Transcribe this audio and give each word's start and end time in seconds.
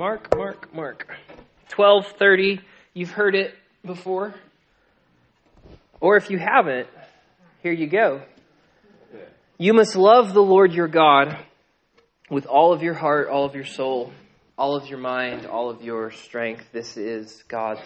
Mark, 0.00 0.34
Mark, 0.34 0.74
Mark. 0.74 1.06
1230. 1.76 2.62
You've 2.94 3.10
heard 3.10 3.34
it 3.34 3.52
before. 3.84 4.34
Or 6.00 6.16
if 6.16 6.30
you 6.30 6.38
haven't, 6.38 6.88
here 7.62 7.72
you 7.72 7.86
go. 7.86 8.22
You 9.58 9.74
must 9.74 9.96
love 9.96 10.32
the 10.32 10.40
Lord 10.40 10.72
your 10.72 10.88
God 10.88 11.36
with 12.30 12.46
all 12.46 12.72
of 12.72 12.82
your 12.82 12.94
heart, 12.94 13.28
all 13.28 13.44
of 13.44 13.54
your 13.54 13.66
soul, 13.66 14.10
all 14.56 14.74
of 14.74 14.88
your 14.88 14.98
mind, 14.98 15.44
all 15.44 15.68
of 15.68 15.82
your 15.82 16.12
strength. 16.12 16.64
This 16.72 16.96
is 16.96 17.44
God's 17.46 17.82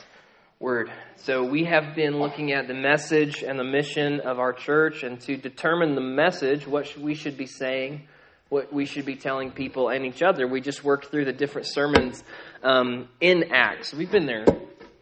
word. 0.60 0.92
So 1.16 1.42
we 1.42 1.64
have 1.64 1.96
been 1.96 2.20
looking 2.20 2.52
at 2.52 2.68
the 2.68 2.74
message 2.74 3.42
and 3.42 3.58
the 3.58 3.64
mission 3.64 4.20
of 4.20 4.38
our 4.38 4.52
church, 4.52 5.02
and 5.02 5.20
to 5.22 5.36
determine 5.36 5.96
the 5.96 6.00
message, 6.00 6.64
what 6.64 6.96
we 6.96 7.16
should 7.16 7.36
be 7.36 7.46
saying, 7.46 8.06
what 8.54 8.72
we 8.72 8.84
should 8.84 9.04
be 9.04 9.16
telling 9.16 9.50
people 9.50 9.88
and 9.88 10.06
each 10.06 10.22
other. 10.22 10.46
We 10.46 10.60
just 10.60 10.84
worked 10.84 11.06
through 11.10 11.24
the 11.24 11.32
different 11.32 11.66
sermons 11.66 12.22
um, 12.62 13.08
in 13.20 13.52
Acts. 13.52 13.92
We've 13.92 14.12
been 14.12 14.26
there 14.26 14.46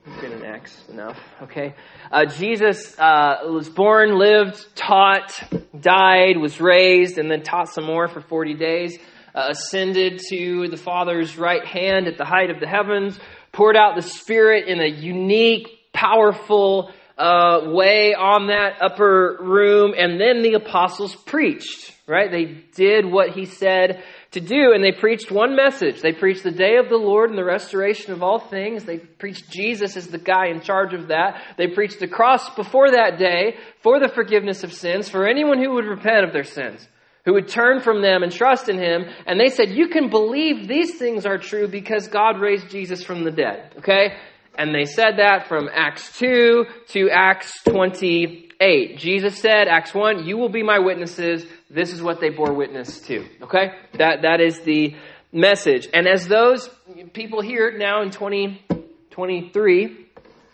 We've 0.06 0.20
been 0.22 0.32
in 0.32 0.44
Acts 0.44 0.82
enough, 0.88 1.18
okay? 1.42 1.74
Uh, 2.10 2.24
Jesus 2.24 2.98
uh, 2.98 3.42
was 3.44 3.68
born, 3.68 4.18
lived, 4.18 4.74
taught, 4.74 5.38
died, 5.78 6.38
was 6.38 6.60
raised, 6.60 7.18
and 7.18 7.30
then 7.30 7.42
taught 7.42 7.68
some 7.68 7.84
more 7.84 8.08
for 8.08 8.20
40 8.22 8.54
days. 8.54 8.98
Uh, 9.34 9.48
ascended 9.50 10.20
to 10.30 10.68
the 10.68 10.76
Father's 10.76 11.38
right 11.38 11.64
hand 11.64 12.08
at 12.08 12.16
the 12.18 12.24
height 12.24 12.50
of 12.50 12.58
the 12.58 12.66
heavens, 12.66 13.16
poured 13.52 13.76
out 13.76 13.94
the 13.94 14.02
Spirit 14.02 14.66
in 14.66 14.80
a 14.80 14.88
unique, 14.88 15.68
powerful 15.92 16.90
uh, 17.18 17.60
way 17.66 18.14
on 18.14 18.46
that 18.48 18.80
upper 18.80 19.38
room, 19.40 19.94
and 19.96 20.20
then 20.20 20.42
the 20.42 20.54
apostles 20.54 21.14
preached, 21.14 21.92
right? 22.06 22.30
They 22.30 22.64
did 22.74 23.04
what 23.04 23.30
he 23.30 23.44
said 23.44 24.02
to 24.32 24.40
do, 24.40 24.72
and 24.72 24.82
they 24.82 24.92
preached 24.92 25.30
one 25.30 25.54
message. 25.54 26.00
They 26.00 26.12
preached 26.12 26.42
the 26.42 26.50
day 26.50 26.76
of 26.76 26.88
the 26.88 26.96
Lord 26.96 27.28
and 27.28 27.38
the 27.38 27.44
restoration 27.44 28.12
of 28.12 28.22
all 28.22 28.38
things. 28.38 28.84
They 28.84 28.98
preached 28.98 29.50
Jesus 29.50 29.96
as 29.96 30.08
the 30.08 30.18
guy 30.18 30.48
in 30.48 30.62
charge 30.62 30.94
of 30.94 31.08
that. 31.08 31.42
They 31.58 31.68
preached 31.68 32.00
the 32.00 32.08
cross 32.08 32.54
before 32.54 32.92
that 32.92 33.18
day 33.18 33.56
for 33.82 34.00
the 34.00 34.08
forgiveness 34.08 34.64
of 34.64 34.72
sins, 34.72 35.08
for 35.08 35.28
anyone 35.28 35.62
who 35.62 35.74
would 35.74 35.84
repent 35.84 36.24
of 36.24 36.32
their 36.32 36.44
sins, 36.44 36.86
who 37.26 37.34
would 37.34 37.48
turn 37.48 37.80
from 37.80 38.00
them 38.00 38.22
and 38.22 38.32
trust 38.32 38.70
in 38.70 38.78
Him. 38.78 39.04
And 39.26 39.38
they 39.38 39.50
said, 39.50 39.68
You 39.68 39.88
can 39.88 40.08
believe 40.08 40.66
these 40.66 40.98
things 40.98 41.26
are 41.26 41.38
true 41.38 41.68
because 41.68 42.08
God 42.08 42.40
raised 42.40 42.70
Jesus 42.70 43.04
from 43.04 43.24
the 43.24 43.30
dead. 43.30 43.74
Okay? 43.78 44.16
And 44.56 44.74
they 44.74 44.84
said 44.84 45.16
that 45.16 45.48
from 45.48 45.68
Acts 45.72 46.18
2 46.18 46.66
to 46.88 47.10
Acts 47.10 47.62
28. 47.64 48.98
Jesus 48.98 49.38
said, 49.38 49.66
Acts 49.68 49.94
1, 49.94 50.26
you 50.26 50.36
will 50.36 50.50
be 50.50 50.62
my 50.62 50.78
witnesses. 50.78 51.46
This 51.70 51.92
is 51.92 52.02
what 52.02 52.20
they 52.20 52.30
bore 52.30 52.52
witness 52.52 53.00
to. 53.02 53.26
Okay? 53.42 53.72
That, 53.98 54.22
that 54.22 54.40
is 54.40 54.60
the 54.60 54.94
message. 55.32 55.88
And 55.92 56.06
as 56.06 56.28
those 56.28 56.68
people 57.14 57.40
here 57.40 57.76
now 57.76 58.02
in 58.02 58.10
2023 58.10 60.06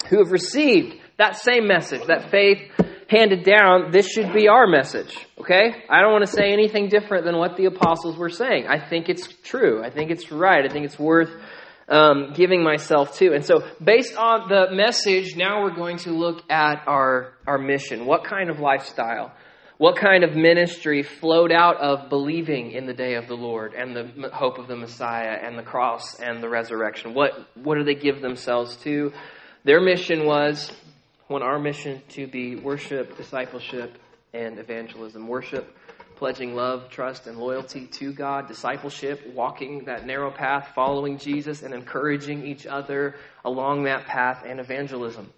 who 0.08 0.18
have 0.18 0.30
received 0.30 0.96
that 1.18 1.36
same 1.36 1.66
message, 1.66 2.06
that 2.06 2.30
faith 2.30 2.70
handed 3.08 3.44
down, 3.44 3.90
this 3.90 4.08
should 4.08 4.32
be 4.32 4.48
our 4.48 4.66
message. 4.66 5.16
Okay? 5.40 5.82
I 5.90 6.00
don't 6.00 6.12
want 6.12 6.24
to 6.24 6.30
say 6.30 6.52
anything 6.52 6.88
different 6.88 7.24
than 7.24 7.36
what 7.36 7.56
the 7.56 7.64
apostles 7.64 8.16
were 8.16 8.30
saying. 8.30 8.66
I 8.68 8.78
think 8.78 9.08
it's 9.08 9.26
true. 9.42 9.82
I 9.82 9.90
think 9.90 10.10
it's 10.10 10.30
right. 10.30 10.64
I 10.64 10.72
think 10.72 10.84
it's 10.84 10.98
worth 10.98 11.30
um, 11.88 12.32
giving 12.34 12.62
myself 12.62 13.16
to. 13.18 13.32
And 13.32 13.44
so, 13.44 13.64
based 13.82 14.16
on 14.16 14.48
the 14.48 14.68
message, 14.70 15.36
now 15.36 15.62
we're 15.62 15.74
going 15.74 15.98
to 15.98 16.10
look 16.10 16.42
at 16.50 16.82
our, 16.86 17.32
our 17.46 17.58
mission. 17.58 18.06
What 18.06 18.24
kind 18.24 18.50
of 18.50 18.60
lifestyle, 18.60 19.32
what 19.78 19.96
kind 19.96 20.24
of 20.24 20.34
ministry 20.34 21.02
flowed 21.02 21.52
out 21.52 21.76
of 21.78 22.10
believing 22.10 22.72
in 22.72 22.86
the 22.86 22.94
day 22.94 23.14
of 23.14 23.26
the 23.26 23.36
Lord 23.36 23.74
and 23.74 23.96
the 23.96 24.30
hope 24.30 24.58
of 24.58 24.68
the 24.68 24.76
Messiah 24.76 25.38
and 25.42 25.58
the 25.58 25.62
cross 25.62 26.20
and 26.20 26.42
the 26.42 26.48
resurrection? 26.48 27.14
What, 27.14 27.32
what 27.54 27.76
do 27.76 27.84
they 27.84 27.94
give 27.94 28.20
themselves 28.20 28.76
to? 28.78 29.12
Their 29.64 29.80
mission 29.80 30.26
was, 30.26 30.72
when 31.28 31.42
our 31.42 31.58
mission 31.58 32.02
to 32.10 32.26
be 32.26 32.56
worship, 32.56 33.16
discipleship, 33.16 33.98
and 34.34 34.58
evangelism. 34.58 35.26
Worship, 35.26 35.74
pledging 36.18 36.54
love, 36.54 36.90
trust, 36.90 37.28
and 37.28 37.38
loyalty 37.38 37.86
to 37.86 38.12
God, 38.12 38.48
discipleship, 38.48 39.20
walking 39.34 39.84
that 39.84 40.04
narrow 40.04 40.32
path, 40.32 40.72
following 40.74 41.16
Jesus, 41.16 41.62
and 41.62 41.72
encouraging 41.72 42.44
each 42.44 42.66
other 42.66 43.14
along 43.44 43.84
that 43.84 44.04
path, 44.06 44.42
and 44.44 44.58
evangelism, 44.58 45.32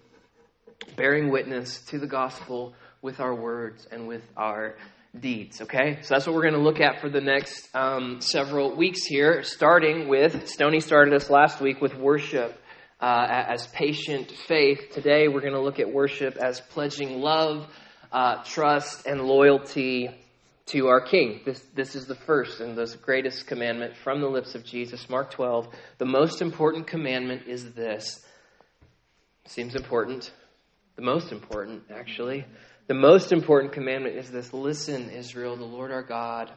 bearing 0.95 1.29
witness 1.29 1.81
to 1.81 1.99
the 1.99 2.07
gospel 2.07 2.73
with 3.03 3.19
our 3.19 3.35
words 3.35 3.87
and 3.91 4.07
with 4.07 4.23
our 4.35 4.75
deeds. 5.19 5.61
Okay? 5.61 5.99
So 6.01 6.15
that's 6.15 6.25
what 6.25 6.35
we're 6.35 6.49
going 6.49 6.55
to 6.55 6.59
look 6.59 6.79
at 6.79 6.99
for 6.99 7.09
the 7.09 7.21
next 7.21 7.69
um, 7.75 8.19
several 8.19 8.75
weeks 8.75 9.03
here, 9.03 9.43
starting 9.43 10.07
with, 10.07 10.47
Stony 10.47 10.79
started 10.79 11.13
us 11.13 11.29
last 11.29 11.61
week 11.61 11.79
with 11.79 11.95
worship. 11.95 12.57
Uh, 12.99 13.25
as 13.47 13.65
patient 13.65 14.29
faith. 14.47 14.91
Today 14.91 15.27
we're 15.27 15.41
going 15.41 15.55
to 15.55 15.59
look 15.59 15.79
at 15.79 15.91
worship 15.91 16.37
as 16.37 16.61
pledging 16.61 17.19
love, 17.19 17.65
uh, 18.11 18.43
trust, 18.43 19.07
and 19.07 19.23
loyalty 19.23 20.11
to 20.67 20.87
our 20.87 21.01
King. 21.01 21.41
This, 21.45 21.61
this 21.75 21.95
is 21.95 22.05
the 22.05 22.15
first 22.15 22.61
and 22.61 22.77
the 22.77 22.97
greatest 23.01 23.47
commandment 23.47 23.95
from 24.03 24.21
the 24.21 24.29
lips 24.29 24.55
of 24.55 24.63
Jesus. 24.63 25.09
Mark 25.09 25.31
12. 25.31 25.67
The 25.97 26.05
most 26.05 26.41
important 26.41 26.87
commandment 26.87 27.47
is 27.47 27.73
this. 27.73 28.23
Seems 29.45 29.75
important. 29.75 30.31
The 30.95 31.01
most 31.01 31.31
important, 31.31 31.83
actually. 31.93 32.45
The 32.87 32.93
most 32.93 33.31
important 33.31 33.73
commandment 33.73 34.15
is 34.15 34.31
this 34.31 34.53
Listen, 34.53 35.09
Israel, 35.09 35.55
the 35.55 35.63
Lord 35.63 35.91
our 35.91 36.03
God 36.03 36.51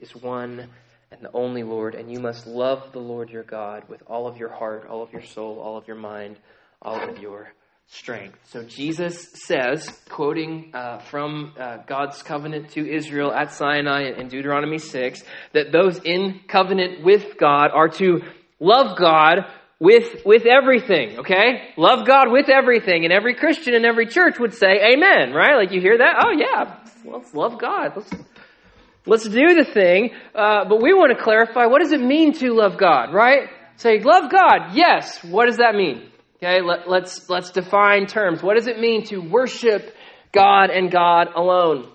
is 0.00 0.14
one 0.14 0.68
and 1.10 1.22
the 1.22 1.30
only 1.32 1.62
Lord, 1.62 1.94
and 1.94 2.10
you 2.10 2.18
must 2.18 2.46
love 2.46 2.92
the 2.92 2.98
Lord 2.98 3.30
your 3.30 3.44
God 3.44 3.88
with 3.88 4.02
all 4.06 4.26
of 4.26 4.36
your 4.36 4.48
heart, 4.48 4.86
all 4.88 5.02
of 5.02 5.12
your 5.12 5.22
soul, 5.22 5.60
all 5.60 5.76
of 5.76 5.86
your 5.86 5.96
mind, 5.96 6.38
all 6.82 7.00
of 7.00 7.18
your 7.18 7.52
strength. 7.88 8.38
So 8.44 8.64
Jesus 8.64 9.30
says, 9.46 9.88
quoting 10.08 10.70
uh, 10.74 10.98
from 10.98 11.52
uh, 11.58 11.78
God's 11.86 12.22
covenant 12.22 12.70
to 12.70 12.88
Israel 12.88 13.32
at 13.32 13.52
Sinai 13.52 14.12
in 14.18 14.28
Deuteronomy 14.28 14.78
6, 14.78 15.22
that 15.52 15.72
those 15.72 15.98
in 16.04 16.40
covenant 16.48 17.04
with 17.04 17.38
God 17.38 17.70
are 17.72 17.88
to 17.90 18.22
love 18.58 18.96
God 18.98 19.46
with, 19.80 20.22
with 20.24 20.46
everything, 20.46 21.18
okay? 21.20 21.72
Love 21.76 22.06
God 22.06 22.30
with 22.30 22.48
everything. 22.48 23.04
And 23.04 23.12
every 23.12 23.34
Christian 23.34 23.74
in 23.74 23.84
every 23.84 24.06
church 24.06 24.38
would 24.38 24.54
say, 24.54 24.80
Amen, 24.92 25.32
right? 25.32 25.56
Like 25.56 25.72
you 25.72 25.80
hear 25.80 25.98
that? 25.98 26.24
Oh, 26.24 26.32
yeah, 26.32 26.78
let's 27.04 27.34
love 27.34 27.60
God. 27.60 27.92
Let's, 27.96 28.10
let's 29.06 29.28
do 29.28 29.54
the 29.54 29.64
thing. 29.72 30.10
Uh, 30.34 30.64
but 30.68 30.82
we 30.82 30.94
want 30.94 31.16
to 31.16 31.22
clarify 31.22 31.66
what 31.66 31.82
does 31.82 31.92
it 31.92 32.00
mean 32.00 32.32
to 32.34 32.52
love 32.52 32.78
God, 32.78 33.12
right? 33.12 33.48
Say, 33.76 34.00
love 34.00 34.30
God, 34.30 34.74
yes. 34.74 35.22
What 35.24 35.46
does 35.46 35.56
that 35.56 35.74
mean? 35.74 36.10
Okay, 36.44 36.60
let, 36.60 36.90
let's, 36.90 37.30
let's 37.30 37.50
define 37.52 38.06
terms. 38.06 38.42
What 38.42 38.56
does 38.56 38.66
it 38.66 38.78
mean 38.78 39.04
to 39.06 39.16
worship 39.16 39.94
God 40.30 40.68
and 40.68 40.90
God 40.90 41.28
alone? 41.34 41.90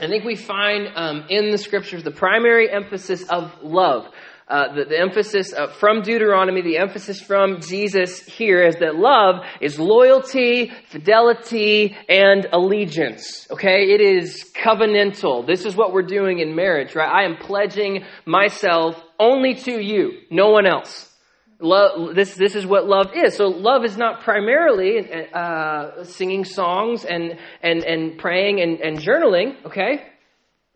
I 0.00 0.08
think 0.08 0.24
we 0.24 0.34
find 0.34 0.88
um, 0.96 1.26
in 1.28 1.52
the 1.52 1.58
scriptures 1.58 2.02
the 2.02 2.10
primary 2.10 2.68
emphasis 2.68 3.22
of 3.30 3.52
love. 3.62 4.08
Uh, 4.48 4.74
the, 4.74 4.84
the, 4.86 4.98
emphasis 4.98 5.54
uh, 5.54 5.68
from 5.68 6.02
Deuteronomy, 6.02 6.60
the 6.60 6.78
emphasis 6.78 7.20
from 7.20 7.60
Jesus 7.60 8.18
here 8.26 8.64
is 8.64 8.74
that 8.80 8.96
love 8.96 9.44
is 9.60 9.78
loyalty, 9.78 10.72
fidelity, 10.88 11.96
and 12.08 12.48
allegiance. 12.52 13.46
Okay? 13.52 13.92
It 13.92 14.00
is 14.00 14.52
covenantal. 14.56 15.46
This 15.46 15.64
is 15.64 15.76
what 15.76 15.92
we're 15.92 16.02
doing 16.02 16.40
in 16.40 16.56
marriage, 16.56 16.96
right? 16.96 17.08
I 17.08 17.26
am 17.26 17.36
pledging 17.36 18.04
myself 18.26 19.00
only 19.20 19.54
to 19.54 19.80
you, 19.80 20.18
no 20.32 20.50
one 20.50 20.66
else. 20.66 21.13
Love, 21.60 22.14
this, 22.14 22.34
this 22.34 22.54
is 22.54 22.66
what 22.66 22.86
love 22.86 23.12
is. 23.14 23.36
So 23.36 23.46
love 23.46 23.84
is 23.84 23.96
not 23.96 24.22
primarily 24.22 24.98
uh, 25.32 26.04
singing 26.04 26.44
songs 26.44 27.04
and, 27.04 27.38
and, 27.62 27.84
and 27.84 28.18
praying 28.18 28.60
and, 28.60 28.80
and 28.80 28.98
journaling, 28.98 29.64
okay? 29.66 30.02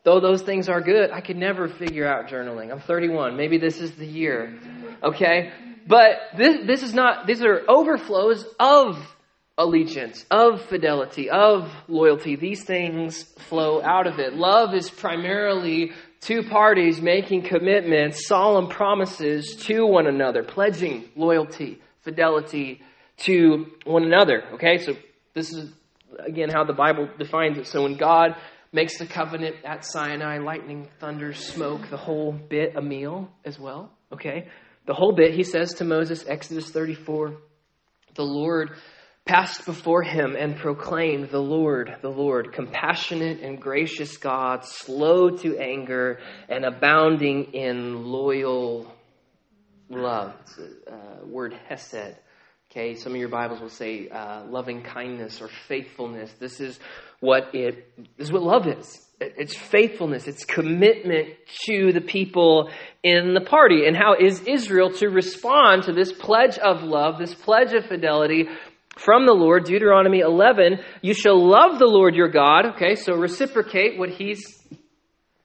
Though 0.05 0.21
those 0.21 0.43
things 0.43 0.69
are 0.69 0.81
good, 0.81 1.11
I 1.11 1.21
could 1.21 1.37
never 1.37 1.69
figure 1.69 2.07
out 2.07 2.29
journaling. 2.29 2.71
I'm 2.71 2.81
31. 2.81 3.37
Maybe 3.37 3.59
this 3.59 3.81
is 3.81 3.93
the 3.93 4.07
year, 4.07 4.59
okay? 5.03 5.53
But 5.87 6.19
this, 6.37 6.67
this 6.67 6.83
is 6.83 6.95
not, 6.95 7.27
these 7.27 7.43
are 7.43 7.63
overflows 7.69 8.45
of 8.61 8.99
allegiance, 9.59 10.25
of 10.31 10.63
fidelity, 10.67 11.29
of 11.29 11.71
loyalty. 11.89 12.37
These 12.37 12.65
things 12.65 13.25
flow 13.49 13.83
out 13.83 14.07
of 14.07 14.21
it. 14.21 14.35
Love 14.35 14.73
is 14.75 14.89
primarily 14.89 15.93
two 16.21 16.43
parties 16.43 17.01
making 17.01 17.43
commitments, 17.43 18.27
solemn 18.27 18.69
promises 18.69 19.57
to 19.67 19.87
one 19.87 20.07
another, 20.07 20.43
pledging 20.43 21.09
loyalty, 21.17 21.81
fidelity 22.03 22.81
to 23.19 23.67
one 23.85 24.05
another. 24.05 24.45
Okay, 24.55 24.79
so 24.79 24.95
this 25.35 25.53
is 25.53 25.71
again 26.19 26.49
how 26.51 26.65
the 26.65 26.73
Bible 26.73 27.09
defines 27.19 27.59
it. 27.59 27.67
So 27.67 27.83
when 27.83 27.97
God 27.97 28.37
makes 28.73 28.99
the 28.99 29.07
covenant 29.07 29.57
at 29.65 29.85
Sinai, 29.85 30.39
lightning, 30.39 30.89
thunder, 31.01 31.33
smoke, 31.33 31.89
the 31.91 31.97
whole 31.97 32.33
bit, 32.33 32.77
a 32.77 32.83
meal 32.83 33.31
as 33.45 33.59
well. 33.59 33.91
Okay, 34.13 34.49
the 34.87 34.95
whole 34.95 35.13
bit, 35.13 35.35
he 35.35 35.43
says 35.43 35.75
to 35.75 35.85
Moses, 35.85 36.25
Exodus 36.27 36.71
34, 36.71 37.37
the 38.15 38.25
Lord 38.25 38.71
passed 39.29 39.67
before 39.67 40.03
him 40.03 40.35
and 40.37 40.57
proclaimed, 40.57 41.29
The 41.29 41.39
Lord, 41.39 41.95
the 42.01 42.09
Lord, 42.09 42.51
compassionate 42.55 43.43
and 43.43 43.61
gracious 43.61 44.17
God, 44.17 44.65
slow 44.65 45.29
to 45.29 45.59
anger 45.59 46.19
and 46.49 46.65
abounding 46.65 47.53
in 47.53 48.07
loyal 48.07 48.91
love 49.91 50.33
uh, 50.91 51.27
word 51.27 51.55
hesed. 51.69 52.17
Okay, 52.71 52.95
some 52.95 53.13
of 53.13 53.19
your 53.19 53.29
Bibles 53.29 53.61
will 53.61 53.69
say 53.69 54.09
uh, 54.09 54.45
loving 54.45 54.83
kindness 54.83 55.43
or 55.43 55.49
faithfulness. 55.69 56.33
This 56.39 56.61
is 56.61 56.79
what 57.21 57.55
it. 57.55 57.87
This 58.17 58.29
is 58.29 58.33
what 58.33 58.43
love 58.43 58.67
is. 58.67 59.09
It's 59.21 59.57
faithfulness. 59.57 60.29
It's 60.29 60.45
commitment 60.45 61.31
to 61.67 61.93
the 61.93 62.01
people 62.01 62.71
in 63.03 63.35
the 63.35 63.41
party. 63.41 63.87
And 63.87 63.97
how 63.97 64.15
is 64.15 64.43
Israel 64.43 64.93
to 64.99 65.09
respond 65.09 65.85
to 65.85 65.93
this 65.93 66.13
pledge 66.13 66.57
of 66.59 66.83
love, 66.83 67.19
this 67.19 67.35
pledge 67.35 67.73
of 67.73 67.87
fidelity 67.87 68.49
from 68.99 69.27
the 69.27 69.33
Lord? 69.33 69.65
Deuteronomy 69.65 70.21
11. 70.21 70.79
You 71.03 71.15
shall 71.15 71.39
love 71.39 71.79
the 71.79 71.87
Lord 71.87 72.15
your 72.15 72.29
God. 72.29 72.67
Okay, 72.75 72.95
so 72.95 73.15
reciprocate 73.15 73.99
what 73.99 74.11
He's 74.11 74.63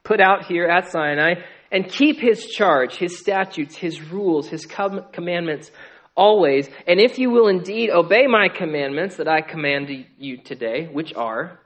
put 0.02 0.20
out 0.20 0.46
here 0.46 0.66
at 0.66 0.90
Sinai 0.90 1.34
and 1.72 1.88
keep 1.88 2.20
His 2.20 2.46
charge, 2.46 2.96
His 2.96 3.18
statutes, 3.18 3.76
His 3.76 4.00
rules, 4.00 4.48
His 4.48 4.66
com- 4.66 5.06
commandments 5.12 5.70
always. 6.16 6.68
And 6.86 7.00
if 7.00 7.18
you 7.18 7.30
will 7.30 7.48
indeed 7.48 7.90
obey 7.90 8.26
my 8.26 8.48
commandments 8.48 9.16
that 9.16 9.28
I 9.28 9.40
command 9.40 9.90
you 10.18 10.38
today, 10.38 10.86
which 10.86 11.14
are 11.14 11.60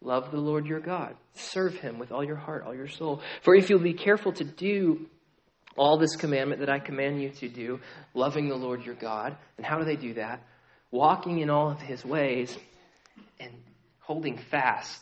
love 0.00 0.30
the 0.30 0.38
Lord 0.38 0.66
your 0.66 0.80
God, 0.80 1.16
serve 1.34 1.74
him 1.74 1.98
with 1.98 2.12
all 2.12 2.24
your 2.24 2.36
heart, 2.36 2.64
all 2.64 2.74
your 2.74 2.88
soul. 2.88 3.20
For 3.42 3.54
if 3.54 3.68
you'll 3.68 3.80
be 3.80 3.94
careful 3.94 4.32
to 4.32 4.44
do 4.44 5.06
all 5.76 5.98
this 5.98 6.16
commandment 6.16 6.60
that 6.60 6.70
I 6.70 6.78
command 6.78 7.22
you 7.22 7.30
to 7.30 7.48
do, 7.48 7.80
loving 8.14 8.48
the 8.48 8.56
Lord 8.56 8.84
your 8.84 8.94
God, 8.94 9.36
and 9.56 9.66
how 9.66 9.78
do 9.78 9.84
they 9.84 9.96
do 9.96 10.14
that? 10.14 10.42
Walking 10.90 11.40
in 11.40 11.50
all 11.50 11.70
of 11.70 11.80
his 11.80 12.04
ways 12.04 12.56
and 13.38 13.52
holding 14.00 14.38
fast 14.38 15.00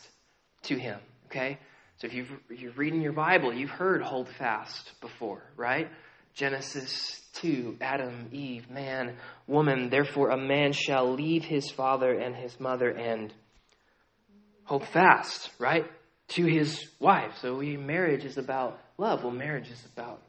to 0.63 0.75
him. 0.75 0.99
Okay? 1.27 1.57
So 1.97 2.07
if 2.07 2.13
you've, 2.13 2.31
you're 2.49 2.73
reading 2.73 3.01
your 3.01 3.13
Bible, 3.13 3.53
you've 3.53 3.69
heard 3.69 4.01
hold 4.03 4.29
fast 4.29 4.91
before, 5.01 5.41
right? 5.55 5.89
Genesis 6.35 7.19
2 7.41 7.77
Adam, 7.81 8.29
Eve, 8.31 8.69
man, 8.69 9.15
woman. 9.47 9.89
Therefore, 9.89 10.29
a 10.29 10.37
man 10.37 10.73
shall 10.73 11.13
leave 11.13 11.43
his 11.43 11.71
father 11.71 12.13
and 12.13 12.35
his 12.35 12.59
mother 12.59 12.89
and 12.91 13.33
hold 14.65 14.85
fast, 14.87 15.49
right, 15.57 15.85
to 16.29 16.45
his 16.45 16.87
wife. 16.99 17.37
So 17.41 17.55
we, 17.55 17.77
marriage 17.77 18.25
is 18.25 18.37
about 18.37 18.79
love. 18.97 19.23
Well, 19.23 19.33
marriage 19.33 19.71
is 19.71 19.83
about 19.93 20.21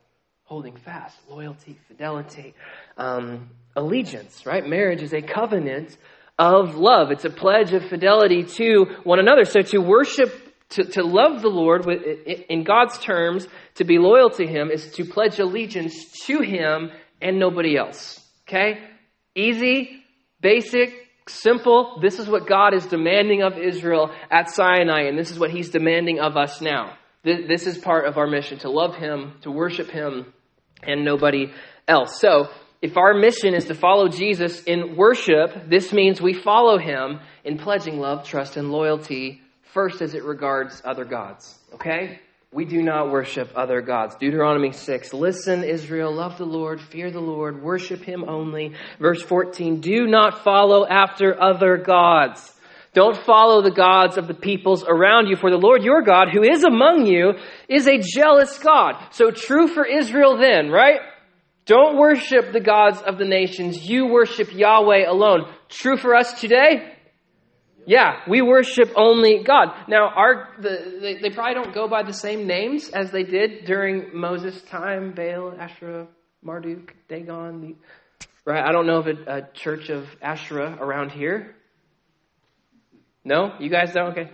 holding 0.48 0.74
fast, 0.76 1.14
loyalty, 1.28 1.76
fidelity, 1.88 2.54
um, 2.96 3.50
allegiance, 3.76 4.46
right? 4.46 4.66
Marriage 4.66 5.02
is 5.02 5.12
a 5.12 5.20
covenant 5.20 5.94
of 6.38 6.74
love. 6.74 7.10
It's 7.10 7.26
a 7.26 7.30
pledge 7.30 7.74
of 7.74 7.84
fidelity 7.84 8.44
to 8.44 8.86
one 9.04 9.18
another. 9.18 9.44
So 9.44 9.60
to 9.60 9.78
worship, 9.78 10.32
to, 10.70 10.84
to 10.84 11.04
love 11.04 11.42
the 11.42 11.50
Lord 11.50 11.84
with, 11.84 12.02
in 12.48 12.64
God's 12.64 12.96
terms, 12.98 13.46
to 13.74 13.84
be 13.84 13.98
loyal 13.98 14.30
to 14.30 14.46
Him, 14.46 14.70
is 14.70 14.90
to 14.92 15.04
pledge 15.04 15.38
allegiance 15.38 16.12
to 16.26 16.40
Him 16.40 16.92
and 17.20 17.38
nobody 17.38 17.76
else. 17.76 18.18
Okay? 18.48 18.78
Easy, 19.34 20.02
basic, 20.40 20.94
simple. 21.26 21.98
This 22.00 22.18
is 22.18 22.26
what 22.26 22.46
God 22.46 22.72
is 22.72 22.86
demanding 22.86 23.42
of 23.42 23.58
Israel 23.58 24.10
at 24.30 24.48
Sinai, 24.48 25.08
and 25.08 25.18
this 25.18 25.30
is 25.30 25.38
what 25.38 25.50
He's 25.50 25.68
demanding 25.68 26.20
of 26.20 26.38
us 26.38 26.62
now. 26.62 26.96
This 27.22 27.66
is 27.66 27.76
part 27.76 28.06
of 28.06 28.16
our 28.16 28.26
mission 28.26 28.60
to 28.60 28.70
love 28.70 28.94
Him, 28.94 29.34
to 29.42 29.50
worship 29.50 29.90
Him, 29.90 30.32
and 30.82 31.04
nobody 31.04 31.52
else. 31.86 32.20
So, 32.20 32.48
if 32.80 32.96
our 32.96 33.12
mission 33.12 33.54
is 33.54 33.64
to 33.66 33.74
follow 33.74 34.08
Jesus 34.08 34.62
in 34.62 34.94
worship, 34.94 35.68
this 35.68 35.92
means 35.92 36.20
we 36.20 36.32
follow 36.32 36.78
Him 36.78 37.18
in 37.44 37.58
pledging 37.58 37.98
love, 37.98 38.24
trust, 38.24 38.56
and 38.56 38.70
loyalty 38.70 39.40
first 39.72 40.00
as 40.00 40.14
it 40.14 40.22
regards 40.22 40.80
other 40.84 41.04
gods. 41.04 41.58
Okay? 41.74 42.20
We 42.50 42.64
do 42.64 42.80
not 42.80 43.10
worship 43.10 43.50
other 43.54 43.82
gods. 43.82 44.16
Deuteronomy 44.16 44.72
6. 44.72 45.12
Listen, 45.12 45.64
Israel, 45.64 46.14
love 46.14 46.38
the 46.38 46.46
Lord, 46.46 46.80
fear 46.80 47.10
the 47.10 47.20
Lord, 47.20 47.62
worship 47.62 48.02
him 48.02 48.24
only. 48.26 48.74
Verse 48.98 49.22
14. 49.22 49.80
Do 49.80 50.06
not 50.06 50.44
follow 50.44 50.86
after 50.86 51.40
other 51.40 51.76
gods. 51.76 52.54
Don't 52.98 53.16
follow 53.16 53.62
the 53.62 53.70
gods 53.70 54.16
of 54.16 54.26
the 54.26 54.34
peoples 54.34 54.82
around 54.84 55.28
you, 55.28 55.36
for 55.36 55.52
the 55.52 55.56
Lord 55.56 55.84
your 55.84 56.02
God, 56.02 56.30
who 56.32 56.42
is 56.42 56.64
among 56.64 57.06
you, 57.06 57.34
is 57.68 57.86
a 57.86 58.00
jealous 58.00 58.58
God. 58.58 58.94
So 59.12 59.30
true 59.30 59.68
for 59.68 59.86
Israel 59.86 60.36
then, 60.36 60.68
right? 60.68 60.98
Don't 61.64 61.96
worship 61.96 62.52
the 62.52 62.58
gods 62.58 63.00
of 63.00 63.16
the 63.16 63.24
nations. 63.24 63.88
You 63.88 64.06
worship 64.06 64.52
Yahweh 64.52 65.08
alone. 65.08 65.48
True 65.68 65.96
for 65.96 66.16
us 66.16 66.40
today? 66.40 66.92
Yeah, 67.86 68.16
we 68.28 68.42
worship 68.42 68.90
only 68.96 69.44
God. 69.44 69.68
Now, 69.86 70.08
our 70.08 70.56
the, 70.60 70.98
they, 71.00 71.18
they, 71.22 71.30
probably 71.30 71.54
don't 71.54 71.72
go 71.72 71.86
by 71.86 72.02
the 72.02 72.12
same 72.12 72.48
names 72.48 72.88
as 72.88 73.12
they 73.12 73.22
did 73.22 73.64
during 73.64 74.10
Moses' 74.12 74.60
time. 74.62 75.12
Baal, 75.14 75.54
Asherah, 75.56 76.08
Marduk, 76.42 76.96
Dagon. 77.08 77.60
The, 77.60 77.76
right? 78.44 78.64
I 78.64 78.72
don't 78.72 78.88
know 78.88 78.98
of 78.98 79.06
a, 79.06 79.36
a 79.36 79.42
church 79.54 79.88
of 79.88 80.04
Asherah 80.20 80.76
around 80.80 81.12
here. 81.12 81.54
No, 83.28 83.52
you 83.60 83.70
guys 83.70 83.92
don't. 83.92 84.10
Okay, 84.10 84.30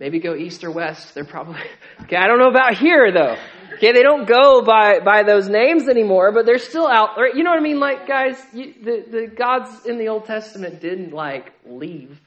maybe 0.00 0.18
go 0.18 0.34
east 0.34 0.64
or 0.64 0.70
west. 0.70 1.14
They're 1.14 1.24
probably 1.24 1.60
okay. 2.02 2.16
I 2.16 2.26
don't 2.26 2.38
know 2.38 2.48
about 2.48 2.76
here 2.76 3.12
though. 3.12 3.36
Okay, 3.74 3.92
they 3.92 4.02
don't 4.02 4.26
go 4.26 4.62
by 4.62 4.98
by 5.00 5.22
those 5.22 5.48
names 5.48 5.88
anymore, 5.88 6.32
but 6.32 6.46
they're 6.46 6.58
still 6.58 6.88
out. 6.88 7.10
Right? 7.16 7.34
You 7.34 7.44
know 7.44 7.50
what 7.50 7.60
I 7.60 7.62
mean? 7.62 7.78
Like 7.78 8.08
guys, 8.08 8.36
you, 8.52 8.74
the 8.82 9.04
the 9.08 9.26
gods 9.28 9.86
in 9.86 9.98
the 9.98 10.08
Old 10.08 10.24
Testament 10.24 10.80
didn't 10.80 11.12
like 11.12 11.52
leave 11.64 12.18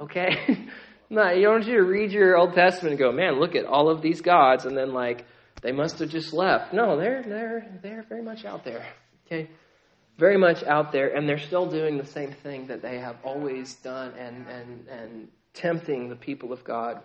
Okay? 0.00 0.66
no, 1.10 1.30
you 1.30 1.42
don't 1.42 1.52
want 1.52 1.66
you 1.66 1.74
to 1.74 1.84
read 1.84 2.12
your 2.12 2.36
Old 2.36 2.54
Testament 2.54 2.92
and 2.92 2.98
go, 2.98 3.12
man, 3.12 3.38
look 3.38 3.54
at 3.54 3.66
all 3.66 3.90
of 3.90 4.00
these 4.00 4.20
gods, 4.20 4.64
and 4.64 4.76
then 4.76 4.92
like 4.92 5.24
they 5.62 5.72
must 5.72 5.98
have 5.98 6.08
just 6.08 6.32
left. 6.32 6.72
No, 6.72 6.98
they're 6.98 7.22
they're 7.22 7.78
they're 7.82 8.04
very 8.08 8.22
much 8.22 8.44
out 8.44 8.64
there. 8.64 8.86
Okay? 9.26 9.50
Very 10.20 10.36
much 10.36 10.62
out 10.64 10.92
there, 10.92 11.16
and 11.16 11.26
they're 11.26 11.38
still 11.38 11.66
doing 11.66 11.96
the 11.96 12.04
same 12.04 12.32
thing 12.42 12.66
that 12.66 12.82
they 12.82 12.98
have 12.98 13.16
always 13.24 13.74
done 13.76 14.12
and 14.18 14.46
and 14.46 14.86
and 14.88 15.28
tempting 15.54 16.10
the 16.10 16.16
people 16.16 16.52
of 16.52 16.62
God 16.62 17.00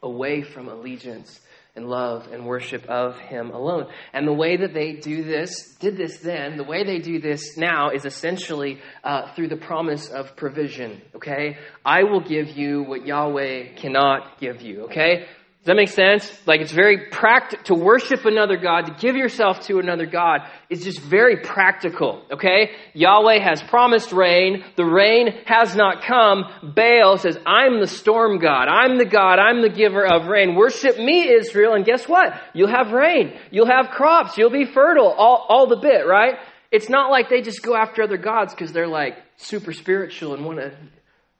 away 0.00 0.42
from 0.42 0.68
allegiance 0.68 1.40
and 1.74 1.88
love 1.88 2.28
and 2.32 2.46
worship 2.46 2.86
of 2.86 3.18
Him 3.18 3.50
alone. 3.50 3.86
And 4.12 4.28
the 4.28 4.32
way 4.32 4.56
that 4.58 4.72
they 4.72 4.92
do 4.92 5.24
this, 5.24 5.74
did 5.80 5.96
this 5.96 6.18
then, 6.18 6.56
the 6.56 6.64
way 6.64 6.84
they 6.84 7.00
do 7.00 7.20
this 7.20 7.56
now 7.56 7.90
is 7.90 8.04
essentially 8.04 8.80
uh, 9.02 9.34
through 9.34 9.48
the 9.48 9.56
promise 9.56 10.08
of 10.08 10.36
provision, 10.36 11.02
okay? 11.16 11.58
I 11.84 12.04
will 12.04 12.22
give 12.22 12.48
you 12.50 12.84
what 12.84 13.04
Yahweh 13.04 13.74
cannot 13.74 14.40
give 14.40 14.62
you, 14.62 14.84
okay? 14.84 15.26
Does 15.66 15.72
that 15.72 15.78
make 15.78 15.88
sense? 15.88 16.32
Like 16.46 16.60
it's 16.60 16.70
very 16.70 17.10
practical 17.10 17.64
to 17.64 17.74
worship 17.74 18.24
another 18.24 18.56
God, 18.56 18.82
to 18.82 18.94
give 19.00 19.16
yourself 19.16 19.66
to 19.66 19.80
another 19.80 20.06
God 20.06 20.42
is 20.70 20.84
just 20.84 21.00
very 21.00 21.38
practical, 21.38 22.22
okay? 22.30 22.70
Yahweh 22.94 23.40
has 23.40 23.64
promised 23.64 24.12
rain. 24.12 24.62
The 24.76 24.84
rain 24.84 25.36
has 25.44 25.74
not 25.74 26.04
come. 26.04 26.44
Baal 26.62 27.18
says, 27.18 27.36
I'm 27.44 27.80
the 27.80 27.88
storm 27.88 28.38
God. 28.38 28.68
I'm 28.68 28.96
the 28.96 29.06
God. 29.06 29.40
I'm 29.40 29.60
the 29.60 29.68
giver 29.68 30.06
of 30.06 30.28
rain. 30.28 30.54
Worship 30.54 30.98
me, 30.98 31.28
Israel, 31.28 31.74
and 31.74 31.84
guess 31.84 32.06
what? 32.06 32.40
You'll 32.54 32.70
have 32.70 32.92
rain. 32.92 33.36
You'll 33.50 33.66
have 33.66 33.88
crops. 33.88 34.38
You'll 34.38 34.50
be 34.50 34.66
fertile. 34.66 35.10
All, 35.10 35.46
all 35.48 35.66
the 35.66 35.78
bit, 35.78 36.06
right? 36.06 36.36
It's 36.70 36.88
not 36.88 37.10
like 37.10 37.28
they 37.28 37.42
just 37.42 37.64
go 37.64 37.74
after 37.74 38.04
other 38.04 38.18
gods 38.18 38.54
because 38.54 38.70
they're 38.70 38.86
like 38.86 39.18
super 39.36 39.72
spiritual 39.72 40.32
and 40.34 40.44
want 40.44 40.60
to. 40.60 40.76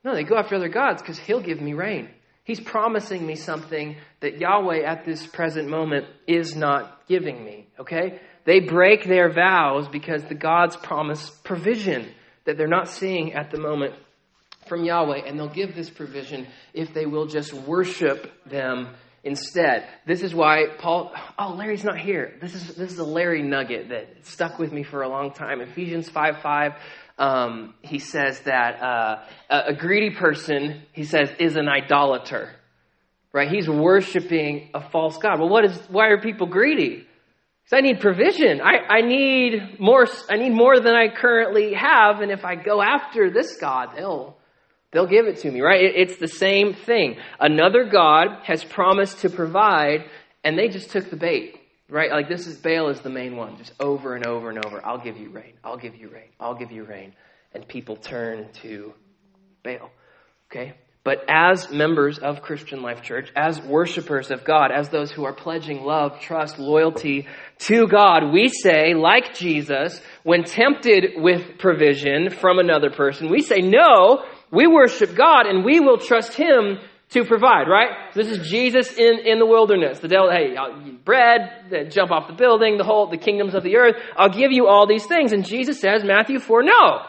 No, 0.02 0.14
they 0.14 0.25
go 0.25 0.37
after 0.37 0.56
other 0.56 0.68
gods 0.68 1.00
because 1.00 1.16
He'll 1.16 1.40
give 1.40 1.61
me 1.61 1.75
rain. 1.75 2.09
He's 2.46 2.60
promising 2.60 3.26
me 3.26 3.34
something 3.34 3.96
that 4.20 4.38
Yahweh 4.38 4.82
at 4.84 5.04
this 5.04 5.26
present 5.26 5.68
moment 5.68 6.06
is 6.28 6.54
not 6.54 7.06
giving 7.08 7.44
me, 7.44 7.66
okay? 7.80 8.20
They 8.44 8.60
break 8.60 9.04
their 9.04 9.32
vows 9.32 9.88
because 9.88 10.22
the 10.22 10.36
gods 10.36 10.76
promise 10.76 11.28
provision 11.42 12.08
that 12.44 12.56
they're 12.56 12.68
not 12.68 12.88
seeing 12.88 13.32
at 13.32 13.50
the 13.50 13.58
moment 13.58 13.94
from 14.68 14.84
Yahweh, 14.84 15.22
and 15.26 15.36
they'll 15.36 15.48
give 15.48 15.74
this 15.74 15.90
provision 15.90 16.46
if 16.72 16.94
they 16.94 17.04
will 17.04 17.26
just 17.26 17.52
worship 17.52 18.32
them 18.46 18.94
instead. 19.24 19.88
This 20.06 20.22
is 20.22 20.32
why 20.32 20.66
Paul, 20.78 21.12
oh, 21.36 21.54
Larry's 21.58 21.82
not 21.82 21.98
here. 21.98 22.34
This 22.40 22.54
is, 22.54 22.76
this 22.76 22.92
is 22.92 22.98
a 22.98 23.04
Larry 23.04 23.42
nugget 23.42 23.88
that 23.88 24.24
stuck 24.24 24.60
with 24.60 24.72
me 24.72 24.84
for 24.84 25.02
a 25.02 25.08
long 25.08 25.32
time. 25.32 25.60
Ephesians 25.60 26.08
5 26.08 26.42
5 26.42 26.74
um, 27.18 27.75
he 27.82 27.99
says 27.99 28.40
that 28.40 28.82
uh, 28.82 29.25
a 29.49 29.75
greedy 29.75 30.11
person, 30.11 30.82
he 30.92 31.04
says, 31.04 31.30
is 31.38 31.56
an 31.56 31.68
idolater. 31.68 32.50
Right? 33.32 33.50
He's 33.50 33.68
worshiping 33.68 34.70
a 34.75 34.88
false 34.90 35.18
god. 35.18 35.40
Well, 35.40 35.50
what 35.50 35.64
is? 35.64 35.76
Why 35.88 36.08
are 36.08 36.20
people 36.20 36.46
greedy? 36.46 37.06
Because 37.64 37.78
I 37.78 37.80
need 37.80 38.00
provision. 38.00 38.62
I, 38.62 38.78
I 38.88 39.00
need 39.02 39.78
more. 39.78 40.06
I 40.30 40.37
need 40.37 40.54
more 40.54 40.80
than 40.80 40.94
I 40.94 41.08
currently 41.14 41.75
have, 41.75 42.20
and 42.20 42.30
if 42.30 42.46
I 42.46 42.54
go 42.54 42.80
after 42.80 43.30
this 43.30 43.58
god, 43.61 43.90
they'll 43.94 44.38
they'll 44.90 45.06
give 45.06 45.26
it 45.26 45.38
to 45.38 45.50
me. 45.50 45.61
Right? 45.61 45.85
It, 45.85 45.96
it's 45.96 46.18
the 46.18 46.28
same 46.28 46.73
thing. 46.73 47.16
Another 47.38 47.85
god 47.85 48.38
has 48.44 48.64
promised 48.64 49.18
to 49.20 49.28
provide, 49.28 50.06
and 50.42 50.58
they 50.58 50.68
just 50.68 50.90
took 50.90 51.11
the 51.11 51.16
bait. 51.16 51.61
Right? 51.88 52.11
Like 52.11 52.28
this 52.28 52.47
is 52.47 52.57
Baal 52.57 52.88
is 52.88 53.00
the 53.00 53.11
main 53.11 53.37
one, 53.37 53.57
just 53.59 53.73
over 53.81 54.14
and 54.14 54.26
over 54.26 54.50
and 54.50 54.64
over. 54.64 54.85
I'll 54.85 54.99
give 54.99 55.16
you 55.16 55.31
rain. 55.31 55.55
I'll 55.62 55.76
give 55.76 55.95
you 55.95 56.09
rain. 56.09 56.31
I'll 56.40 56.57
give 56.57 56.73
you 56.73 56.85
rain. 56.85 57.14
And 57.55 57.66
people 57.66 57.97
turn 57.97 58.49
to 58.62 58.93
Baal. 59.62 59.90
Okay? 60.50 60.75
But 61.07 61.25
as 61.28 61.71
members 61.71 62.19
of 62.19 62.43
Christian 62.43 62.83
Life 62.83 63.00
Church, 63.00 63.31
as 63.37 63.61
worshipers 63.62 64.33
of 64.33 64.43
God, 64.45 64.73
as 64.73 64.88
those 64.88 65.12
who 65.12 65.23
are 65.25 65.33
pledging 65.33 65.85
love, 65.85 66.19
trust, 66.19 66.59
loyalty 66.59 67.28
to 67.59 67.87
God, 67.87 68.33
we 68.33 68.49
say, 68.49 68.93
like 68.95 69.33
Jesus, 69.33 70.00
when 70.25 70.43
tempted 70.43 71.12
with 71.14 71.59
provision 71.59 72.31
from 72.31 72.59
another 72.59 72.90
person, 72.90 73.31
we 73.31 73.40
say, 73.40 73.59
no, 73.59 74.25
we 74.50 74.66
worship 74.66 75.14
God 75.14 75.47
and 75.47 75.64
we 75.64 75.78
will 75.78 75.99
trust 75.99 76.35
Him 76.35 76.81
to 77.10 77.25
provide, 77.25 77.68
right? 77.68 78.12
So 78.12 78.22
This 78.22 78.36
is 78.36 78.48
Jesus 78.48 78.92
in, 78.98 79.20
in 79.25 79.38
the 79.38 79.46
wilderness. 79.46 80.00
The 80.00 80.08
devil, 80.08 80.30
hey, 80.30 80.56
I'll 80.56 80.86
eat 80.86 81.04
bread, 81.04 81.90
jump 81.90 82.10
off 82.10 82.26
the 82.26 82.34
building, 82.34 82.78
the 82.78 82.84
whole, 82.84 83.08
the 83.08 83.16
kingdoms 83.16 83.54
of 83.54 83.62
the 83.62 83.76
earth. 83.76 83.96
I'll 84.16 84.28
give 84.28 84.50
you 84.50 84.66
all 84.66 84.86
these 84.86 85.06
things. 85.06 85.32
And 85.32 85.44
Jesus 85.44 85.80
says, 85.80 86.02
Matthew 86.04 86.40
4, 86.40 86.64
no. 86.64 87.06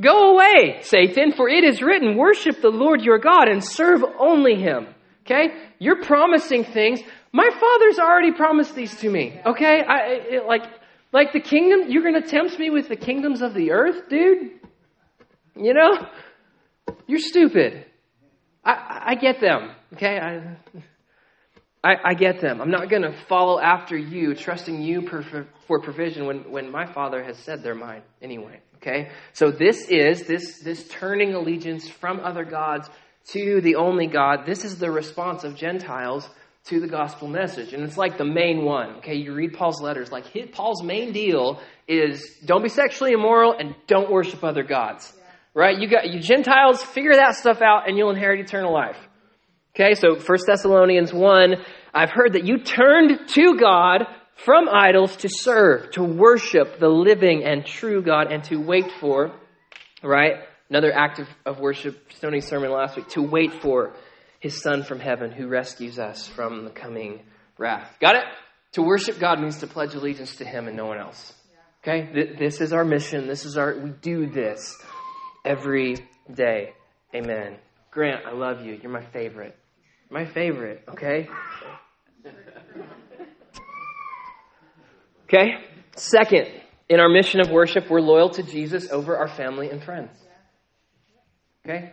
Go 0.00 0.34
away, 0.34 0.80
Satan, 0.82 1.32
for 1.32 1.48
it 1.48 1.64
is 1.64 1.82
written, 1.82 2.16
worship 2.16 2.60
the 2.60 2.70
Lord 2.70 3.02
your 3.02 3.18
God 3.18 3.48
and 3.48 3.64
serve 3.64 4.02
only 4.18 4.56
him. 4.56 4.86
Okay? 5.26 5.54
You're 5.78 6.02
promising 6.02 6.64
things. 6.64 7.00
My 7.32 7.48
father's 7.48 7.98
already 7.98 8.32
promised 8.32 8.74
these 8.74 8.94
to 8.96 9.10
me. 9.10 9.40
Okay? 9.44 9.82
I, 9.82 9.98
it, 10.30 10.46
like, 10.46 10.62
like 11.12 11.32
the 11.32 11.40
kingdom, 11.40 11.90
you're 11.90 12.02
going 12.02 12.20
to 12.20 12.28
tempt 12.28 12.58
me 12.58 12.70
with 12.70 12.88
the 12.88 12.96
kingdoms 12.96 13.42
of 13.42 13.54
the 13.54 13.72
earth, 13.72 14.08
dude? 14.08 14.52
You 15.56 15.74
know? 15.74 16.06
You're 17.06 17.20
stupid. 17.20 17.86
I, 18.64 19.02
I 19.06 19.14
get 19.14 19.40
them, 19.40 19.70
okay? 19.94 20.18
I, 20.18 20.56
I, 21.82 21.96
I 22.10 22.14
get 22.14 22.40
them. 22.40 22.60
I'm 22.60 22.70
not 22.70 22.90
going 22.90 23.02
to 23.02 23.14
follow 23.26 23.58
after 23.58 23.96
you, 23.96 24.34
trusting 24.34 24.82
you 24.82 25.08
for, 25.08 25.46
for 25.66 25.80
provision 25.80 26.26
when, 26.26 26.50
when 26.50 26.70
my 26.70 26.86
Father 26.86 27.22
has 27.22 27.38
said 27.38 27.62
they're 27.62 27.74
mine 27.74 28.02
anyway, 28.20 28.60
okay? 28.76 29.10
So 29.32 29.50
this 29.50 29.88
is, 29.88 30.24
this, 30.26 30.60
this 30.60 30.86
turning 30.88 31.34
allegiance 31.34 31.88
from 31.88 32.20
other 32.20 32.44
gods 32.44 32.90
to 33.32 33.60
the 33.60 33.76
only 33.76 34.06
God, 34.06 34.44
this 34.44 34.64
is 34.64 34.78
the 34.78 34.90
response 34.90 35.44
of 35.44 35.56
Gentiles 35.56 36.28
to 36.64 36.80
the 36.80 36.88
gospel 36.88 37.28
message. 37.28 37.72
And 37.72 37.82
it's 37.82 37.96
like 37.96 38.18
the 38.18 38.24
main 38.24 38.64
one, 38.64 38.96
okay? 38.96 39.14
You 39.14 39.32
read 39.34 39.54
Paul's 39.54 39.80
letters, 39.80 40.12
like 40.12 40.52
Paul's 40.52 40.82
main 40.82 41.12
deal 41.12 41.60
is 41.88 42.36
don't 42.44 42.62
be 42.62 42.68
sexually 42.68 43.12
immoral 43.12 43.54
and 43.58 43.74
don't 43.86 44.10
worship 44.10 44.44
other 44.44 44.62
gods. 44.62 45.12
Right? 45.54 45.78
You 45.78 45.88
got 45.88 46.08
you 46.08 46.20
Gentiles, 46.20 46.82
figure 46.82 47.14
that 47.14 47.34
stuff 47.34 47.60
out 47.60 47.88
and 47.88 47.96
you'll 47.96 48.10
inherit 48.10 48.40
eternal 48.40 48.72
life. 48.72 48.96
Okay, 49.74 49.94
so 49.94 50.14
1 50.14 50.38
Thessalonians 50.46 51.12
1, 51.12 51.54
I've 51.94 52.10
heard 52.10 52.32
that 52.32 52.44
you 52.44 52.58
turned 52.58 53.28
to 53.28 53.56
God 53.58 54.04
from 54.44 54.68
idols 54.68 55.16
to 55.18 55.28
serve, 55.28 55.92
to 55.92 56.02
worship 56.02 56.80
the 56.80 56.88
living 56.88 57.44
and 57.44 57.64
true 57.64 58.02
God, 58.02 58.32
and 58.32 58.42
to 58.44 58.56
wait 58.56 58.90
for, 59.00 59.32
right? 60.02 60.34
Another 60.70 60.92
act 60.92 61.18
of, 61.20 61.28
of 61.44 61.60
worship, 61.60 62.12
Stoney's 62.12 62.46
sermon 62.46 62.70
last 62.72 62.96
week, 62.96 63.08
to 63.10 63.22
wait 63.22 63.62
for 63.62 63.94
his 64.40 64.60
Son 64.60 64.82
from 64.82 64.98
heaven 64.98 65.30
who 65.30 65.46
rescues 65.46 65.98
us 65.98 66.26
from 66.26 66.64
the 66.64 66.70
coming 66.70 67.20
wrath. 67.58 67.96
Got 68.00 68.16
it? 68.16 68.24
To 68.72 68.82
worship 68.82 69.18
God 69.18 69.40
means 69.40 69.58
to 69.58 69.66
pledge 69.66 69.94
allegiance 69.94 70.36
to 70.36 70.44
him 70.44 70.66
and 70.68 70.76
no 70.76 70.86
one 70.86 70.98
else. 70.98 71.34
Okay? 71.82 72.34
This 72.38 72.60
is 72.60 72.72
our 72.72 72.84
mission. 72.84 73.26
This 73.26 73.44
is 73.44 73.56
our, 73.56 73.76
we 73.78 73.90
do 73.90 74.26
this 74.26 74.76
every 75.44 75.96
day. 76.32 76.72
Amen. 77.14 77.56
Grant, 77.90 78.24
I 78.26 78.32
love 78.32 78.64
you. 78.64 78.78
You're 78.80 78.92
my 78.92 79.04
favorite. 79.12 79.56
My 80.10 80.24
favorite, 80.24 80.84
okay? 80.88 81.28
Okay? 85.32 85.52
Second, 85.94 86.48
in 86.88 86.98
our 86.98 87.08
mission 87.08 87.40
of 87.40 87.50
worship, 87.50 87.88
we're 87.88 88.00
loyal 88.00 88.30
to 88.30 88.42
Jesus 88.42 88.90
over 88.90 89.16
our 89.16 89.28
family 89.28 89.70
and 89.70 89.80
friends. 89.80 90.10
Okay? 91.64 91.92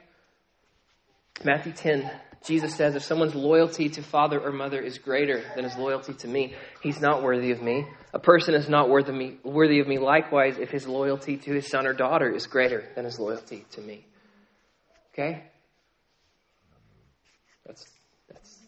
Matthew 1.43 1.71
10, 1.71 2.09
Jesus 2.45 2.75
says, 2.75 2.95
if 2.95 3.03
someone's 3.03 3.35
loyalty 3.35 3.89
to 3.89 4.01
father 4.01 4.39
or 4.39 4.51
mother 4.51 4.79
is 4.79 4.97
greater 4.97 5.43
than 5.55 5.63
his 5.63 5.75
loyalty 5.75 6.13
to 6.13 6.27
me, 6.27 6.55
he's 6.81 7.01
not 7.01 7.21
worthy 7.21 7.51
of 7.51 7.61
me. 7.61 7.85
A 8.13 8.19
person 8.19 8.53
is 8.53 8.69
not 8.69 8.89
worthy 8.89 9.11
of 9.11 9.17
me, 9.17 9.37
worthy 9.43 9.79
of 9.79 9.87
me 9.87 9.99
likewise 9.99 10.57
if 10.57 10.69
his 10.69 10.87
loyalty 10.87 11.37
to 11.37 11.53
his 11.53 11.67
son 11.67 11.85
or 11.85 11.93
daughter 11.93 12.33
is 12.33 12.47
greater 12.47 12.85
than 12.95 13.05
his 13.05 13.19
loyalty 13.19 13.65
to 13.71 13.81
me. 13.81 14.05
Okay? 15.13 15.43
That's, 17.65 17.85
that's, 18.29 18.59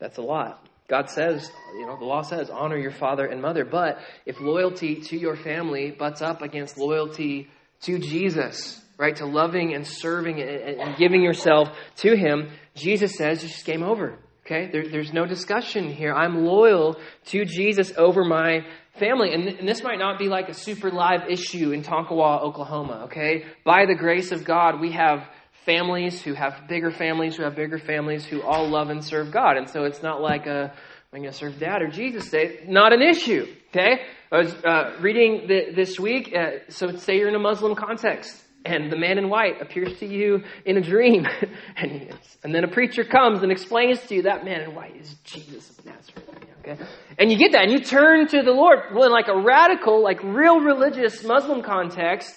that's 0.00 0.18
a 0.18 0.22
lot. 0.22 0.66
God 0.88 1.08
says, 1.08 1.48
you 1.78 1.86
know, 1.86 1.96
the 1.96 2.04
law 2.04 2.22
says, 2.22 2.50
honor 2.50 2.76
your 2.76 2.90
father 2.90 3.24
and 3.24 3.40
mother. 3.40 3.64
But 3.64 3.98
if 4.26 4.40
loyalty 4.40 4.96
to 4.96 5.16
your 5.16 5.36
family 5.36 5.90
butts 5.90 6.20
up 6.20 6.42
against 6.42 6.76
loyalty 6.76 7.48
to 7.82 7.98
Jesus, 7.98 8.81
right, 8.98 9.16
to 9.16 9.26
loving 9.26 9.74
and 9.74 9.86
serving 9.86 10.40
and, 10.40 10.96
giving 10.96 11.22
yourself 11.22 11.68
to 11.96 12.16
Him, 12.16 12.50
Jesus 12.74 13.16
says, 13.16 13.42
just 13.42 13.64
game 13.64 13.82
over. 13.82 14.18
Okay? 14.44 14.70
There, 14.70 14.88
there's 14.88 15.12
no 15.12 15.26
discussion 15.26 15.88
here. 15.88 16.12
I'm 16.14 16.44
loyal 16.44 16.96
to 17.26 17.44
Jesus 17.44 17.92
over 17.96 18.24
my 18.24 18.66
family. 18.98 19.32
And, 19.32 19.44
th- 19.44 19.58
and, 19.58 19.68
this 19.68 19.82
might 19.82 19.98
not 19.98 20.18
be 20.18 20.28
like 20.28 20.48
a 20.48 20.54
super 20.54 20.90
live 20.90 21.28
issue 21.30 21.72
in 21.72 21.82
Tonkawa, 21.82 22.42
Oklahoma. 22.42 23.04
Okay? 23.04 23.44
By 23.64 23.86
the 23.86 23.94
grace 23.94 24.32
of 24.32 24.44
God, 24.44 24.80
we 24.80 24.92
have 24.92 25.28
families 25.64 26.20
who 26.20 26.34
have 26.34 26.66
bigger 26.68 26.90
families 26.90 27.36
who 27.36 27.44
have 27.44 27.54
bigger 27.54 27.78
families 27.78 28.24
who 28.24 28.42
all 28.42 28.68
love 28.68 28.90
and 28.90 29.04
serve 29.04 29.30
God. 29.30 29.56
And 29.56 29.70
so 29.70 29.84
it's 29.84 30.02
not 30.02 30.20
like 30.20 30.46
a, 30.46 30.72
I'm 31.12 31.20
going 31.20 31.30
to 31.30 31.36
serve 31.36 31.58
dad 31.58 31.82
or 31.82 31.88
Jesus. 31.88 32.34
Not 32.66 32.92
an 32.92 33.00
issue. 33.00 33.46
Okay? 33.68 34.02
I 34.30 34.38
was 34.38 34.54
uh, 34.64 34.96
reading 35.00 35.46
the, 35.46 35.72
this 35.74 36.00
week. 36.00 36.34
Uh, 36.36 36.68
so 36.68 36.96
say 36.96 37.16
you're 37.16 37.28
in 37.28 37.34
a 37.34 37.38
Muslim 37.38 37.74
context 37.76 38.41
and 38.64 38.90
the 38.90 38.96
man 38.96 39.18
in 39.18 39.28
white 39.28 39.60
appears 39.60 39.98
to 39.98 40.06
you 40.06 40.42
in 40.64 40.76
a 40.76 40.80
dream. 40.80 41.26
and, 41.76 42.14
and 42.44 42.54
then 42.54 42.64
a 42.64 42.68
preacher 42.68 43.04
comes 43.04 43.42
and 43.42 43.50
explains 43.50 44.00
to 44.06 44.14
you 44.14 44.22
that 44.22 44.44
man 44.44 44.60
in 44.60 44.74
white 44.74 44.96
is 44.96 45.14
Jesus 45.24 45.78
of 45.78 45.84
Nazareth. 45.84 46.28
Okay? 46.60 46.82
And 47.18 47.30
you 47.30 47.38
get 47.38 47.52
that, 47.52 47.62
and 47.62 47.72
you 47.72 47.80
turn 47.80 48.28
to 48.28 48.42
the 48.42 48.52
Lord. 48.52 48.78
Well, 48.94 49.06
in 49.06 49.12
like 49.12 49.28
a 49.28 49.36
radical, 49.36 50.02
like 50.02 50.22
real 50.22 50.60
religious 50.60 51.24
Muslim 51.24 51.62
context, 51.62 52.32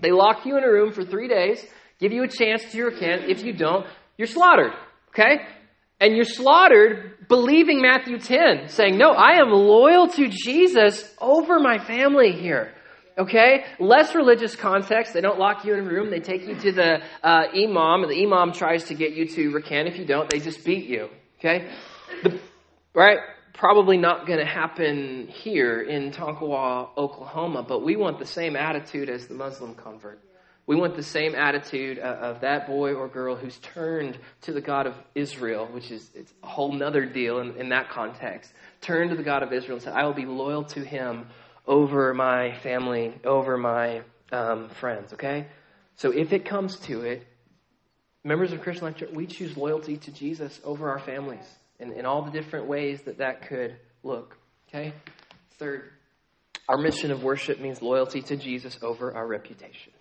they 0.00 0.10
lock 0.10 0.44
you 0.44 0.56
in 0.58 0.64
a 0.64 0.70
room 0.70 0.92
for 0.92 1.04
three 1.04 1.28
days, 1.28 1.64
give 2.00 2.12
you 2.12 2.24
a 2.24 2.28
chance 2.28 2.64
to 2.72 2.84
recant. 2.84 3.30
If 3.30 3.44
you 3.44 3.52
don't, 3.52 3.86
you're 4.18 4.26
slaughtered. 4.26 4.72
Okay? 5.10 5.44
And 6.00 6.16
you're 6.16 6.24
slaughtered 6.24 7.28
believing 7.28 7.80
Matthew 7.80 8.18
10, 8.18 8.68
saying, 8.68 8.98
No, 8.98 9.10
I 9.10 9.40
am 9.40 9.50
loyal 9.50 10.08
to 10.08 10.28
Jesus 10.28 11.14
over 11.20 11.60
my 11.60 11.78
family 11.78 12.32
here. 12.32 12.74
Okay? 13.18 13.64
Less 13.78 14.14
religious 14.14 14.56
context. 14.56 15.12
They 15.12 15.20
don't 15.20 15.38
lock 15.38 15.64
you 15.64 15.74
in 15.74 15.80
a 15.80 15.82
room. 15.82 16.10
They 16.10 16.20
take 16.20 16.46
you 16.46 16.54
to 16.54 16.72
the 16.72 17.02
uh, 17.22 17.44
imam, 17.54 18.02
and 18.02 18.10
the 18.10 18.22
imam 18.22 18.52
tries 18.52 18.84
to 18.84 18.94
get 18.94 19.12
you 19.12 19.26
to 19.28 19.50
recant. 19.50 19.88
If 19.88 19.98
you 19.98 20.04
don't, 20.04 20.30
they 20.30 20.40
just 20.40 20.64
beat 20.64 20.86
you. 20.86 21.08
Okay? 21.38 21.68
The, 22.22 22.38
right? 22.94 23.18
Probably 23.54 23.96
not 23.96 24.26
going 24.26 24.38
to 24.38 24.46
happen 24.46 25.28
here 25.28 25.82
in 25.82 26.10
Tonkawa, 26.10 26.96
Oklahoma, 26.96 27.62
but 27.62 27.82
we 27.82 27.96
want 27.96 28.18
the 28.18 28.26
same 28.26 28.56
attitude 28.56 29.08
as 29.08 29.26
the 29.26 29.34
Muslim 29.34 29.74
convert. 29.74 30.20
We 30.64 30.76
want 30.76 30.94
the 30.94 31.02
same 31.02 31.34
attitude 31.34 31.98
uh, 31.98 32.02
of 32.02 32.40
that 32.42 32.68
boy 32.68 32.94
or 32.94 33.08
girl 33.08 33.34
who's 33.34 33.58
turned 33.58 34.16
to 34.42 34.52
the 34.52 34.60
God 34.60 34.86
of 34.86 34.94
Israel, 35.14 35.66
which 35.66 35.90
is 35.90 36.08
it's 36.14 36.32
a 36.42 36.46
whole 36.46 36.72
nother 36.72 37.04
deal 37.04 37.40
in, 37.40 37.56
in 37.56 37.68
that 37.70 37.90
context. 37.90 38.52
Turned 38.80 39.10
to 39.10 39.16
the 39.16 39.24
God 39.24 39.42
of 39.42 39.52
Israel 39.52 39.74
and 39.74 39.82
said, 39.82 39.94
I 39.94 40.04
will 40.04 40.14
be 40.14 40.24
loyal 40.24 40.64
to 40.64 40.80
him 40.80 41.26
over 41.66 42.12
my 42.14 42.54
family, 42.58 43.14
over 43.24 43.56
my 43.56 44.02
um, 44.30 44.68
friends, 44.68 45.12
okay? 45.12 45.46
So 45.96 46.10
if 46.10 46.32
it 46.32 46.44
comes 46.44 46.76
to 46.80 47.02
it, 47.02 47.26
members 48.24 48.52
of 48.52 48.62
Christian 48.62 48.86
Life 48.86 48.96
Church, 48.96 49.10
we 49.12 49.26
choose 49.26 49.56
loyalty 49.56 49.96
to 49.98 50.12
Jesus 50.12 50.60
over 50.64 50.90
our 50.90 50.98
families 50.98 51.44
in, 51.78 51.92
in 51.92 52.06
all 52.06 52.22
the 52.22 52.30
different 52.30 52.66
ways 52.66 53.02
that 53.02 53.18
that 53.18 53.48
could 53.48 53.76
look, 54.02 54.36
okay? 54.68 54.92
Third, 55.58 55.90
our 56.68 56.78
mission 56.78 57.10
of 57.10 57.22
worship 57.22 57.60
means 57.60 57.82
loyalty 57.82 58.22
to 58.22 58.36
Jesus 58.36 58.78
over 58.82 59.14
our 59.14 59.26
reputation, 59.26 59.92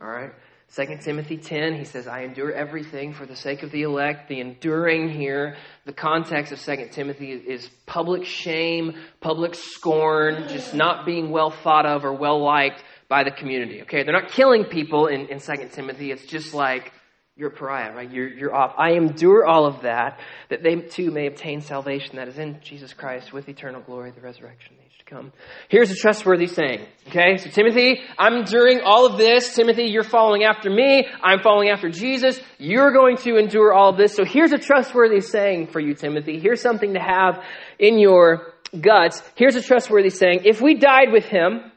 all 0.00 0.08
right? 0.08 0.32
2 0.74 0.98
Timothy 1.00 1.38
10, 1.38 1.76
he 1.76 1.84
says, 1.84 2.06
I 2.06 2.20
endure 2.20 2.52
everything 2.52 3.14
for 3.14 3.24
the 3.24 3.34
sake 3.34 3.62
of 3.62 3.70
the 3.70 3.82
elect. 3.82 4.28
The 4.28 4.40
enduring 4.40 5.08
here, 5.08 5.56
the 5.86 5.94
context 5.94 6.52
of 6.52 6.60
2 6.60 6.88
Timothy 6.92 7.32
is 7.32 7.68
public 7.86 8.26
shame, 8.26 8.94
public 9.20 9.54
scorn, 9.54 10.46
just 10.48 10.74
not 10.74 11.06
being 11.06 11.30
well 11.30 11.50
thought 11.50 11.86
of 11.86 12.04
or 12.04 12.12
well 12.12 12.42
liked 12.42 12.84
by 13.08 13.24
the 13.24 13.30
community. 13.30 13.80
Okay, 13.82 14.02
they're 14.02 14.12
not 14.12 14.30
killing 14.30 14.64
people 14.64 15.06
in, 15.06 15.28
in 15.28 15.40
2 15.40 15.70
Timothy. 15.72 16.12
It's 16.12 16.26
just 16.26 16.52
like, 16.52 16.92
you're 17.34 17.48
a 17.48 17.52
pariah, 17.52 17.94
right? 17.94 18.10
You're, 18.10 18.28
you're 18.28 18.54
off. 18.54 18.74
I 18.76 18.90
endure 18.92 19.46
all 19.46 19.64
of 19.64 19.82
that, 19.82 20.20
that 20.50 20.62
they 20.62 20.74
too 20.76 21.10
may 21.10 21.26
obtain 21.26 21.62
salvation 21.62 22.16
that 22.16 22.28
is 22.28 22.38
in 22.38 22.60
Jesus 22.60 22.92
Christ 22.92 23.32
with 23.32 23.48
eternal 23.48 23.80
glory, 23.80 24.10
the 24.10 24.20
resurrection 24.20 24.74
come. 25.08 25.32
Here's 25.68 25.90
a 25.90 25.94
trustworthy 25.94 26.46
saying. 26.46 26.86
Okay, 27.08 27.38
so 27.38 27.48
Timothy, 27.50 28.00
I'm 28.18 28.34
enduring 28.34 28.80
all 28.84 29.06
of 29.06 29.16
this. 29.16 29.54
Timothy, 29.54 29.84
you're 29.84 30.02
following 30.02 30.44
after 30.44 30.70
me. 30.70 31.06
I'm 31.22 31.40
following 31.40 31.70
after 31.70 31.88
Jesus. 31.88 32.38
You're 32.58 32.92
going 32.92 33.16
to 33.18 33.36
endure 33.36 33.72
all 33.72 33.90
of 33.90 33.96
this. 33.96 34.14
So 34.14 34.24
here's 34.24 34.52
a 34.52 34.58
trustworthy 34.58 35.20
saying 35.20 35.68
for 35.68 35.80
you, 35.80 35.94
Timothy. 35.94 36.38
Here's 36.38 36.60
something 36.60 36.94
to 36.94 37.00
have 37.00 37.42
in 37.78 37.98
your 37.98 38.52
guts. 38.78 39.22
Here's 39.34 39.56
a 39.56 39.62
trustworthy 39.62 40.10
saying. 40.10 40.42
If 40.44 40.60
we 40.60 40.74
died 40.74 41.10
with 41.10 41.24
him, 41.24 41.72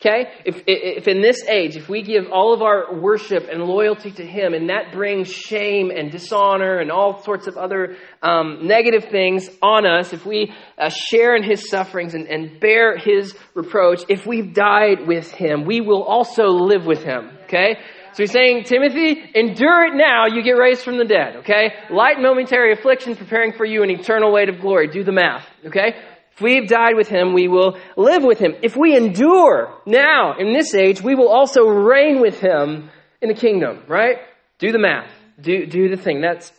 Okay? 0.00 0.26
If, 0.44 0.62
if 0.66 1.08
in 1.08 1.22
this 1.22 1.42
age, 1.48 1.76
if 1.76 1.88
we 1.88 2.02
give 2.02 2.24
all 2.30 2.52
of 2.52 2.60
our 2.60 3.00
worship 3.00 3.48
and 3.50 3.62
loyalty 3.62 4.10
to 4.12 4.26
Him, 4.26 4.52
and 4.52 4.68
that 4.68 4.92
brings 4.92 5.32
shame 5.32 5.90
and 5.90 6.10
dishonor 6.12 6.78
and 6.78 6.90
all 6.90 7.22
sorts 7.22 7.46
of 7.46 7.56
other 7.56 7.96
um, 8.22 8.66
negative 8.66 9.06
things 9.10 9.48
on 9.62 9.86
us, 9.86 10.12
if 10.12 10.26
we 10.26 10.52
uh, 10.76 10.90
share 10.90 11.34
in 11.34 11.42
His 11.42 11.70
sufferings 11.70 12.14
and, 12.14 12.26
and 12.26 12.60
bear 12.60 12.98
His 12.98 13.34
reproach, 13.54 14.02
if 14.10 14.26
we've 14.26 14.52
died 14.52 15.06
with 15.06 15.30
Him, 15.30 15.64
we 15.64 15.80
will 15.80 16.02
also 16.02 16.44
live 16.48 16.84
with 16.84 17.02
Him. 17.02 17.30
Okay? 17.44 17.76
So 18.12 18.22
he's 18.22 18.32
saying, 18.32 18.64
Timothy, 18.64 19.30
endure 19.34 19.84
it 19.84 19.94
now, 19.94 20.24
you 20.26 20.42
get 20.42 20.52
raised 20.52 20.82
from 20.82 20.96
the 20.96 21.04
dead, 21.04 21.36
okay? 21.40 21.74
Light 21.90 22.18
momentary 22.18 22.72
affliction 22.72 23.14
preparing 23.14 23.52
for 23.52 23.66
you 23.66 23.82
an 23.82 23.90
eternal 23.90 24.32
weight 24.32 24.48
of 24.48 24.58
glory. 24.58 24.88
Do 24.88 25.04
the 25.04 25.12
math, 25.12 25.44
okay? 25.66 25.96
If 26.36 26.42
we've 26.42 26.68
died 26.68 26.96
with 26.96 27.08
him, 27.08 27.32
we 27.32 27.48
will 27.48 27.78
live 27.96 28.22
with 28.22 28.38
him. 28.38 28.56
If 28.62 28.76
we 28.76 28.94
endure 28.94 29.72
now 29.86 30.34
in 30.38 30.52
this 30.52 30.74
age, 30.74 31.00
we 31.00 31.14
will 31.14 31.30
also 31.30 31.62
reign 31.62 32.20
with 32.20 32.40
him 32.40 32.90
in 33.22 33.30
the 33.30 33.34
kingdom, 33.34 33.84
right? 33.88 34.18
Do 34.58 34.70
the 34.70 34.78
math. 34.78 35.10
Do, 35.40 35.64
do 35.64 35.88
the 35.88 35.96
thing. 35.96 36.20
That's 36.20 36.52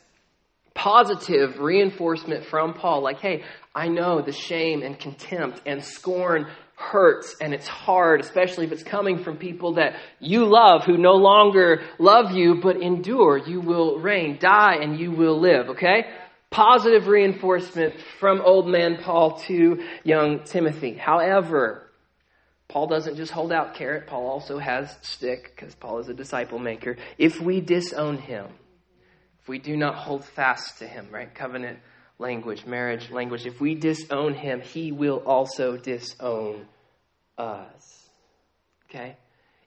positive 0.74 1.60
reinforcement 1.60 2.46
from 2.46 2.74
Paul. 2.74 3.04
Like, 3.04 3.20
hey, 3.20 3.44
I 3.76 3.88
know 3.88 4.20
the 4.20 4.32
shame 4.32 4.82
and 4.82 5.00
contempt 5.00 5.62
and 5.68 5.84
scorn 5.84 6.48
hurts 6.76 7.36
and 7.40 7.54
it's 7.54 7.68
hard, 7.68 8.22
especially 8.22 8.66
if 8.66 8.72
it's 8.72 8.84
coming 8.84 9.24
from 9.24 9.38
people 9.38 9.76
that 9.76 9.96
you 10.20 10.46
love 10.46 10.86
who 10.86 10.98
no 10.98 11.14
longer 11.14 11.84
love 12.00 12.32
you, 12.32 12.62
but 12.64 12.82
endure. 12.82 13.38
You 13.38 13.62
will 13.62 14.00
reign, 14.00 14.40
die, 14.40 14.78
and 14.82 15.00
you 15.00 15.12
will 15.12 15.40
live, 15.40 15.70
okay? 15.70 16.06
Positive 16.58 17.06
reinforcement 17.06 17.94
from 18.20 18.42
old 18.42 18.68
man 18.68 18.98
Paul 18.98 19.38
to 19.42 19.86
young 20.04 20.44
Timothy. 20.44 20.96
However, 20.96 21.88
Paul 22.68 22.88
doesn't 22.88 23.16
just 23.16 23.32
hold 23.32 23.52
out 23.52 23.76
carrot, 23.76 24.08
Paul 24.08 24.26
also 24.26 24.58
has 24.58 24.98
stick, 25.04 25.54
because 25.56 25.76
Paul 25.76 26.00
is 26.00 26.10
a 26.10 26.16
disciple 26.16 26.58
maker. 26.58 26.98
If 27.20 27.40
we 27.40 27.62
disown 27.62 28.18
him, 28.18 28.48
if 29.40 29.48
we 29.48 29.60
do 29.60 29.78
not 29.78 29.94
hold 29.94 30.26
fast 30.26 30.80
to 30.80 30.88
him, 30.88 31.10
right? 31.12 31.32
Covenant 31.32 31.78
language, 32.18 32.66
marriage 32.66 33.12
language, 33.12 33.46
if 33.46 33.62
we 33.62 33.76
disown 33.76 34.34
him, 34.34 34.62
he 34.62 34.92
will 34.92 35.22
also 35.28 35.78
disown 35.78 36.66
us. 37.38 38.10
Okay? 38.90 39.16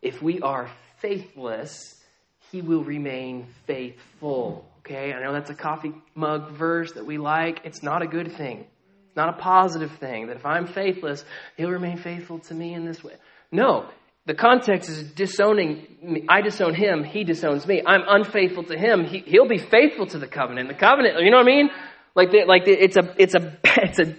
If 0.03 0.21
we 0.21 0.41
are 0.41 0.69
faithless, 0.99 2.03
he 2.51 2.63
will 2.63 2.83
remain 2.83 3.47
faithful. 3.65 4.69
Okay, 4.91 5.13
I 5.13 5.23
know 5.23 5.33
that's 5.33 5.51
a 5.51 5.55
coffee 5.55 5.93
mug 6.17 6.51
verse 6.51 6.95
that 6.95 7.07
we 7.07 7.17
like. 7.17 7.61
It's 7.63 7.81
not 7.81 8.03
a 8.03 8.09
good 8.09 8.33
thing. 8.33 8.67
It's 9.07 9.17
not 9.17 9.29
a 9.29 9.41
positive 9.41 9.93
thing 10.01 10.27
that 10.27 10.37
if 10.37 10.45
I'm 10.45 10.67
faithless, 10.67 11.25
he'll 11.57 11.71
remain 11.71 11.97
faithful 11.97 12.41
to 12.41 12.55
me 12.55 12.75
in 12.75 12.85
this 12.85 13.05
way. 13.05 13.13
No, 13.53 13.89
the 14.27 14.35
context 14.35 14.91
is 14.91 15.05
disowning 15.13 15.87
me. 16.03 16.25
I 16.29 16.41
disown 16.41 16.75
him, 16.75 17.05
he 17.05 17.23
disowns 17.23 17.69
me. 17.69 17.83
I'm 17.87 18.03
unfaithful 18.05 18.65
to 18.65 18.77
him, 18.77 19.05
he, 19.05 19.39
will 19.39 19.47
be 19.47 19.59
faithful 19.59 20.07
to 20.09 20.19
the 20.19 20.27
covenant. 20.27 20.67
The 20.67 20.75
covenant, 20.75 21.21
you 21.21 21.31
know 21.31 21.37
what 21.37 21.47
I 21.47 21.55
mean? 21.55 21.71
Like, 22.17 22.33
the, 22.33 22.45
like 22.47 22.65
the, 22.65 22.73
it's 22.73 22.97
a, 22.97 23.15
it's 23.17 23.37
a, 23.37 23.59
it's 23.65 24.01
a 24.01 24.17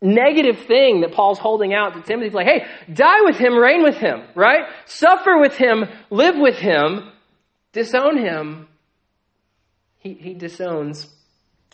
negative 0.00 0.64
thing 0.68 1.00
that 1.00 1.12
Paul's 1.12 1.40
holding 1.40 1.74
out 1.74 1.94
to 1.94 2.02
Timothy. 2.02 2.26
He's 2.26 2.34
like, 2.34 2.46
hey, 2.46 2.66
die 2.92 3.22
with 3.22 3.36
him, 3.36 3.56
reign 3.56 3.82
with 3.82 3.96
him, 3.96 4.22
right? 4.36 4.66
Suffer 4.84 5.38
with 5.40 5.56
him, 5.56 5.86
live 6.10 6.36
with 6.38 6.56
him, 6.56 7.10
disown 7.72 8.16
him, 8.16 8.68
he, 10.04 10.12
he 10.12 10.34
disowns 10.34 11.08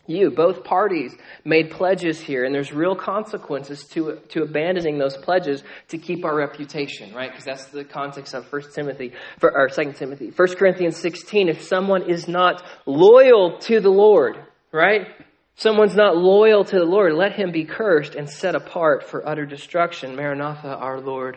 you. 0.07 0.31
Both 0.31 0.65
parties 0.65 1.15
made 1.45 1.71
pledges 1.71 2.21
here, 2.21 2.45
and 2.45 2.55
there's 2.55 2.73
real 2.73 2.95
consequences 2.95 3.85
to, 3.89 4.21
to 4.31 4.43
abandoning 4.43 4.99
those 4.99 5.17
pledges 5.17 5.63
to 5.89 5.99
keep 5.99 6.25
our 6.25 6.35
reputation, 6.35 7.13
right? 7.13 7.31
Because 7.31 7.45
that's 7.45 7.67
the 7.67 7.85
context 7.85 8.33
of 8.35 8.51
1 8.51 8.63
Timothy, 8.73 9.13
for, 9.39 9.53
or 9.55 9.69
2 9.69 9.93
Timothy. 9.93 10.31
1 10.31 10.49
Corinthians 10.57 10.97
16, 10.97 11.49
if 11.49 11.63
someone 11.63 12.09
is 12.09 12.29
not 12.29 12.63
loyal 12.87 13.59
to 13.59 13.81
the 13.81 13.91
Lord, 13.91 14.39
right? 14.73 15.09
Someone's 15.57 15.97
not 15.97 16.17
loyal 16.17 16.65
to 16.65 16.79
the 16.79 16.85
Lord, 16.85 17.13
let 17.15 17.33
him 17.33 17.51
be 17.51 17.65
cursed 17.65 18.15
and 18.15 18.31
set 18.31 18.55
apart 18.55 19.05
for 19.05 19.29
utter 19.29 19.45
destruction. 19.45 20.17
Maranatha, 20.17 20.69
our 20.69 21.01
Lord, 21.01 21.37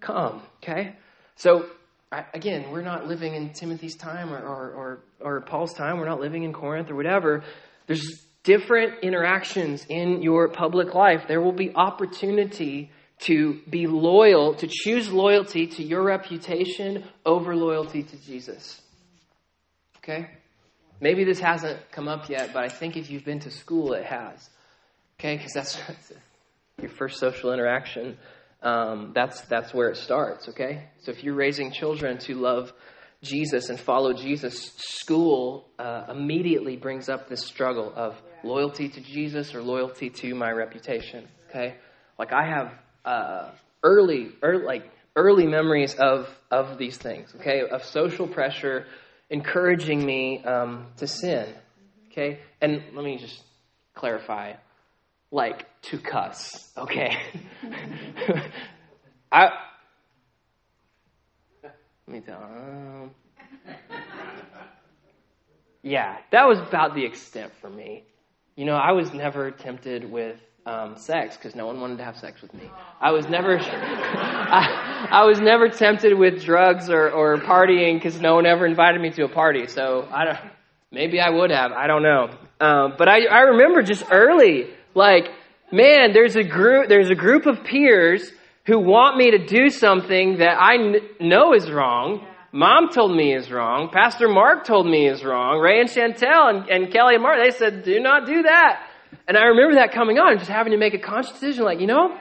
come. 0.00 0.42
Okay? 0.62 0.96
So 1.36 1.66
again, 2.34 2.70
we're 2.70 2.82
not 2.82 3.06
living 3.06 3.34
in 3.34 3.50
Timothy's 3.50 3.96
time 3.96 4.32
or, 4.32 4.38
or, 4.38 4.70
or, 4.70 4.98
or 5.20 5.40
Paul's 5.42 5.74
time. 5.74 5.98
We're 5.98 6.08
not 6.08 6.20
living 6.20 6.42
in 6.42 6.52
Corinth 6.52 6.90
or 6.90 6.96
whatever. 6.96 7.44
There's 7.86 8.24
different 8.42 9.00
interactions 9.02 9.86
in 9.88 10.22
your 10.22 10.48
public 10.48 10.94
life. 10.94 11.24
There 11.28 11.40
will 11.40 11.52
be 11.52 11.74
opportunity 11.74 12.90
to 13.20 13.60
be 13.68 13.86
loyal, 13.86 14.54
to 14.54 14.66
choose 14.66 15.12
loyalty 15.12 15.66
to 15.66 15.82
your 15.82 16.02
reputation 16.02 17.04
over 17.26 17.54
loyalty 17.54 18.02
to 18.02 18.16
Jesus. 18.16 18.80
Okay? 19.98 20.30
Maybe 21.00 21.24
this 21.24 21.38
hasn't 21.38 21.78
come 21.92 22.08
up 22.08 22.28
yet, 22.28 22.52
but 22.52 22.64
I 22.64 22.68
think 22.68 22.96
if 22.96 23.10
you've 23.10 23.24
been 23.24 23.40
to 23.40 23.50
school, 23.50 23.92
it 23.92 24.04
has. 24.04 24.48
Okay? 25.18 25.36
Because 25.36 25.52
that's 25.52 25.78
your 26.80 26.90
first 26.90 27.18
social 27.18 27.52
interaction 27.52 28.16
um, 28.62 29.12
that's 29.14 29.40
that's 29.42 29.72
where 29.72 29.88
it 29.88 29.96
starts. 29.96 30.48
Okay, 30.48 30.84
so 31.02 31.10
if 31.10 31.24
you're 31.24 31.34
raising 31.34 31.72
children 31.72 32.18
to 32.18 32.34
love 32.34 32.72
Jesus 33.22 33.68
and 33.68 33.78
follow 33.78 34.12
Jesus, 34.12 34.72
school 34.76 35.68
uh, 35.78 36.06
immediately 36.10 36.76
brings 36.76 37.08
up 37.08 37.28
this 37.28 37.44
struggle 37.44 37.92
of 37.94 38.16
loyalty 38.42 38.88
to 38.88 39.00
Jesus 39.00 39.54
or 39.54 39.62
loyalty 39.62 40.10
to 40.10 40.34
my 40.34 40.50
reputation. 40.50 41.28
Okay, 41.48 41.76
like 42.18 42.32
I 42.32 42.46
have 42.46 42.72
uh, 43.04 43.50
early, 43.82 44.32
early, 44.42 44.64
like 44.64 44.90
early 45.16 45.46
memories 45.46 45.94
of 45.94 46.28
of 46.50 46.78
these 46.78 46.96
things. 46.96 47.34
Okay, 47.36 47.62
of 47.68 47.84
social 47.84 48.28
pressure 48.28 48.86
encouraging 49.30 50.04
me 50.04 50.44
um, 50.44 50.86
to 50.98 51.06
sin. 51.06 51.46
Okay, 52.10 52.40
and 52.60 52.82
let 52.94 53.04
me 53.04 53.16
just 53.18 53.42
clarify 53.94 54.54
like 55.30 55.66
to 55.82 55.98
cuss, 55.98 56.72
okay? 56.76 57.16
I 59.32 59.50
let 61.62 61.72
me 62.08 62.20
tell. 62.20 62.42
Um, 62.42 63.10
yeah, 65.82 66.16
that 66.32 66.48
was 66.48 66.58
about 66.58 66.96
the 66.96 67.04
extent 67.04 67.52
for 67.60 67.70
me. 67.70 68.02
You 68.56 68.64
know, 68.64 68.74
I 68.74 68.92
was 68.92 69.12
never 69.14 69.52
tempted 69.52 70.10
with 70.10 70.36
um, 70.66 70.96
sex 70.96 71.36
because 71.36 71.54
no 71.54 71.66
one 71.66 71.80
wanted 71.80 71.98
to 71.98 72.04
have 72.04 72.16
sex 72.18 72.42
with 72.42 72.52
me. 72.52 72.68
I 73.00 73.12
was 73.12 73.28
never, 73.28 73.58
I, 73.60 75.08
I, 75.10 75.24
was 75.24 75.40
never 75.40 75.68
tempted 75.68 76.18
with 76.18 76.42
drugs 76.42 76.90
or, 76.90 77.10
or 77.10 77.38
partying 77.38 77.94
because 77.94 78.20
no 78.20 78.34
one 78.34 78.44
ever 78.44 78.66
invited 78.66 79.00
me 79.00 79.10
to 79.10 79.24
a 79.24 79.28
party. 79.28 79.68
So 79.68 80.08
I 80.10 80.24
don't. 80.24 80.38
Maybe 80.92 81.20
I 81.20 81.30
would 81.30 81.52
have. 81.52 81.70
I 81.70 81.86
don't 81.86 82.02
know. 82.02 82.30
Um, 82.60 82.94
but 82.98 83.08
I, 83.08 83.26
I 83.26 83.40
remember 83.42 83.82
just 83.82 84.02
early 84.10 84.66
like, 84.94 85.24
man, 85.72 86.12
there's 86.12 86.36
a 86.36 86.44
group, 86.44 86.88
there's 86.88 87.10
a 87.10 87.14
group 87.14 87.46
of 87.46 87.64
peers 87.64 88.30
who 88.66 88.78
want 88.78 89.16
me 89.16 89.30
to 89.32 89.46
do 89.46 89.68
something 89.68 90.38
that 90.38 90.56
I 90.60 90.76
kn- 90.76 91.08
know 91.20 91.54
is 91.54 91.70
wrong. 91.70 92.26
Mom 92.52 92.90
told 92.90 93.16
me 93.16 93.34
is 93.34 93.50
wrong. 93.50 93.90
Pastor 93.92 94.28
Mark 94.28 94.64
told 94.64 94.86
me 94.86 95.08
is 95.08 95.24
wrong. 95.24 95.60
Ray 95.60 95.80
and 95.80 95.88
Chantel 95.88 96.50
and, 96.50 96.68
and 96.68 96.92
Kelly 96.92 97.14
and 97.14 97.22
Mark, 97.22 97.38
they 97.42 97.56
said, 97.56 97.84
do 97.84 98.00
not 98.00 98.26
do 98.26 98.42
that. 98.42 98.86
And 99.26 99.36
I 99.36 99.44
remember 99.44 99.76
that 99.76 99.92
coming 99.92 100.18
on, 100.18 100.38
just 100.38 100.50
having 100.50 100.72
to 100.72 100.78
make 100.78 100.94
a 100.94 100.98
conscious 100.98 101.32
decision 101.32 101.64
like, 101.64 101.80
you 101.80 101.86
know, 101.86 102.16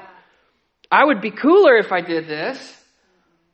I 0.92 1.04
would 1.04 1.22
be 1.22 1.32
cooler 1.32 1.78
if 1.78 1.92
I 1.92 2.02
did 2.02 2.28
this, 2.28 2.84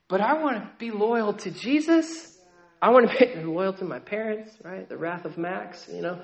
but 0.07 0.21
I 0.21 0.41
want 0.41 0.57
to 0.57 0.69
be 0.77 0.91
loyal 0.91 1.33
to 1.33 1.51
Jesus. 1.51 2.34
I 2.85 2.89
want 2.89 3.09
to 3.09 3.25
be 3.25 3.41
loyal 3.41 3.73
to 3.73 3.83
my 3.83 3.97
parents, 3.97 4.55
right? 4.63 4.87
The 4.87 4.95
wrath 4.95 5.25
of 5.25 5.39
Max, 5.39 5.89
you 5.91 6.03
know. 6.03 6.21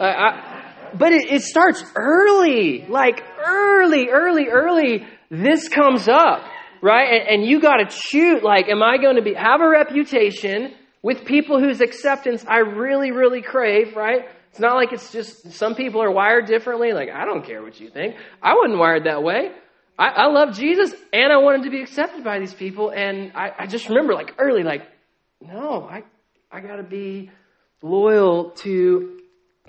I, 0.00 0.06
I, 0.06 0.72
but 0.94 1.12
it, 1.12 1.30
it 1.30 1.42
starts 1.42 1.84
early, 1.94 2.86
like 2.88 3.22
early, 3.44 4.08
early, 4.08 4.46
early. 4.46 5.06
This 5.30 5.68
comes 5.68 6.08
up, 6.08 6.44
right? 6.80 7.12
And, 7.12 7.28
and 7.28 7.44
you 7.46 7.60
got 7.60 7.76
to 7.76 7.90
shoot. 7.90 8.42
Like, 8.42 8.70
am 8.70 8.82
I 8.82 8.96
going 8.96 9.16
to 9.16 9.22
be 9.22 9.34
have 9.34 9.60
a 9.60 9.68
reputation 9.68 10.72
with 11.02 11.26
people 11.26 11.60
whose 11.60 11.82
acceptance 11.82 12.42
I 12.48 12.60
really, 12.60 13.10
really 13.10 13.42
crave, 13.42 13.94
right? 13.94 14.30
It's 14.48 14.60
not 14.60 14.76
like 14.76 14.94
it's 14.94 15.12
just 15.12 15.52
some 15.52 15.74
people 15.74 16.02
are 16.02 16.10
wired 16.10 16.46
differently. 16.46 16.94
Like, 16.94 17.10
I 17.10 17.26
don't 17.26 17.44
care 17.44 17.62
what 17.62 17.78
you 17.78 17.90
think. 17.90 18.16
I 18.42 18.54
wasn't 18.54 18.78
wired 18.78 19.04
that 19.04 19.22
way. 19.22 19.50
I, 19.98 20.08
I 20.08 20.26
love 20.28 20.56
Jesus 20.56 20.90
and 21.12 21.30
I 21.30 21.36
wanted 21.36 21.64
to 21.64 21.70
be 21.70 21.82
accepted 21.82 22.24
by 22.24 22.38
these 22.38 22.54
people. 22.54 22.88
And 22.88 23.32
I, 23.34 23.50
I 23.58 23.66
just 23.66 23.90
remember, 23.90 24.14
like, 24.14 24.32
early, 24.38 24.62
like, 24.62 24.88
no, 25.40 25.88
I, 25.88 26.02
I 26.50 26.60
got 26.60 26.76
to 26.76 26.82
be 26.82 27.30
loyal 27.82 28.50
to 28.50 29.20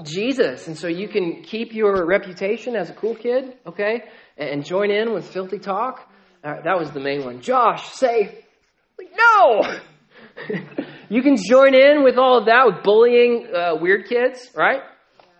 Jesus. 0.03 0.67
And 0.67 0.77
so 0.77 0.88
you 0.88 1.08
can 1.08 1.43
keep 1.43 1.73
your 1.73 2.05
reputation 2.05 2.75
as 2.75 2.89
a 2.89 2.93
cool 2.93 3.15
kid, 3.15 3.58
okay, 3.65 4.03
and 4.38 4.65
join 4.65 4.91
in 4.91 5.13
with 5.13 5.29
filthy 5.29 5.60
talk. 5.60 6.10
Uh, 6.43 6.55
that 6.63 6.79
was 6.79 6.91
the 6.91 6.99
main 6.99 7.25
one. 7.25 7.41
Josh, 7.41 7.91
say, 7.91 8.45
like, 8.97 9.12
no! 9.15 9.77
you 11.10 11.21
can 11.21 11.36
join 11.36 11.75
in 11.75 12.03
with 12.03 12.17
all 12.17 12.39
of 12.39 12.45
that 12.45 12.65
with 12.65 12.84
bullying 12.84 13.47
uh, 13.53 13.75
weird 13.75 14.08
kids, 14.08 14.49
right? 14.55 14.82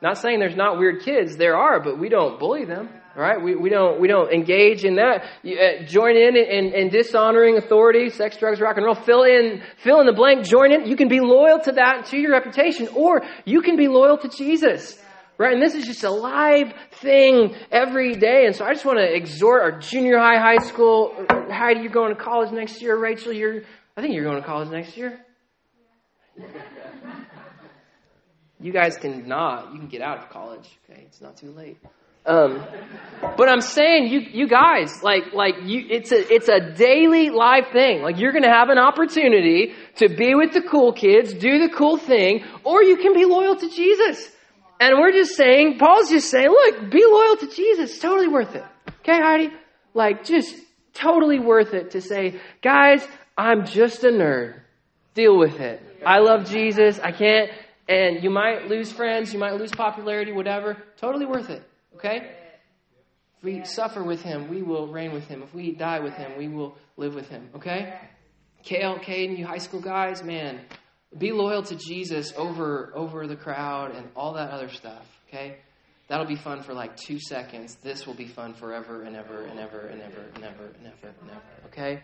Not 0.02 0.18
saying 0.18 0.40
there's 0.40 0.56
not 0.56 0.78
weird 0.78 1.04
kids, 1.04 1.38
there 1.38 1.56
are, 1.56 1.82
but 1.82 1.98
we 2.00 2.10
don't 2.10 2.40
bully 2.40 2.66
them, 2.66 2.90
right? 3.20 3.42
We, 3.42 3.56
we 3.56 3.70
don't 3.70 4.00
we 4.00 4.08
don't 4.08 4.32
engage 4.32 4.86
in 4.86 4.96
that. 4.96 5.26
You, 5.44 5.60
uh, 5.60 5.84
join 5.84 6.16
in 6.16 6.36
in, 6.36 6.74
in 6.74 6.90
dishonoring 6.90 7.58
authority, 7.58 8.10
sex, 8.10 8.38
drugs, 8.38 8.62
rock 8.62 8.78
and 8.78 8.86
roll. 8.86 8.96
Fill 8.96 9.24
in 9.24 9.62
fill 9.84 10.00
in 10.00 10.06
the 10.06 10.14
blank. 10.14 10.46
Join 10.46 10.72
in. 10.72 10.88
You 10.88 10.96
can 10.96 11.10
be 11.10 11.20
loyal 11.20 11.60
to 11.60 11.74
that 11.74 12.06
to 12.08 12.18
your 12.18 12.32
reputation, 12.32 12.88
or 12.96 13.22
you 13.46 13.62
can 13.62 13.76
be 13.76 13.88
loyal 13.88 14.18
to 14.18 14.30
Jesus. 14.30 14.98
Right? 15.38 15.54
And 15.54 15.62
this 15.62 15.74
is 15.74 15.86
just 15.86 16.04
a 16.04 16.12
live 16.12 16.74
thing 17.02 17.56
every 17.72 18.14
day. 18.14 18.46
And 18.46 18.54
so 18.54 18.66
I 18.66 18.74
just 18.74 18.86
want 18.86 19.00
to 19.00 19.16
exhort 19.16 19.62
our 19.62 19.80
junior 19.80 20.18
high, 20.18 20.38
high 20.38 20.66
school. 20.68 21.16
Heidi, 21.50 21.80
you're 21.80 21.92
going 21.94 22.14
to 22.14 22.22
college 22.22 22.52
next 22.52 22.82
year. 22.82 22.98
Rachel, 23.00 23.32
you're, 23.32 23.62
I 23.96 24.02
think 24.02 24.14
you're 24.14 24.26
going 24.26 24.42
to 24.42 24.46
college 24.46 24.70
next 24.70 24.98
year. 24.98 25.18
You 28.62 28.74
guys 28.74 28.98
can 28.98 29.26
not. 29.26 29.72
You 29.72 29.80
can 29.80 29.88
get 29.88 30.02
out 30.02 30.18
of 30.18 30.30
college. 30.30 30.68
Okay, 30.84 31.04
it's 31.06 31.22
not 31.22 31.38
too 31.38 31.52
late. 31.52 31.78
Um, 32.26 32.66
but 33.38 33.50
I'm 33.50 33.62
saying 33.62 34.08
you, 34.08 34.20
you 34.20 34.48
guys, 34.48 35.04
like, 35.04 35.34
like 35.34 35.56
you, 35.64 35.86
it's 35.90 36.12
a, 36.12 36.34
it's 36.34 36.48
a 36.48 36.60
daily 36.60 37.30
live 37.30 37.68
thing. 37.72 38.02
Like 38.02 38.18
you're 38.18 38.32
going 38.32 38.44
to 38.44 38.52
have 38.52 38.70
an 38.70 38.78
opportunity 38.78 39.74
to 39.98 40.10
be 40.10 40.36
with 40.36 40.54
the 40.54 40.62
cool 40.62 40.94
kids, 40.94 41.34
do 41.34 41.60
the 41.60 41.74
cool 41.74 41.98
thing, 41.98 42.44
or 42.64 42.84
you 42.84 42.98
can 42.98 43.14
be 43.14 43.26
loyal 43.26 43.56
to 43.56 43.70
Jesus. 43.70 44.30
And 44.80 44.98
we're 44.98 45.12
just 45.12 45.36
saying, 45.36 45.78
Paul's 45.78 46.10
just 46.10 46.30
saying, 46.30 46.50
look, 46.50 46.90
be 46.90 47.04
loyal 47.06 47.36
to 47.38 47.48
Jesus. 47.48 47.92
It's 47.92 48.00
totally 48.00 48.30
worth 48.30 48.56
it. 48.56 48.64
Okay, 49.02 49.20
Heidi? 49.20 49.50
Like, 49.94 50.24
just 50.24 50.56
totally 50.94 51.40
worth 51.40 51.74
it 51.74 51.92
to 51.92 52.02
say, 52.02 52.40
guys, 52.62 53.06
I'm 53.38 53.66
just 53.66 54.04
a 54.06 54.08
nerd. 54.08 54.62
Deal 55.14 55.38
with 55.38 55.60
it. 55.60 55.82
I 56.06 56.20
love 56.20 56.50
Jesus. 56.50 57.00
I 57.00 57.12
can't, 57.12 57.52
and 57.90 58.24
you 58.24 58.30
might 58.30 58.68
lose 58.70 58.92
friends, 58.92 59.34
you 59.34 59.40
might 59.40 59.56
lose 59.56 59.72
popularity, 59.72 60.32
whatever. 60.32 60.78
Totally 60.98 61.26
worth 61.26 61.50
it. 61.50 61.64
Okay? 62.00 62.32
If 63.38 63.44
we 63.44 63.64
suffer 63.66 64.04
with 64.04 64.22
him, 64.22 64.50
we 64.50 64.64
will 64.64 64.88
reign 64.88 65.14
with 65.14 65.28
him. 65.28 65.44
If 65.44 65.54
we 65.54 65.74
die 65.74 66.00
with 66.00 66.14
him, 66.14 66.38
we 66.38 66.48
will 66.48 66.78
live 66.98 67.14
with 67.14 67.30
him. 67.30 67.50
Okay? 67.56 67.94
Kale, 68.64 68.98
Caden, 69.00 69.38
you 69.38 69.46
high 69.46 69.60
school 69.60 69.82
guys, 69.82 70.24
man, 70.24 70.60
be 71.18 71.32
loyal 71.32 71.64
to 71.64 71.76
Jesus 71.76 72.34
over 72.36 72.92
over 72.96 73.26
the 73.28 73.36
crowd 73.36 73.96
and 73.96 74.10
all 74.16 74.34
that 74.34 74.52
other 74.52 74.70
stuff, 74.70 75.06
okay? 75.28 75.58
That'll 76.08 76.26
be 76.26 76.36
fun 76.36 76.64
for 76.64 76.74
like 76.74 76.96
two 76.98 77.20
seconds. 77.20 77.76
This 77.76 78.06
will 78.06 78.14
be 78.16 78.28
fun 78.28 78.54
forever 78.54 79.04
and 79.04 79.16
ever 79.16 79.44
and 79.44 79.60
ever 79.60 79.88
and 79.88 80.02
ever 80.02 80.22
and 80.36 80.44
ever 80.44 80.66
and 80.78 80.88
ever 80.88 81.14
and 81.22 81.30
ever, 81.32 81.68
okay? 81.68 82.04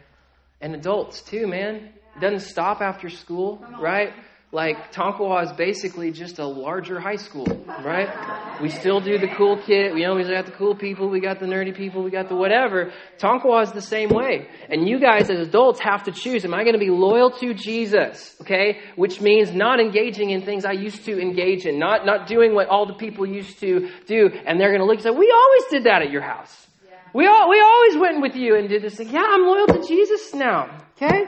And 0.62 0.76
adults 0.76 1.22
too, 1.22 1.48
man. 1.48 1.92
It 2.16 2.22
doesn't 2.22 2.48
stop 2.48 2.82
after 2.82 3.10
school, 3.10 3.64
right? 3.80 4.14
Like 4.52 4.94
Tonkawa 4.94 5.44
is 5.44 5.52
basically 5.54 6.12
just 6.12 6.40
a 6.40 6.46
larger 6.46 7.00
high 7.00 7.18
school, 7.18 7.46
right? 7.84 8.62
We 8.62 8.70
still 8.70 9.02
do 9.02 9.18
the 9.18 9.28
cool 9.28 9.58
kid. 9.62 9.94
We 9.94 10.06
always 10.06 10.28
got 10.28 10.46
the 10.46 10.54
cool 10.54 10.76
people. 10.76 11.10
We 11.10 11.20
got 11.20 11.40
the 11.40 11.46
nerdy 11.46 11.76
people. 11.76 12.04
We 12.04 12.12
got 12.12 12.30
the 12.30 12.36
whatever. 12.36 12.94
Tonkawa 13.20 13.64
is 13.64 13.74
the 13.74 13.82
same 13.82 14.10
way. 14.10 14.48
And 14.70 14.88
you 14.88 15.00
guys 15.00 15.30
as 15.30 15.40
adults 15.40 15.82
have 15.82 16.04
to 16.04 16.12
choose. 16.12 16.46
Am 16.46 16.54
I 16.54 16.64
going 16.64 16.74
to 16.74 16.80
be 16.80 16.90
loyal 16.90 17.32
to 17.32 17.54
Jesus? 17.54 18.36
Okay? 18.42 18.80
Which 18.96 19.20
means 19.20 19.52
not 19.52 19.82
engaging 19.82 20.30
in 20.30 20.44
things 20.44 20.64
I 20.64 20.72
used 20.72 21.04
to 21.06 21.20
engage 21.20 21.66
in. 21.66 21.78
Not, 21.78 22.06
not 22.06 22.28
doing 22.28 22.56
what 22.56 22.70
all 22.70 22.86
the 22.86 22.94
people 22.94 23.26
used 23.26 23.60
to 23.60 23.90
do. 24.08 24.30
And 24.46 24.60
they're 24.60 24.70
going 24.70 24.82
to 24.82 24.86
look 24.86 24.96
and 24.96 25.04
say, 25.04 25.10
we 25.10 25.34
always 25.36 25.64
did 25.70 25.84
that 25.84 26.02
at 26.02 26.12
your 26.12 26.22
house. 26.22 26.66
We, 27.14 27.28
all, 27.28 27.50
we 27.50 27.62
always 27.62 27.98
went 27.98 28.22
with 28.22 28.36
you 28.36 28.56
and 28.56 28.70
did 28.70 28.84
this 28.84 28.96
thing. 28.96 29.10
Yeah, 29.10 29.26
I'm 29.26 29.42
loyal 29.42 29.68
to 29.68 29.86
Jesus 29.88 30.34
now. 30.34 30.82
Okay? 30.96 31.26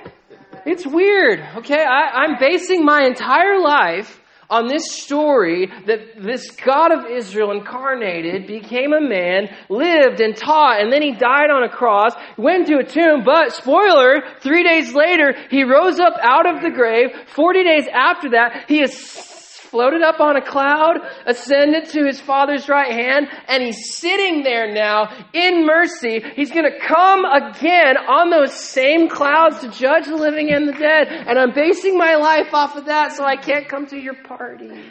It's 0.68 0.86
weird, 0.86 1.40
okay? 1.60 1.82
I, 1.82 2.24
I'm 2.24 2.38
basing 2.42 2.84
my 2.84 3.06
entire 3.06 3.58
life 3.58 4.20
on 4.50 4.68
this 4.68 4.92
story 4.92 5.72
that 5.86 6.22
this 6.22 6.52
God 6.52 6.92
of 6.92 7.06
Israel 7.10 7.52
incarnated, 7.52 8.48
became 8.48 8.92
a 8.92 9.00
man, 9.00 9.48
lived 9.70 10.20
and 10.20 10.36
taught, 10.36 10.82
and 10.82 10.92
then 10.92 11.02
he 11.02 11.14
died 11.14 11.50
on 11.50 11.64
a 11.64 11.70
cross, 11.70 12.14
went 12.38 12.68
to 12.68 12.80
a 12.80 12.84
tomb, 12.84 13.24
but 13.24 13.54
spoiler, 13.54 14.22
three 14.42 14.64
days 14.64 14.94
later, 14.94 15.34
he 15.50 15.64
rose 15.64 16.02
up 16.02 16.16
out 16.22 16.46
of 16.46 16.62
the 16.62 16.70
grave. 16.70 17.12
Forty 17.34 17.64
days 17.64 17.88
after 17.88 18.32
that, 18.32 18.66
he 18.68 18.82
is 18.82 19.37
floated 19.70 20.02
up 20.02 20.20
on 20.20 20.36
a 20.36 20.42
cloud, 20.42 20.98
ascended 21.26 21.86
to 21.90 22.06
his 22.06 22.20
Father's 22.20 22.68
right 22.70 22.92
hand, 22.92 23.28
and 23.48 23.64
he's 23.64 23.96
sitting 23.96 24.44
there 24.44 24.74
now 24.74 25.10
in 25.34 25.66
mercy. 25.66 26.22
He's 26.36 26.52
going 26.52 26.70
to 26.72 26.80
come 26.80 27.26
again 27.26 27.98
on 27.98 28.30
those 28.30 28.54
same 28.54 29.10
clouds 29.10 29.60
to 29.62 29.70
judge 29.70 30.06
the 30.06 30.16
living 30.16 30.52
and 30.52 30.68
the 30.68 30.74
dead. 30.74 31.08
And 31.10 31.38
I'm 31.38 31.54
basing 31.54 31.98
my 31.98 32.16
life 32.16 32.54
off 32.54 32.76
of 32.76 32.86
that, 32.86 33.14
so 33.14 33.24
I 33.24 33.36
can't 33.36 33.68
come 33.68 33.86
to 33.88 33.98
your 33.98 34.16
party. 34.24 34.70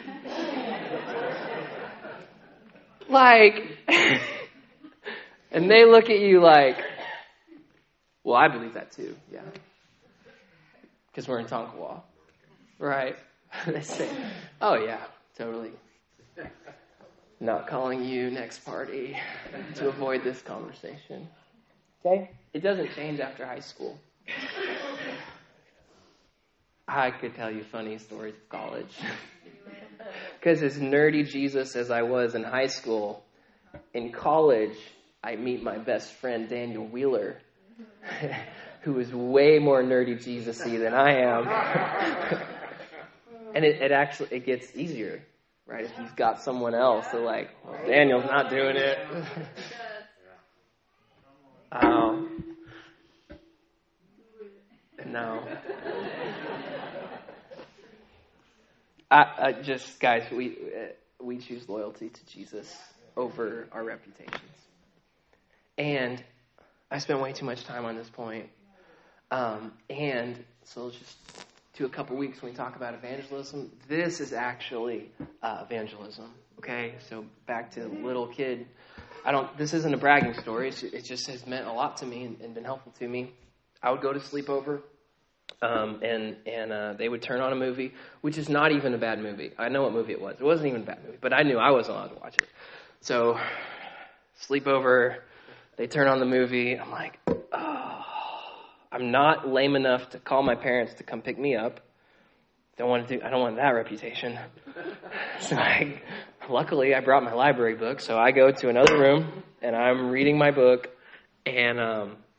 like, 3.09 3.77
and 5.51 5.69
they 5.69 5.85
look 5.85 6.09
at 6.09 6.19
you 6.19 6.41
like, 6.41 6.77
well, 8.23 8.35
I 8.35 8.47
believe 8.47 8.73
that 8.73 8.91
too, 8.91 9.15
yeah. 9.31 9.41
Because 11.07 11.27
we're 11.27 11.39
in 11.39 11.47
Tonkawa, 11.47 12.01
right? 12.77 13.15
they 13.67 13.81
say, 13.81 14.09
oh, 14.61 14.75
yeah, 14.75 15.01
totally. 15.37 15.71
Not 17.39 17.67
calling 17.67 18.03
you 18.03 18.31
next 18.31 18.65
party 18.65 19.15
to 19.75 19.89
avoid 19.89 20.23
this 20.23 20.41
conversation. 20.41 21.27
Okay? 22.05 22.31
It 22.53 22.61
doesn't 22.63 22.93
change 22.95 23.19
after 23.19 23.45
high 23.45 23.59
school. 23.59 23.99
I 26.87 27.11
could 27.11 27.35
tell 27.35 27.51
you 27.51 27.63
funny 27.63 27.97
stories 27.97 28.35
of 28.35 28.49
college. 28.49 28.95
Because 30.39 30.63
as 30.63 30.77
nerdy 30.77 31.27
Jesus 31.27 31.75
as 31.75 31.91
I 31.91 32.03
was 32.03 32.33
in 32.33 32.43
high 32.43 32.67
school, 32.67 33.25
in 33.93 34.11
college, 34.11 34.77
I 35.23 35.35
meet 35.35 35.61
my 35.61 35.77
best 35.77 36.13
friend 36.13 36.47
Daniel 36.47 36.85
Wheeler, 36.85 37.37
who 38.81 38.99
is 38.99 39.11
way 39.11 39.59
more 39.59 39.83
nerdy 39.83 40.17
Jesusy 40.17 40.79
than 40.79 40.93
I 40.93 41.21
am. 41.23 42.41
And 43.57 43.65
it, 43.65 43.81
it 43.81 43.91
actually 43.91 44.27
it 44.29 44.45
gets 44.45 44.75
easier, 44.75 45.19
right? 45.65 45.83
If 45.83 45.91
you've 45.99 46.15
got 46.15 46.43
someone 46.43 46.75
else, 46.75 47.07
so 47.09 47.23
like, 47.23 47.49
well, 47.65 47.75
Daniel's 47.87 48.25
not 48.25 48.51
doing 48.51 48.75
it. 48.75 48.99
um, 51.71 52.43
no. 55.07 55.41
I, 59.09 59.25
I 59.39 59.53
just 59.53 59.99
guys, 59.99 60.29
we 60.31 60.55
we 61.19 61.39
choose 61.39 61.67
loyalty 61.67 62.09
to 62.09 62.25
Jesus 62.27 62.77
over 63.15 63.67
our 63.71 63.83
reputations, 63.83 64.37
and 65.79 66.23
I 66.91 66.99
spent 66.99 67.21
way 67.21 67.33
too 67.33 67.45
much 67.45 67.63
time 67.63 67.85
on 67.85 67.95
this 67.95 68.07
point. 68.07 68.49
Um, 69.31 69.73
and 69.89 70.45
so 70.63 70.85
let's 70.85 70.97
just 70.97 71.17
to 71.77 71.85
a 71.85 71.89
couple 71.89 72.17
weeks 72.17 72.41
when 72.41 72.51
we 72.51 72.57
talk 72.57 72.75
about 72.75 72.95
evangelism. 72.95 73.71
This 73.87 74.19
is 74.19 74.33
actually 74.33 75.11
uh, 75.43 75.63
evangelism. 75.63 76.33
Okay, 76.57 76.95
so 77.07 77.23
back 77.45 77.71
to 77.71 77.85
little 77.87 78.25
kid. 78.25 78.65
I 79.23 79.31
don't. 79.31 79.55
This 79.59 79.75
isn't 79.75 79.93
a 79.93 79.97
bragging 79.97 80.33
story. 80.33 80.69
It's, 80.69 80.81
it 80.81 81.05
just 81.05 81.27
has 81.27 81.45
meant 81.45 81.67
a 81.67 81.71
lot 81.71 81.97
to 81.97 82.05
me 82.07 82.23
and, 82.23 82.41
and, 82.41 82.55
been 82.55 82.63
helpful 82.63 82.93
to 82.97 83.07
me. 83.07 83.31
I 83.83 83.91
would 83.91 84.01
go 84.01 84.11
to 84.11 84.19
sleepover, 84.19 84.81
um, 85.61 86.01
and 86.01 86.37
and 86.47 86.71
uh, 86.71 86.93
they 86.93 87.09
would 87.09 87.21
turn 87.21 87.41
on 87.41 87.53
a 87.53 87.55
movie, 87.55 87.93
which 88.21 88.39
is 88.39 88.49
not 88.49 88.71
even 88.71 88.95
a 88.95 88.97
bad 88.97 89.19
movie. 89.19 89.51
I 89.59 89.69
know 89.69 89.83
what 89.83 89.93
movie 89.93 90.13
it 90.13 90.21
was. 90.21 90.37
It 90.39 90.43
wasn't 90.43 90.69
even 90.69 90.81
a 90.81 90.85
bad 90.85 91.05
movie, 91.05 91.19
but 91.21 91.31
I 91.31 91.43
knew 91.43 91.59
I 91.59 91.69
wasn't 91.69 91.97
allowed 91.97 92.07
to 92.07 92.15
watch 92.15 92.35
it. 92.41 92.47
So 93.01 93.39
sleepover, 94.41 95.17
they 95.75 95.85
turn 95.85 96.07
on 96.07 96.19
the 96.19 96.25
movie. 96.25 96.79
I'm 96.79 96.89
like, 96.89 97.19
oh 97.51 98.06
I'm 98.91 99.11
not 99.11 99.47
lame 99.47 99.75
enough 99.75 100.09
to 100.11 100.19
call 100.19 100.43
my 100.43 100.55
parents 100.55 100.93
to 100.95 101.03
come 101.03 101.21
pick 101.21 101.37
me 101.37 101.55
up. 101.55 101.81
Don't 102.77 102.89
want 102.89 103.07
to 103.07 103.17
do. 103.17 103.23
I 103.23 103.29
don't 103.29 103.41
want 103.41 103.55
that 103.57 103.71
reputation. 103.71 104.37
so 105.39 105.55
I, 105.55 106.01
luckily, 106.49 106.93
I 106.93 106.99
brought 107.01 107.23
my 107.23 107.33
library 107.33 107.75
book, 107.75 107.99
so 107.99 108.17
I 108.17 108.31
go 108.31 108.51
to 108.51 108.69
another 108.69 108.97
room 108.97 109.43
and 109.61 109.75
I'm 109.75 110.09
reading 110.09 110.37
my 110.37 110.51
book, 110.51 110.89
and 111.45 111.77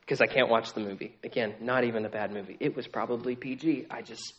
because 0.00 0.20
um, 0.20 0.28
I 0.30 0.32
can't 0.32 0.48
watch 0.48 0.72
the 0.74 0.80
movie 0.80 1.16
again, 1.24 1.54
not 1.60 1.84
even 1.84 2.04
a 2.04 2.08
bad 2.08 2.32
movie. 2.32 2.56
It 2.60 2.76
was 2.76 2.86
probably 2.86 3.34
PG. 3.34 3.86
I 3.90 4.02
just 4.02 4.34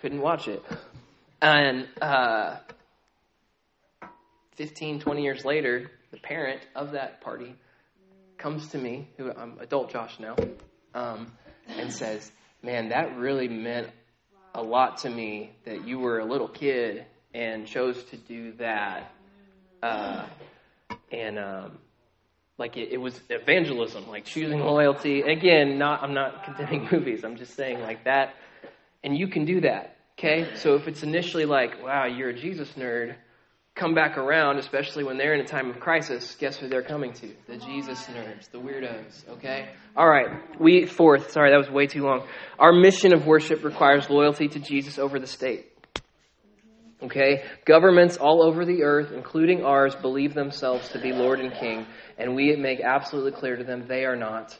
couldn't 0.00 0.20
watch 0.20 0.48
it. 0.48 0.64
And 1.42 1.86
uh, 2.00 2.56
15, 4.56 5.00
20 5.00 5.22
years 5.22 5.44
later, 5.44 5.90
the 6.12 6.18
parent 6.18 6.60
of 6.74 6.92
that 6.92 7.20
party 7.20 7.54
comes 8.38 8.68
to 8.68 8.78
me, 8.78 9.08
who 9.16 9.30
I'm 9.30 9.58
adult 9.60 9.90
Josh 9.90 10.18
now, 10.18 10.36
um, 10.94 11.32
and 11.68 11.92
says, 11.92 12.30
Man, 12.62 12.90
that 12.90 13.16
really 13.16 13.48
meant 13.48 13.88
a 14.54 14.62
lot 14.62 14.98
to 14.98 15.10
me 15.10 15.50
that 15.64 15.86
you 15.86 15.98
were 15.98 16.20
a 16.20 16.24
little 16.24 16.48
kid 16.48 17.06
and 17.34 17.66
chose 17.66 18.02
to 18.04 18.16
do 18.16 18.52
that. 18.52 19.10
Uh, 19.82 20.26
and 21.10 21.38
um, 21.38 21.78
like 22.58 22.76
it, 22.76 22.90
it, 22.92 22.98
was 22.98 23.18
evangelism, 23.28 24.08
like 24.08 24.24
choosing 24.24 24.60
loyalty. 24.60 25.22
Again, 25.22 25.78
not 25.78 26.02
I'm 26.02 26.14
not 26.14 26.44
condemning 26.44 26.88
movies. 26.92 27.24
I'm 27.24 27.36
just 27.36 27.54
saying 27.56 27.80
like 27.80 28.04
that, 28.04 28.34
and 29.02 29.16
you 29.16 29.26
can 29.26 29.44
do 29.44 29.62
that. 29.62 29.96
Okay, 30.18 30.46
so 30.54 30.76
if 30.76 30.86
it's 30.86 31.02
initially 31.02 31.46
like, 31.46 31.82
wow, 31.82 32.04
you're 32.04 32.28
a 32.28 32.34
Jesus 32.34 32.68
nerd, 32.76 33.16
come 33.74 33.94
back 33.94 34.18
around, 34.18 34.58
especially 34.58 35.02
when 35.04 35.16
they're 35.16 35.34
in 35.34 35.40
a 35.40 35.46
time 35.46 35.70
of 35.70 35.80
crisis, 35.80 36.36
guess 36.38 36.56
who 36.56 36.68
they're 36.68 36.82
coming 36.82 37.12
to? 37.14 37.30
The 37.46 37.56
Jesus 37.56 38.04
nerds, 38.06 38.50
the 38.50 38.58
weirdos, 38.58 39.28
okay? 39.28 39.70
All 39.96 40.08
right, 40.08 40.60
we, 40.60 40.86
fourth, 40.86 41.30
sorry, 41.30 41.50
that 41.50 41.58
was 41.58 41.70
way 41.70 41.86
too 41.86 42.02
long. 42.02 42.26
Our 42.58 42.72
mission 42.72 43.14
of 43.14 43.26
worship 43.26 43.64
requires 43.64 44.10
loyalty 44.10 44.48
to 44.48 44.58
Jesus 44.58 44.98
over 44.98 45.18
the 45.18 45.26
state. 45.26 45.68
Okay? 47.02 47.42
Governments 47.64 48.16
all 48.16 48.42
over 48.42 48.64
the 48.64 48.84
earth, 48.84 49.10
including 49.12 49.64
ours, 49.64 49.94
believe 49.96 50.34
themselves 50.34 50.88
to 50.90 51.00
be 51.00 51.12
Lord 51.12 51.40
and 51.40 51.52
King, 51.52 51.86
and 52.16 52.36
we 52.36 52.54
make 52.56 52.80
absolutely 52.80 53.32
clear 53.32 53.56
to 53.56 53.64
them 53.64 53.86
they 53.88 54.04
are 54.04 54.16
not. 54.16 54.56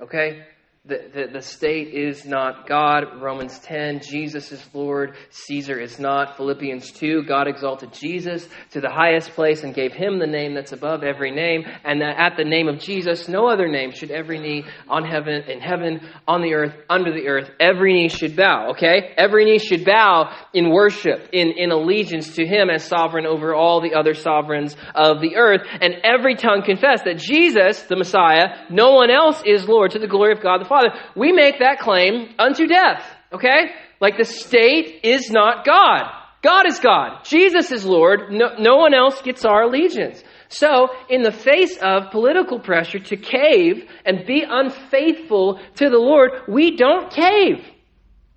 Okay? 0.00 0.44
The, 0.86 1.00
the, 1.14 1.26
the, 1.32 1.40
state 1.40 1.94
is 1.94 2.26
not 2.26 2.68
God. 2.68 3.18
Romans 3.18 3.58
10, 3.60 4.02
Jesus 4.02 4.52
is 4.52 4.62
Lord. 4.74 5.16
Caesar 5.30 5.80
is 5.80 5.98
not. 5.98 6.36
Philippians 6.36 6.92
2, 6.92 7.22
God 7.22 7.48
exalted 7.48 7.94
Jesus 7.94 8.46
to 8.72 8.82
the 8.82 8.90
highest 8.90 9.30
place 9.30 9.62
and 9.62 9.74
gave 9.74 9.94
him 9.94 10.18
the 10.18 10.26
name 10.26 10.52
that's 10.52 10.72
above 10.72 11.02
every 11.02 11.30
name. 11.30 11.64
And 11.84 12.02
that 12.02 12.18
at 12.18 12.36
the 12.36 12.44
name 12.44 12.68
of 12.68 12.80
Jesus, 12.80 13.28
no 13.28 13.48
other 13.48 13.66
name 13.66 13.92
should 13.92 14.10
every 14.10 14.38
knee 14.38 14.66
on 14.86 15.06
heaven, 15.06 15.44
in 15.48 15.58
heaven, 15.58 16.06
on 16.28 16.42
the 16.42 16.52
earth, 16.52 16.74
under 16.90 17.14
the 17.14 17.28
earth, 17.28 17.48
every 17.58 17.94
knee 17.94 18.10
should 18.10 18.36
bow, 18.36 18.72
okay? 18.72 19.14
Every 19.16 19.46
knee 19.46 19.60
should 19.60 19.86
bow 19.86 20.36
in 20.52 20.68
worship, 20.68 21.30
in, 21.32 21.52
in 21.56 21.70
allegiance 21.70 22.34
to 22.34 22.46
him 22.46 22.68
as 22.68 22.84
sovereign 22.84 23.24
over 23.24 23.54
all 23.54 23.80
the 23.80 23.94
other 23.94 24.12
sovereigns 24.12 24.76
of 24.94 25.22
the 25.22 25.36
earth. 25.36 25.62
And 25.80 25.94
every 26.04 26.36
tongue 26.36 26.62
confess 26.62 27.00
that 27.04 27.16
Jesus, 27.16 27.80
the 27.84 27.96
Messiah, 27.96 28.66
no 28.68 28.92
one 28.92 29.08
else 29.08 29.42
is 29.46 29.66
Lord 29.66 29.92
to 29.92 29.98
the 29.98 30.06
glory 30.06 30.32
of 30.32 30.42
God 30.42 30.60
the 30.60 30.66
Father. 30.66 30.73
Father, 30.74 30.98
we 31.14 31.30
make 31.30 31.60
that 31.60 31.78
claim 31.78 32.34
unto 32.38 32.66
death. 32.66 33.04
Okay? 33.32 33.70
Like 34.00 34.16
the 34.16 34.24
state 34.24 35.00
is 35.04 35.30
not 35.30 35.64
God. 35.64 36.02
God 36.42 36.66
is 36.66 36.80
God. 36.80 37.24
Jesus 37.24 37.70
is 37.70 37.86
Lord. 37.86 38.30
No, 38.30 38.56
no 38.58 38.76
one 38.76 38.92
else 38.92 39.22
gets 39.22 39.44
our 39.44 39.62
allegiance. 39.62 40.22
So, 40.48 40.88
in 41.08 41.22
the 41.22 41.32
face 41.32 41.78
of 41.80 42.10
political 42.10 42.60
pressure 42.60 42.98
to 42.98 43.16
cave 43.16 43.88
and 44.04 44.26
be 44.26 44.44
unfaithful 44.46 45.60
to 45.76 45.88
the 45.88 45.96
Lord, 45.96 46.30
we 46.48 46.76
don't 46.76 47.10
cave. 47.10 47.64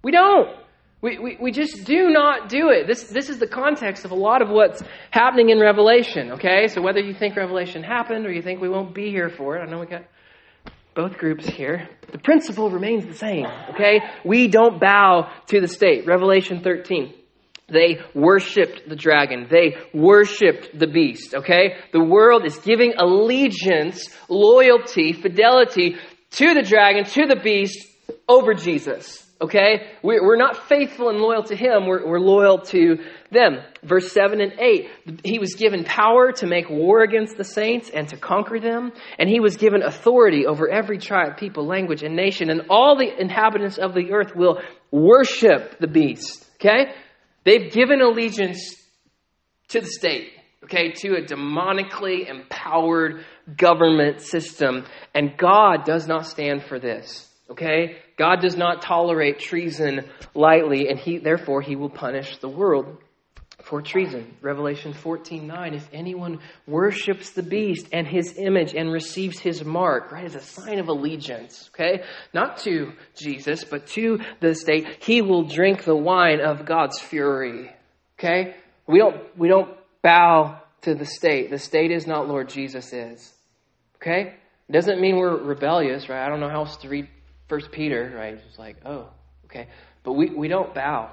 We 0.04 0.12
don't. 0.12 0.50
We, 1.02 1.19
we, 1.19 1.38
we 1.39 1.52
just 1.52 1.86
do 1.86 2.10
not 2.10 2.50
do 2.50 2.69
it. 2.69 2.88
This, 2.88 3.04
this 3.04 3.30
is 3.30 3.39
the 3.39 3.47
context 3.47 4.06
of 4.06 4.12
a 4.12 4.15
lot 4.15 4.41
of 4.41 4.50
what's 4.50 4.82
happening 5.12 5.50
in 5.50 5.60
Revelation, 5.60 6.32
okay? 6.34 6.67
So 6.67 6.82
whether 6.82 7.00
you 7.00 7.13
think 7.13 7.36
Revelation 7.36 7.84
happened 7.84 8.26
or 8.26 8.32
you 8.32 8.41
think 8.41 8.62
we 8.62 8.69
won't 8.69 8.95
be 8.95 9.10
here 9.10 9.30
for 9.30 9.58
it, 9.58 9.62
I 9.62 9.69
know 9.69 9.80
we 9.80 9.86
got 9.86 10.06
both 10.97 11.19
groups 11.19 11.45
here, 11.45 11.88
the 12.12 12.17
principle 12.17 12.71
remains 12.71 13.05
the 13.05 13.13
same, 13.13 13.45
okay? 13.69 14.01
We 14.25 14.47
don't 14.47 14.81
bow 14.81 15.29
to 15.45 15.62
the 15.62 15.67
state. 15.67 16.07
Revelation 16.07 16.62
13. 16.62 17.13
They 17.69 17.99
worshiped 18.15 18.89
the 18.89 18.95
dragon. 18.95 19.45
They 19.47 19.75
worshiped 19.93 20.77
the 20.77 20.88
beast, 20.88 21.36
okay? 21.36 21.75
The 21.93 22.03
world 22.03 22.45
is 22.45 22.57
giving 22.57 22.95
allegiance, 22.97 24.10
loyalty, 24.27 25.13
fidelity 25.13 25.97
to 26.31 26.53
the 26.55 26.63
dragon, 26.63 27.05
to 27.05 27.27
the 27.27 27.39
beast, 27.43 27.88
over 28.27 28.55
Jesus. 28.55 29.26
Okay? 29.39 29.91
We're 30.02 30.38
not 30.38 30.67
faithful 30.67 31.10
and 31.10 31.19
loyal 31.19 31.43
to 31.43 31.56
him, 31.56 31.86
we're, 31.86 32.19
loyal 32.19 32.60
to 32.60 32.97
them. 33.32 33.60
Verse 33.84 34.12
7 34.12 34.41
and 34.41 34.54
8. 34.60 35.21
He 35.23 35.38
was 35.38 35.54
given 35.54 35.84
power 35.84 36.32
to 36.32 36.47
make 36.47 36.69
war 36.69 37.04
against 37.04 37.38
the 37.38 37.43
saints 37.43 37.91
and 37.93 38.08
to 38.10 38.17
conquer 38.17 38.60
them. 38.60 38.91
And 39.19 39.30
he 39.30 39.39
was 39.39 39.58
given 39.58 39.84
authority 39.84 40.47
over 40.47 40.67
every 40.67 40.97
tribe, 40.97 41.38
people, 41.38 41.67
language, 41.67 42.02
and 42.02 42.15
nation. 42.15 42.50
And 42.50 42.63
all 42.69 42.97
the 42.97 43.10
inhabitants 43.19 43.78
of 43.78 43.93
the 43.93 44.12
earth 44.12 44.36
will 44.36 44.60
worship 44.89 45.78
the 45.80 45.88
beast. 45.88 46.43
Okay? 46.56 46.91
They've 47.43 47.71
given 47.71 48.02
allegiance 48.02 48.76
to 49.69 49.82
the 49.82 49.88
state. 49.88 50.32
Okay? 50.63 50.93
To 50.93 51.13
a 51.15 51.21
demonically 51.21 52.28
empowered 52.28 53.23
government 53.56 54.21
system. 54.21 54.86
And 55.13 55.38
God 55.38 55.86
does 55.86 56.08
not 56.08 56.26
stand 56.26 56.63
for 56.63 56.80
this. 56.80 57.26
Okay? 57.49 57.97
God 58.17 58.41
does 58.41 58.57
not 58.57 58.81
tolerate 58.81 59.39
treason 59.39 60.05
lightly, 60.33 60.89
and 60.89 60.99
he, 60.99 61.17
therefore 61.17 61.62
he 61.62 61.75
will 61.75 61.89
punish 61.89 62.38
the 62.38 62.49
world 62.49 62.97
for 63.63 63.81
treason. 63.81 64.38
Revelation 64.41 64.93
14:9 64.93 65.73
if 65.73 65.89
anyone 65.91 66.39
worships 66.65 67.31
the 67.31 67.43
beast 67.43 67.88
and 67.91 68.07
his 68.07 68.38
image 68.38 68.73
and 68.73 68.91
receives 68.91 69.39
his 69.39 69.63
mark, 69.65 70.12
right, 70.12 70.25
as 70.25 70.36
a 70.36 70.41
sign 70.41 70.79
of 70.79 70.88
allegiance, 70.88 71.69
okay? 71.73 72.03
Not 72.33 72.57
to 72.60 72.93
Jesus, 73.15 73.63
but 73.63 73.88
to 73.88 74.19
the 74.39 74.55
state, 74.55 75.03
he 75.03 75.21
will 75.21 75.43
drink 75.43 75.83
the 75.83 75.95
wine 75.95 76.39
of 76.39 76.65
God's 76.65 76.99
fury. 76.99 77.71
Okay? 78.17 78.55
We 78.88 78.99
don't 78.99 79.38
we 79.38 79.47
don't 79.47 79.75
bow 80.01 80.62
to 80.81 80.95
the 80.95 81.05
state. 81.05 81.49
The 81.49 81.60
state 81.60 81.91
is 81.91 82.07
not 82.07 82.27
Lord 82.27 82.49
Jesus 82.49 82.93
is. 82.93 83.33
Okay? 83.97 84.36
Doesn't 84.69 85.01
mean 85.01 85.17
we're 85.17 85.38
rebellious, 85.38 86.10
right? 86.10 86.25
I 86.25 86.29
don't 86.29 86.39
know 86.39 86.49
how 86.49 86.62
else 86.62 86.77
to 86.77 86.89
read 86.89 87.07
First 87.47 87.71
Peter, 87.71 88.13
right? 88.15 88.39
It's 88.47 88.60
like, 88.60 88.77
oh, 88.86 89.10
okay. 89.45 89.67
But 90.03 90.13
we, 90.13 90.29
we 90.29 90.47
don't 90.47 90.73
bow. 90.73 91.12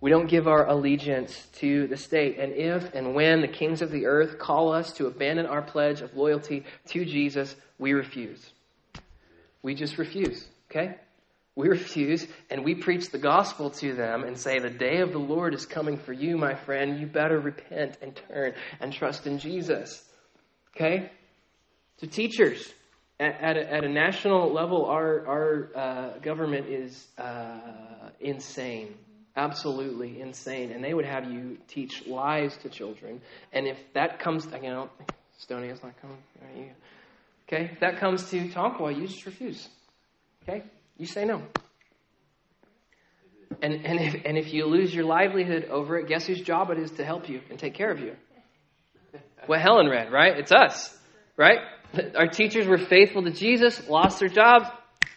We 0.00 0.10
don't 0.10 0.28
give 0.28 0.46
our 0.46 0.68
allegiance 0.68 1.46
to 1.54 1.86
the 1.86 1.96
state. 1.96 2.38
And 2.38 2.52
if 2.52 2.94
and 2.94 3.14
when 3.14 3.40
the 3.40 3.48
kings 3.48 3.82
of 3.82 3.90
the 3.90 4.06
earth 4.06 4.38
call 4.38 4.72
us 4.72 4.92
to 4.94 5.06
abandon 5.06 5.46
our 5.46 5.62
pledge 5.62 6.00
of 6.00 6.14
loyalty 6.14 6.64
to 6.88 7.04
Jesus, 7.04 7.54
we 7.78 7.92
refuse. 7.92 8.44
We 9.62 9.74
just 9.74 9.98
refuse, 9.98 10.46
okay? 10.70 10.96
We 11.54 11.68
refuse, 11.70 12.26
and 12.50 12.64
we 12.64 12.74
preach 12.74 13.10
the 13.10 13.18
gospel 13.18 13.70
to 13.70 13.94
them 13.94 14.24
and 14.24 14.38
say, 14.38 14.58
The 14.58 14.70
day 14.70 14.98
of 14.98 15.12
the 15.12 15.18
Lord 15.18 15.54
is 15.54 15.66
coming 15.66 15.96
for 15.96 16.12
you, 16.12 16.36
my 16.36 16.54
friend. 16.54 17.00
You 17.00 17.06
better 17.06 17.40
repent 17.40 17.96
and 18.02 18.14
turn 18.28 18.52
and 18.80 18.92
trust 18.92 19.26
in 19.26 19.38
Jesus. 19.38 20.04
Okay? 20.74 21.10
So, 21.96 22.06
teachers, 22.06 22.72
at, 23.18 23.56
a, 23.56 23.72
at 23.72 23.84
a 23.84 23.88
national 23.88 24.52
level, 24.52 24.86
our, 24.86 25.26
our 25.26 25.70
uh, 25.74 26.18
government 26.18 26.68
is 26.68 27.06
uh, 27.18 28.10
insane. 28.20 28.94
Absolutely 29.36 30.20
insane. 30.20 30.70
And 30.72 30.82
they 30.82 30.94
would 30.94 31.04
have 31.04 31.30
you 31.30 31.58
teach 31.68 32.06
lies 32.06 32.56
to 32.58 32.68
children. 32.68 33.20
And 33.52 33.66
if 33.66 33.78
that 33.94 34.18
comes, 34.18 34.46
you 34.46 34.70
know, 34.70 34.88
Stony 35.38 35.68
is 35.68 35.82
not 35.82 36.00
coming. 36.00 36.18
Okay? 37.46 37.70
If 37.72 37.80
that 37.80 38.00
comes 38.00 38.28
to 38.30 38.48
Tonkawa, 38.48 38.96
you 38.96 39.06
just 39.06 39.24
refuse. 39.26 39.68
Okay? 40.42 40.64
You 40.96 41.06
say 41.06 41.24
no. 41.24 41.42
And, 43.62 43.86
and, 43.86 44.00
if, 44.00 44.22
and 44.24 44.36
if 44.36 44.52
you 44.52 44.66
lose 44.66 44.94
your 44.94 45.04
livelihood 45.04 45.66
over 45.70 45.98
it, 45.98 46.08
guess 46.08 46.26
whose 46.26 46.40
job 46.40 46.70
it 46.70 46.78
is 46.78 46.90
to 46.92 47.04
help 47.04 47.28
you 47.28 47.40
and 47.50 47.58
take 47.58 47.74
care 47.74 47.90
of 47.90 48.00
you? 48.00 48.14
What 49.46 49.60
Helen 49.60 49.86
read, 49.86 50.12
right? 50.12 50.36
It's 50.36 50.52
us, 50.52 50.96
right? 51.36 51.58
Our 52.16 52.28
teachers 52.28 52.66
were 52.66 52.78
faithful 52.78 53.22
to 53.22 53.30
Jesus, 53.30 53.88
lost 53.88 54.20
their 54.20 54.28
jobs. 54.28 54.66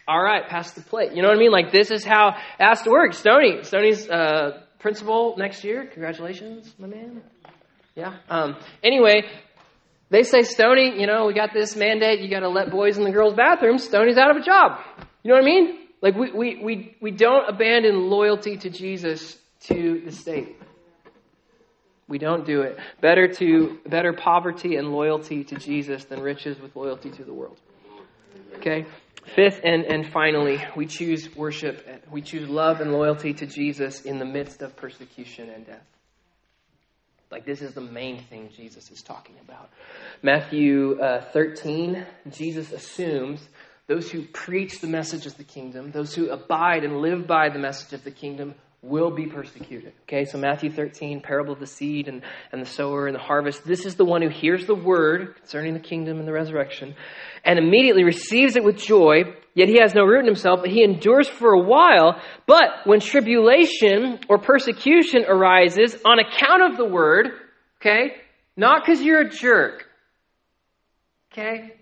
All 0.08 0.22
right, 0.22 0.46
pass 0.48 0.72
the 0.72 0.80
plate. 0.80 1.12
You 1.12 1.22
know 1.22 1.28
what 1.28 1.36
I 1.36 1.40
mean? 1.40 1.52
Like 1.52 1.72
this 1.72 1.90
is 1.90 2.04
how 2.04 2.30
it 2.30 2.64
has 2.64 2.82
to 2.82 2.90
work. 2.90 3.12
Stony, 3.14 3.62
Stony's 3.62 4.08
uh, 4.08 4.62
principal 4.78 5.36
next 5.36 5.62
year. 5.62 5.86
Congratulations, 5.86 6.74
my 6.78 6.88
man. 6.88 7.22
Yeah. 7.94 8.16
Um, 8.28 8.56
anyway, 8.82 9.28
they 10.08 10.22
say 10.22 10.42
Stony, 10.42 11.00
you 11.00 11.06
know, 11.06 11.26
we 11.26 11.34
got 11.34 11.52
this 11.52 11.76
mandate. 11.76 12.20
You 12.20 12.28
got 12.28 12.40
to 12.40 12.48
let 12.48 12.70
boys 12.70 12.98
in 12.98 13.04
the 13.04 13.12
girls' 13.12 13.34
bathrooms. 13.34 13.84
Stony's 13.84 14.16
out 14.16 14.30
of 14.30 14.36
a 14.38 14.44
job. 14.44 14.80
You 15.22 15.30
know 15.30 15.34
what 15.36 15.42
I 15.42 15.46
mean? 15.46 15.78
Like 16.02 16.16
we 16.16 16.32
we 16.32 16.60
we 16.62 16.96
we 17.00 17.10
don't 17.10 17.48
abandon 17.48 18.08
loyalty 18.08 18.56
to 18.56 18.70
Jesus 18.70 19.36
to 19.66 20.02
the 20.04 20.12
state. 20.12 20.56
We 22.10 22.18
don't 22.18 22.44
do 22.44 22.62
it. 22.62 22.76
Better 23.00 23.28
to 23.34 23.78
better 23.86 24.12
poverty 24.12 24.74
and 24.74 24.92
loyalty 24.92 25.44
to 25.44 25.54
Jesus 25.54 26.04
than 26.04 26.20
riches 26.20 26.60
with 26.60 26.74
loyalty 26.74 27.10
to 27.10 27.24
the 27.24 27.32
world. 27.32 27.56
Okay? 28.56 28.84
Fifth 29.36 29.60
and, 29.62 29.84
and 29.84 30.12
finally, 30.12 30.60
we 30.74 30.86
choose 30.86 31.34
worship. 31.36 31.86
We 32.10 32.20
choose 32.20 32.48
love 32.48 32.80
and 32.80 32.92
loyalty 32.92 33.32
to 33.34 33.46
Jesus 33.46 34.02
in 34.02 34.18
the 34.18 34.24
midst 34.24 34.60
of 34.60 34.74
persecution 34.74 35.50
and 35.50 35.64
death. 35.64 35.86
Like, 37.30 37.46
this 37.46 37.62
is 37.62 37.74
the 37.74 37.80
main 37.80 38.24
thing 38.24 38.50
Jesus 38.56 38.90
is 38.90 39.02
talking 39.02 39.36
about. 39.46 39.70
Matthew 40.20 41.00
uh, 41.00 41.20
13, 41.32 42.04
Jesus 42.32 42.72
assumes 42.72 43.48
those 43.86 44.10
who 44.10 44.22
preach 44.22 44.80
the 44.80 44.88
message 44.88 45.26
of 45.26 45.36
the 45.36 45.44
kingdom, 45.44 45.92
those 45.92 46.12
who 46.12 46.30
abide 46.30 46.82
and 46.82 47.00
live 47.00 47.28
by 47.28 47.50
the 47.50 47.58
message 47.60 47.92
of 47.92 48.02
the 48.02 48.10
kingdom, 48.10 48.56
will 48.82 49.10
be 49.10 49.26
persecuted. 49.26 49.92
Okay, 50.02 50.24
so 50.24 50.38
Matthew 50.38 50.70
13, 50.70 51.20
parable 51.20 51.52
of 51.52 51.60
the 51.60 51.66
seed 51.66 52.08
and, 52.08 52.22
and 52.50 52.62
the 52.62 52.66
sower 52.66 53.06
and 53.06 53.14
the 53.14 53.20
harvest. 53.20 53.64
This 53.66 53.84
is 53.84 53.96
the 53.96 54.06
one 54.06 54.22
who 54.22 54.30
hears 54.30 54.66
the 54.66 54.74
word 54.74 55.36
concerning 55.36 55.74
the 55.74 55.80
kingdom 55.80 56.18
and 56.18 56.26
the 56.26 56.32
resurrection 56.32 56.94
and 57.44 57.58
immediately 57.58 58.04
receives 58.04 58.56
it 58.56 58.64
with 58.64 58.78
joy, 58.78 59.24
yet 59.54 59.68
he 59.68 59.78
has 59.80 59.94
no 59.94 60.04
root 60.04 60.20
in 60.20 60.26
himself, 60.26 60.60
but 60.60 60.70
he 60.70 60.82
endures 60.82 61.28
for 61.28 61.52
a 61.52 61.60
while. 61.60 62.20
But 62.46 62.86
when 62.86 63.00
tribulation 63.00 64.20
or 64.28 64.38
persecution 64.38 65.24
arises 65.28 65.96
on 66.04 66.18
account 66.18 66.70
of 66.70 66.78
the 66.78 66.86
word, 66.86 67.28
okay, 67.80 68.16
not 68.56 68.82
because 68.82 69.02
you're 69.02 69.22
a 69.22 69.30
jerk, 69.30 69.86
okay, 71.32 71.74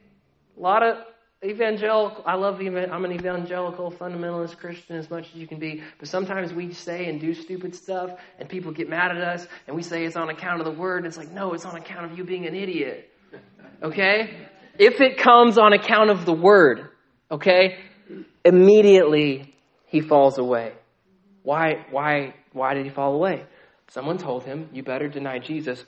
a 0.56 0.60
lot 0.60 0.82
of 0.82 0.96
evangelical. 1.44 2.22
I 2.26 2.34
love. 2.34 2.60
I'm 2.60 3.04
an 3.04 3.12
evangelical 3.12 3.90
fundamentalist 3.92 4.56
Christian 4.56 4.96
as 4.96 5.08
much 5.10 5.28
as 5.28 5.34
you 5.34 5.46
can 5.46 5.58
be. 5.58 5.82
But 5.98 6.08
sometimes 6.08 6.52
we 6.52 6.72
say 6.72 7.08
and 7.08 7.20
do 7.20 7.34
stupid 7.34 7.74
stuff, 7.74 8.10
and 8.38 8.48
people 8.48 8.72
get 8.72 8.88
mad 8.88 9.16
at 9.16 9.22
us, 9.22 9.46
and 9.66 9.76
we 9.76 9.82
say 9.82 10.04
it's 10.04 10.16
on 10.16 10.30
account 10.30 10.60
of 10.60 10.66
the 10.66 10.78
word. 10.78 10.98
and 10.98 11.06
It's 11.06 11.16
like 11.16 11.30
no, 11.30 11.52
it's 11.52 11.64
on 11.64 11.76
account 11.76 12.10
of 12.10 12.18
you 12.18 12.24
being 12.24 12.46
an 12.46 12.54
idiot. 12.54 13.10
Okay, 13.82 14.48
if 14.78 15.00
it 15.00 15.18
comes 15.18 15.58
on 15.58 15.72
account 15.72 16.10
of 16.10 16.24
the 16.24 16.32
word, 16.32 16.88
okay, 17.30 17.78
immediately 18.44 19.54
he 19.86 20.00
falls 20.00 20.38
away. 20.38 20.72
Why? 21.44 21.86
Why? 21.90 22.34
Why 22.52 22.74
did 22.74 22.84
he 22.84 22.90
fall 22.90 23.14
away? 23.14 23.44
Someone 23.90 24.18
told 24.18 24.44
him, 24.44 24.68
"You 24.72 24.82
better 24.82 25.08
deny 25.08 25.38
Jesus, 25.38 25.84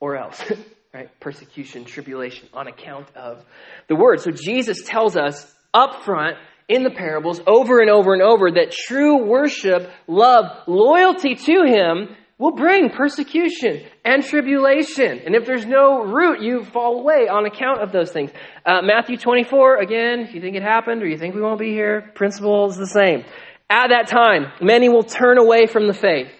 or 0.00 0.16
else." 0.16 0.42
right? 0.92 1.08
Persecution, 1.20 1.84
tribulation 1.84 2.48
on 2.52 2.66
account 2.66 3.08
of 3.14 3.44
the 3.88 3.96
word. 3.96 4.20
So 4.20 4.30
Jesus 4.30 4.82
tells 4.84 5.16
us 5.16 5.54
up 5.74 6.02
front 6.04 6.36
in 6.68 6.82
the 6.82 6.90
parables 6.90 7.40
over 7.46 7.80
and 7.80 7.90
over 7.90 8.12
and 8.12 8.22
over 8.22 8.50
that 8.52 8.72
true 8.72 9.24
worship, 9.24 9.90
love, 10.06 10.44
loyalty 10.66 11.34
to 11.34 11.64
him 11.64 12.14
will 12.38 12.52
bring 12.52 12.90
persecution 12.90 13.84
and 14.04 14.24
tribulation. 14.24 15.20
And 15.24 15.34
if 15.34 15.44
there's 15.44 15.66
no 15.66 16.04
root, 16.04 16.40
you 16.40 16.64
fall 16.64 17.00
away 17.00 17.26
on 17.28 17.46
account 17.46 17.82
of 17.82 17.90
those 17.90 18.12
things. 18.12 18.30
Uh, 18.64 18.80
Matthew 18.82 19.16
24, 19.16 19.78
again, 19.78 20.20
if 20.20 20.34
you 20.34 20.40
think 20.40 20.56
it 20.56 20.62
happened 20.62 21.02
or 21.02 21.08
you 21.08 21.18
think 21.18 21.34
we 21.34 21.40
won't 21.40 21.58
be 21.58 21.70
here, 21.70 22.12
principle 22.14 22.68
is 22.68 22.76
the 22.76 22.86
same. 22.86 23.24
At 23.68 23.88
that 23.88 24.06
time, 24.06 24.52
many 24.62 24.88
will 24.88 25.02
turn 25.02 25.38
away 25.38 25.66
from 25.66 25.88
the 25.88 25.94
faith. 25.94 26.30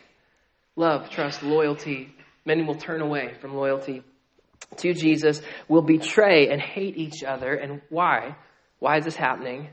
Love, 0.77 1.11
trust, 1.11 1.43
loyalty. 1.43 2.15
Many 2.45 2.63
will 2.63 2.77
turn 2.77 3.01
away 3.03 3.35
from 3.41 3.55
loyalty 3.55 4.05
to 4.77 4.95
Jesus 4.95 5.41
will 5.67 5.83
betray 5.83 6.49
and 6.49 6.61
hate 6.61 6.97
each 6.97 7.25
other. 7.25 7.55
And 7.55 7.81
why? 7.89 8.37
Why 8.79 8.99
is 8.99 9.05
this 9.05 9.17
happening? 9.17 9.69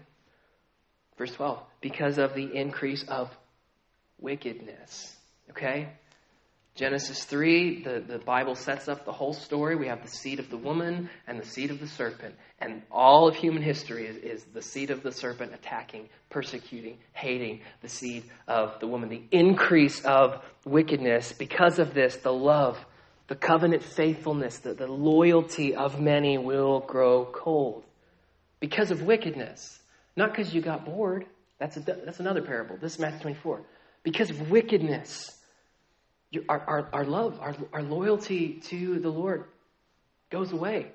Verse 1.17 1.31
12. 1.31 1.61
Because 1.81 2.17
of 2.17 2.33
the 2.33 2.55
increase 2.55 3.03
of 3.07 3.29
wickedness. 4.19 5.15
Okay? 5.51 5.89
Genesis 6.75 7.23
3, 7.23 7.83
the, 7.83 8.03
the 8.05 8.19
Bible 8.19 8.53
sets 8.53 8.89
up 8.89 9.05
the 9.05 9.11
whole 9.11 9.33
story. 9.33 9.77
We 9.77 9.87
have 9.87 10.01
the 10.01 10.09
seed 10.09 10.39
of 10.39 10.49
the 10.49 10.57
woman 10.57 11.09
and 11.25 11.39
the 11.39 11.45
seed 11.45 11.71
of 11.71 11.79
the 11.79 11.87
serpent. 11.87 12.35
And 12.59 12.81
all 12.91 13.29
of 13.29 13.35
human 13.35 13.63
history 13.63 14.07
is, 14.07 14.17
is 14.17 14.43
the 14.53 14.61
seed 14.61 14.91
of 14.91 15.01
the 15.01 15.13
serpent 15.13 15.53
attacking, 15.53 16.09
persecuting, 16.29 16.97
hating 17.13 17.61
the 17.81 17.87
seed 17.87 18.25
of 18.49 18.77
the 18.81 18.87
woman. 18.87 19.07
The 19.07 19.23
increase 19.31 20.03
of 20.03 20.43
wickedness. 20.65 21.31
Because 21.31 21.79
of 21.79 21.93
this, 21.93 22.17
the 22.17 22.33
love 22.33 22.77
the 23.27 23.35
covenant 23.35 23.83
faithfulness, 23.83 24.59
the, 24.59 24.73
the 24.73 24.87
loyalty 24.87 25.75
of 25.75 25.99
many 25.99 26.37
will 26.37 26.79
grow 26.81 27.25
cold 27.25 27.83
because 28.59 28.91
of 28.91 29.01
wickedness. 29.01 29.79
Not 30.15 30.31
because 30.31 30.53
you 30.53 30.61
got 30.61 30.85
bored. 30.85 31.25
That's, 31.59 31.77
a, 31.77 31.79
that's 31.79 32.19
another 32.19 32.41
parable. 32.41 32.77
This 32.77 32.93
is 32.93 32.99
Matthew 32.99 33.21
24. 33.21 33.61
Because 34.03 34.29
of 34.29 34.51
wickedness, 34.51 35.35
you, 36.29 36.45
our, 36.47 36.59
our, 36.61 36.89
our 36.93 37.05
love, 37.05 37.39
our, 37.41 37.55
our 37.73 37.83
loyalty 37.83 38.61
to 38.67 38.99
the 38.99 39.09
Lord 39.09 39.45
goes 40.29 40.51
away. 40.51 40.91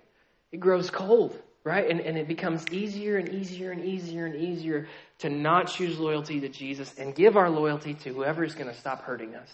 It 0.53 0.61
grows 0.61 0.91
cold, 0.91 1.37
right? 1.65 1.89
And, 1.91 2.01
and 2.01 2.17
it 2.17 2.29
becomes 2.29 2.65
easier 2.71 3.17
and 3.17 3.29
easier 3.29 3.73
and 3.73 3.85
easier 3.85 4.27
and 4.27 4.37
easier 4.37 4.87
to 5.19 5.31
not 5.31 5.69
choose 5.69 5.99
loyalty 5.99 6.41
to 6.41 6.49
Jesus 6.49 6.95
and 6.99 7.15
give 7.15 7.37
our 7.37 7.51
loyalty 7.51 7.95
to 7.95 8.13
whoever 8.13 8.45
is 8.45 8.55
going 8.55 8.69
to 8.69 8.75
stop 8.75 9.03
hurting 9.03 9.35
us 9.35 9.51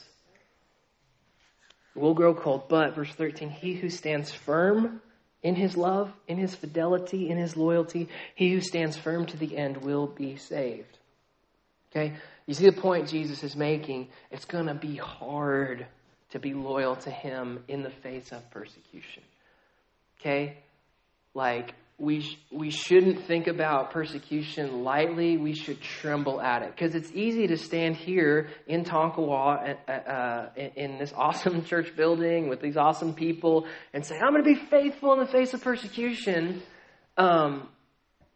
will 1.97 2.15
grow 2.15 2.35
cold. 2.35 2.69
But, 2.69 2.95
verse 2.95 3.13
13, 3.13 3.51
he 3.51 3.75
who 3.75 3.91
stands 3.91 4.33
firm 4.33 5.01
in 5.43 5.55
his 5.55 5.77
love, 5.77 6.13
in 6.27 6.39
his 6.39 6.55
fidelity, 6.55 7.31
in 7.31 7.39
his 7.39 7.57
loyalty, 7.57 8.09
he 8.35 8.53
who 8.53 8.61
stands 8.61 8.97
firm 8.97 9.27
to 9.27 9.37
the 9.37 9.57
end 9.57 9.79
will 9.79 10.07
be 10.07 10.37
saved. 10.37 10.99
Okay? 11.91 12.15
You 12.47 12.55
see 12.55 12.67
the 12.67 12.73
point 12.73 13.09
Jesus 13.09 13.43
is 13.43 13.57
making? 13.57 14.09
It's 14.31 14.45
going 14.45 14.67
to 14.67 14.75
be 14.75 14.97
hard 14.97 15.87
to 16.31 16.39
be 16.39 16.55
loyal 16.55 16.97
to 16.97 17.11
him 17.11 17.63
in 17.69 17.83
the 17.83 17.91
face 17.91 18.33
of 18.33 18.51
persecution. 18.51 19.23
Okay? 20.21 20.59
Like, 21.35 21.75
we, 21.99 22.21
sh- 22.21 22.39
we 22.53 22.71
shouldn't 22.71 23.25
think 23.27 23.47
about 23.47 23.91
persecution 23.91 24.85
lightly. 24.85 25.39
We 25.39 25.55
should 25.55 25.81
tremble 25.81 26.41
at 26.41 26.63
it. 26.63 26.73
Because 26.73 26.95
it's 26.95 27.11
easy 27.13 27.47
to 27.47 27.57
stand 27.57 27.97
here 27.97 28.49
in 28.67 28.85
Tonkawa 28.85 29.77
uh, 29.89 29.91
uh, 29.91 30.49
in 30.57 30.99
this 30.99 31.13
awesome 31.17 31.65
church 31.65 31.97
building 31.97 32.49
with 32.49 32.61
these 32.61 32.77
awesome 32.77 33.15
people 33.15 33.67
and 33.95 34.05
say, 34.05 34.17
I'm 34.17 34.33
going 34.33 34.45
to 34.45 34.55
be 34.55 34.67
faithful 34.69 35.15
in 35.15 35.21
the 35.21 35.27
face 35.27 35.55
of 35.55 35.63
persecution. 35.63 36.63
Um, 37.17 37.69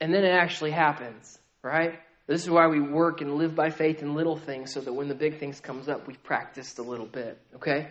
and 0.01 0.14
then 0.14 0.25
it 0.25 0.33
actually 0.33 0.70
happens, 0.70 1.38
right? 1.62 1.99
This 2.27 2.42
is 2.42 2.49
why 2.49 2.68
we 2.68 2.81
work 2.81 3.20
and 3.20 3.35
live 3.35 3.55
by 3.55 3.68
faith 3.68 4.01
in 4.01 4.14
little 4.14 4.37
things 4.37 4.73
so 4.73 4.81
that 4.81 4.92
when 4.92 5.09
the 5.09 5.14
big 5.14 5.38
things 5.38 5.61
comes 5.61 5.88
up, 5.88 6.07
we've 6.07 6.23
practiced 6.23 6.79
a 6.79 6.83
little 6.83 7.07
bit, 7.07 7.38
okay? 7.57 7.88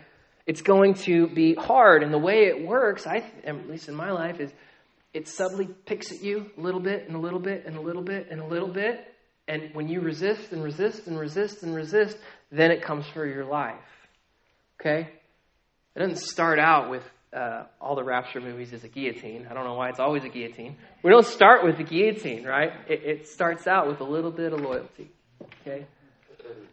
It's 0.48 0.64
going 0.64 0.96
to 0.96 1.28
be 1.28 1.54
hard. 1.54 2.02
And 2.02 2.12
the 2.12 2.18
way 2.18 2.46
it 2.46 2.66
works, 2.66 3.06
I, 3.06 3.24
at 3.44 3.70
least 3.70 3.88
in 3.88 3.94
my 3.94 4.10
life, 4.10 4.40
is– 4.40 4.52
it 5.14 5.28
subtly 5.28 5.68
picks 5.86 6.12
at 6.12 6.22
you 6.22 6.52
a 6.58 6.62
little 6.62 6.80
bit 6.80 7.08
and 7.08 7.16
a 7.16 7.20
little 7.20 7.40
bit 7.40 7.66
and 7.66 7.76
a 7.76 7.82
little 7.82 8.02
bit 8.02 8.28
and 8.30 8.40
a 8.40 8.46
little 8.46 8.68
bit. 8.68 9.06
And 9.48 9.74
when 9.74 9.88
you 9.88 10.02
resist 10.02 10.52
and 10.52 10.64
resist 10.64 11.08
and 11.08 11.20
resist 11.20 11.64
and 11.64 11.76
resist, 11.76 12.18
then 12.52 12.72
it 12.72 12.84
comes 12.84 13.08
for 13.08 13.26
your 13.26 13.46
life. 13.46 13.76
Okay? 14.80 15.10
It 15.96 16.00
doesn't 16.00 16.18
start 16.18 16.60
out 16.60 16.90
with 16.90 17.04
uh, 17.34 17.64
all 17.82 17.96
the 17.96 18.04
rapture 18.04 18.40
movies 18.40 18.74
as 18.74 18.84
a 18.84 18.88
guillotine. 18.88 19.48
I 19.50 19.54
don't 19.54 19.64
know 19.64 19.74
why 19.74 19.90
it's 19.90 20.00
always 20.00 20.24
a 20.24 20.30
guillotine. 20.30 20.78
We 21.04 21.12
don't 21.12 21.26
start 21.26 21.64
with 21.64 21.78
the 21.78 21.84
guillotine, 21.84 22.46
right? 22.46 22.72
It, 22.88 23.04
it 23.04 23.28
starts 23.28 23.68
out 23.68 23.88
with 23.88 24.02
a 24.02 24.06
little 24.06 24.32
bit 24.32 24.54
of 24.54 24.62
loyalty. 24.62 25.12
Okay? 25.62 25.86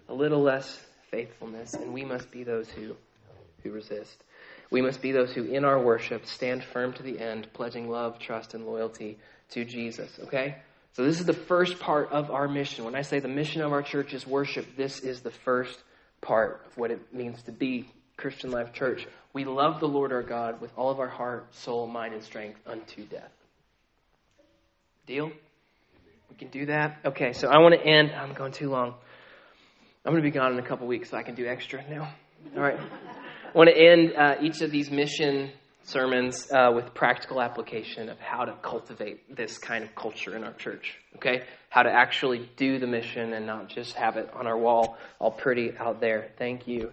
A 0.09 0.15
little 0.15 0.43
less 0.43 0.79
faithfulness, 1.11 1.75
and 1.75 1.93
we 1.93 2.05
must 2.05 2.31
be 2.31 2.45
those 2.45 2.69
who, 2.69 2.95
who 3.63 3.73
resist. 3.73 4.23
We 4.71 4.83
must 4.83 5.01
be 5.01 5.13
those 5.13 5.33
who, 5.33 5.45
in 5.45 5.65
our 5.65 5.81
worship, 5.81 6.27
stand 6.27 6.65
firm 6.65 6.93
to 6.95 7.03
the 7.03 7.19
end, 7.19 7.49
pledging 7.53 7.89
love, 7.89 8.19
trust, 8.19 8.55
and 8.55 8.67
loyalty 8.67 9.19
to 9.51 9.65
Jesus. 9.65 10.19
Okay? 10.25 10.57
So, 10.93 11.05
this 11.05 11.21
is 11.21 11.27
the 11.27 11.33
first 11.33 11.79
part 11.79 12.11
of 12.11 12.31
our 12.31 12.49
mission. 12.49 12.85
When 12.85 12.95
I 12.95 13.03
say 13.03 13.21
the 13.21 13.29
mission 13.29 13.63
of 13.63 13.73
our 13.73 13.83
church 13.83 14.15
is 14.15 14.27
worship, 14.27 14.77
this 14.77 15.01
is 15.01 15.21
the 15.21 15.31
first 15.31 15.79
part 16.21 16.63
of 16.67 16.77
what 16.77 16.91
it 16.91 17.13
means 17.13 17.43
to 17.43 17.53
be 17.53 17.89
Christian 18.17 18.51
Life 18.51 18.73
Church. 18.73 19.07
We 19.33 19.45
love 19.45 19.81
the 19.81 19.89
Lord 19.89 20.13
our 20.13 20.23
God 20.23 20.61
with 20.61 20.73
all 20.77 20.91
of 20.91 20.99
our 20.99 21.09
heart, 21.09 21.55
soul, 21.55 21.87
mind, 21.87 22.15
and 22.15 22.23
strength 22.23 22.59
unto 22.67 23.05
death. 23.05 23.31
Deal? 25.07 25.31
We 26.31 26.37
can 26.37 26.49
do 26.49 26.67
that? 26.67 26.99
Okay, 27.05 27.33
so 27.35 27.49
I 27.49 27.59
want 27.59 27.75
to 27.75 27.87
end. 27.87 28.13
I'm 28.13 28.33
going 28.33 28.53
too 28.53 28.71
long. 28.71 28.95
I'm 30.05 30.13
going 30.13 30.23
to 30.23 30.29
be 30.29 30.31
gone 30.31 30.53
in 30.53 30.59
a 30.59 30.67
couple 30.67 30.87
weeks, 30.87 31.11
so 31.11 31.17
I 31.17 31.23
can 31.23 31.35
do 31.35 31.47
extra 31.47 31.85
now. 31.89 32.09
All 32.57 32.63
right. 32.63 32.79
I 33.55 33.59
want 33.59 33.71
to 33.71 33.77
end 33.77 34.13
uh, 34.17 34.35
each 34.41 34.61
of 34.61 34.71
these 34.71 34.91
mission 34.91 35.51
sermons 35.85 36.51
uh, 36.51 36.73
with 36.75 36.93
practical 36.95 37.41
application 37.41 38.09
of 38.09 38.19
how 38.19 38.45
to 38.45 38.53
cultivate 38.61 39.35
this 39.35 39.57
kind 39.59 39.85
of 39.85 39.95
culture 39.95 40.37
in 40.37 40.43
our 40.43 40.53
church. 40.55 40.97
Okay? 41.17 41.45
How 41.71 41.83
to 41.83 41.91
actually 41.91 42.51
do 42.57 42.79
the 42.79 42.87
mission 42.87 43.33
and 43.33 43.47
not 43.47 43.69
just 43.69 43.95
have 43.95 44.17
it 44.17 44.29
on 44.35 44.47
our 44.47 44.59
wall 44.59 44.99
all 45.21 45.31
pretty 45.31 45.73
out 45.79 46.01
there. 46.01 46.31
Thank 46.39 46.67
you, 46.67 46.93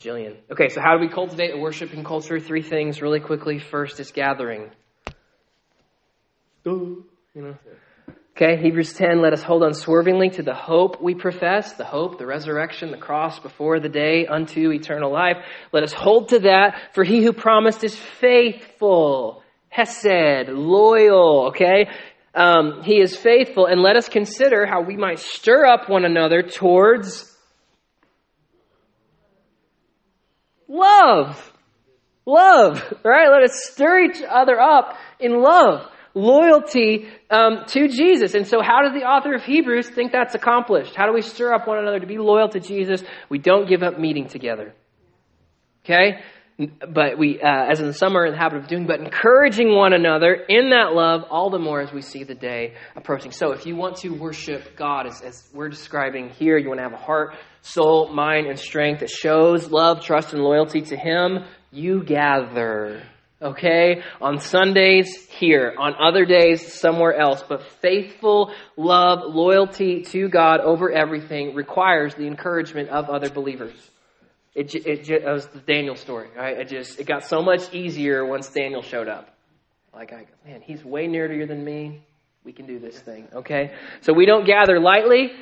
Jillian. 0.00 0.36
Okay, 0.50 0.68
so 0.68 0.80
how 0.80 0.96
do 0.96 1.00
we 1.00 1.08
cultivate 1.08 1.54
a 1.54 1.58
worshiping 1.58 2.04
culture? 2.04 2.38
Three 2.38 2.62
things 2.62 3.00
really 3.00 3.20
quickly. 3.20 3.58
First 3.58 3.98
is 3.98 4.12
gathering. 4.12 4.70
You 7.34 7.42
know. 7.42 7.56
Okay, 8.36 8.60
Hebrews 8.60 8.94
10, 8.94 9.22
let 9.22 9.32
us 9.32 9.44
hold 9.44 9.62
unswervingly 9.62 10.28
to 10.30 10.42
the 10.42 10.54
hope 10.54 11.00
we 11.00 11.14
profess, 11.14 11.74
the 11.74 11.84
hope, 11.84 12.18
the 12.18 12.26
resurrection, 12.26 12.90
the 12.90 12.96
cross 12.96 13.38
before 13.38 13.78
the 13.78 13.88
day 13.88 14.26
unto 14.26 14.72
eternal 14.72 15.12
life. 15.12 15.36
Let 15.70 15.84
us 15.84 15.92
hold 15.92 16.30
to 16.30 16.40
that, 16.40 16.94
for 16.94 17.04
he 17.04 17.22
who 17.22 17.32
promised 17.32 17.84
is 17.84 17.94
faithful, 17.94 19.44
hesed, 19.68 20.48
loyal, 20.48 21.50
okay? 21.50 21.88
Um, 22.34 22.82
he 22.82 23.00
is 23.00 23.16
faithful, 23.16 23.66
and 23.66 23.80
let 23.80 23.94
us 23.94 24.08
consider 24.08 24.66
how 24.66 24.82
we 24.82 24.96
might 24.96 25.20
stir 25.20 25.64
up 25.64 25.88
one 25.88 26.04
another 26.04 26.42
towards 26.42 27.32
love. 30.66 31.52
Love, 32.26 32.82
right? 33.04 33.30
Let 33.30 33.44
us 33.44 33.70
stir 33.70 34.06
each 34.06 34.22
other 34.28 34.60
up 34.60 34.96
in 35.20 35.40
love 35.40 35.88
loyalty 36.14 37.08
um, 37.30 37.64
to 37.66 37.88
Jesus. 37.88 38.34
And 38.34 38.46
so, 38.46 38.62
how 38.62 38.82
does 38.82 38.92
the 38.92 39.06
author 39.06 39.34
of 39.34 39.42
Hebrews 39.42 39.90
think 39.90 40.12
that's 40.12 40.34
accomplished? 40.34 40.94
How 40.94 41.06
do 41.06 41.12
we 41.12 41.22
stir 41.22 41.52
up 41.52 41.66
one 41.66 41.78
another 41.78 42.00
to 42.00 42.06
be 42.06 42.18
loyal 42.18 42.48
to 42.50 42.60
Jesus? 42.60 43.02
We 43.28 43.38
don't 43.38 43.68
give 43.68 43.82
up 43.82 43.98
meeting 43.98 44.28
together. 44.28 44.74
Okay? 45.84 46.20
But 46.56 47.18
we, 47.18 47.40
uh, 47.40 47.66
as 47.68 47.80
in 47.80 47.86
the 47.88 47.92
summer, 47.92 48.24
in 48.24 48.32
the 48.32 48.38
habit 48.38 48.58
of 48.58 48.68
doing, 48.68 48.86
but 48.86 49.00
encouraging 49.00 49.74
one 49.74 49.92
another 49.92 50.34
in 50.34 50.70
that 50.70 50.94
love 50.94 51.24
all 51.28 51.50
the 51.50 51.58
more 51.58 51.80
as 51.80 51.92
we 51.92 52.00
see 52.00 52.22
the 52.22 52.36
day 52.36 52.74
approaching. 52.94 53.32
So, 53.32 53.50
if 53.50 53.66
you 53.66 53.74
want 53.74 53.96
to 53.98 54.10
worship 54.10 54.76
God, 54.76 55.06
as, 55.06 55.20
as 55.20 55.50
we're 55.52 55.68
describing 55.68 56.30
here, 56.30 56.56
you 56.56 56.68
want 56.68 56.78
to 56.78 56.84
have 56.84 56.92
a 56.92 56.96
heart, 56.96 57.34
soul, 57.62 58.08
mind, 58.12 58.46
and 58.46 58.58
strength 58.58 59.00
that 59.00 59.10
shows 59.10 59.68
love, 59.68 60.04
trust, 60.04 60.32
and 60.32 60.42
loyalty 60.42 60.82
to 60.82 60.96
Him, 60.96 61.44
you 61.72 62.04
gather 62.04 63.02
Okay? 63.44 64.02
On 64.22 64.40
Sundays, 64.40 65.26
here. 65.26 65.74
On 65.78 65.94
other 66.00 66.24
days, 66.24 66.72
somewhere 66.72 67.14
else. 67.14 67.44
But 67.46 67.62
faithful 67.82 68.52
love, 68.76 69.34
loyalty 69.34 70.02
to 70.02 70.28
God 70.28 70.60
over 70.60 70.90
everything 70.90 71.54
requires 71.54 72.14
the 72.14 72.26
encouragement 72.26 72.88
of 72.88 73.10
other 73.10 73.28
believers. 73.28 73.76
It, 74.54 74.74
it, 74.74 75.10
it, 75.10 75.24
was 75.24 75.46
the 75.48 75.58
Daniel 75.60 75.96
story, 75.96 76.28
right? 76.36 76.58
It 76.58 76.68
just, 76.68 77.00
it 77.00 77.06
got 77.06 77.24
so 77.24 77.42
much 77.42 77.74
easier 77.74 78.24
once 78.24 78.48
Daniel 78.48 78.82
showed 78.82 79.08
up. 79.08 79.36
Like, 79.92 80.12
I, 80.12 80.26
man, 80.48 80.60
he's 80.62 80.84
way 80.84 81.06
nerdier 81.06 81.46
than 81.46 81.64
me. 81.64 82.02
We 82.44 82.52
can 82.52 82.66
do 82.66 82.78
this 82.78 82.98
thing, 82.98 83.28
okay? 83.34 83.74
So 84.02 84.12
we 84.12 84.26
don't 84.26 84.46
gather 84.46 84.78
lightly, 84.78 85.32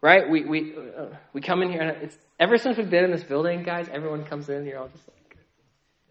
right? 0.00 0.28
We, 0.28 0.44
we, 0.44 0.74
uh, 0.76 1.06
we 1.32 1.40
come 1.40 1.62
in 1.62 1.70
here, 1.70 1.82
and 1.82 2.02
it's, 2.02 2.18
ever 2.40 2.56
since 2.58 2.78
we've 2.78 2.90
been 2.90 3.04
in 3.04 3.10
this 3.10 3.22
building, 3.22 3.62
guys, 3.62 3.88
everyone 3.92 4.24
comes 4.24 4.48
in, 4.48 4.64
you're 4.64 4.78
all 4.78 4.88
just 4.88 5.06
like, 5.06 5.25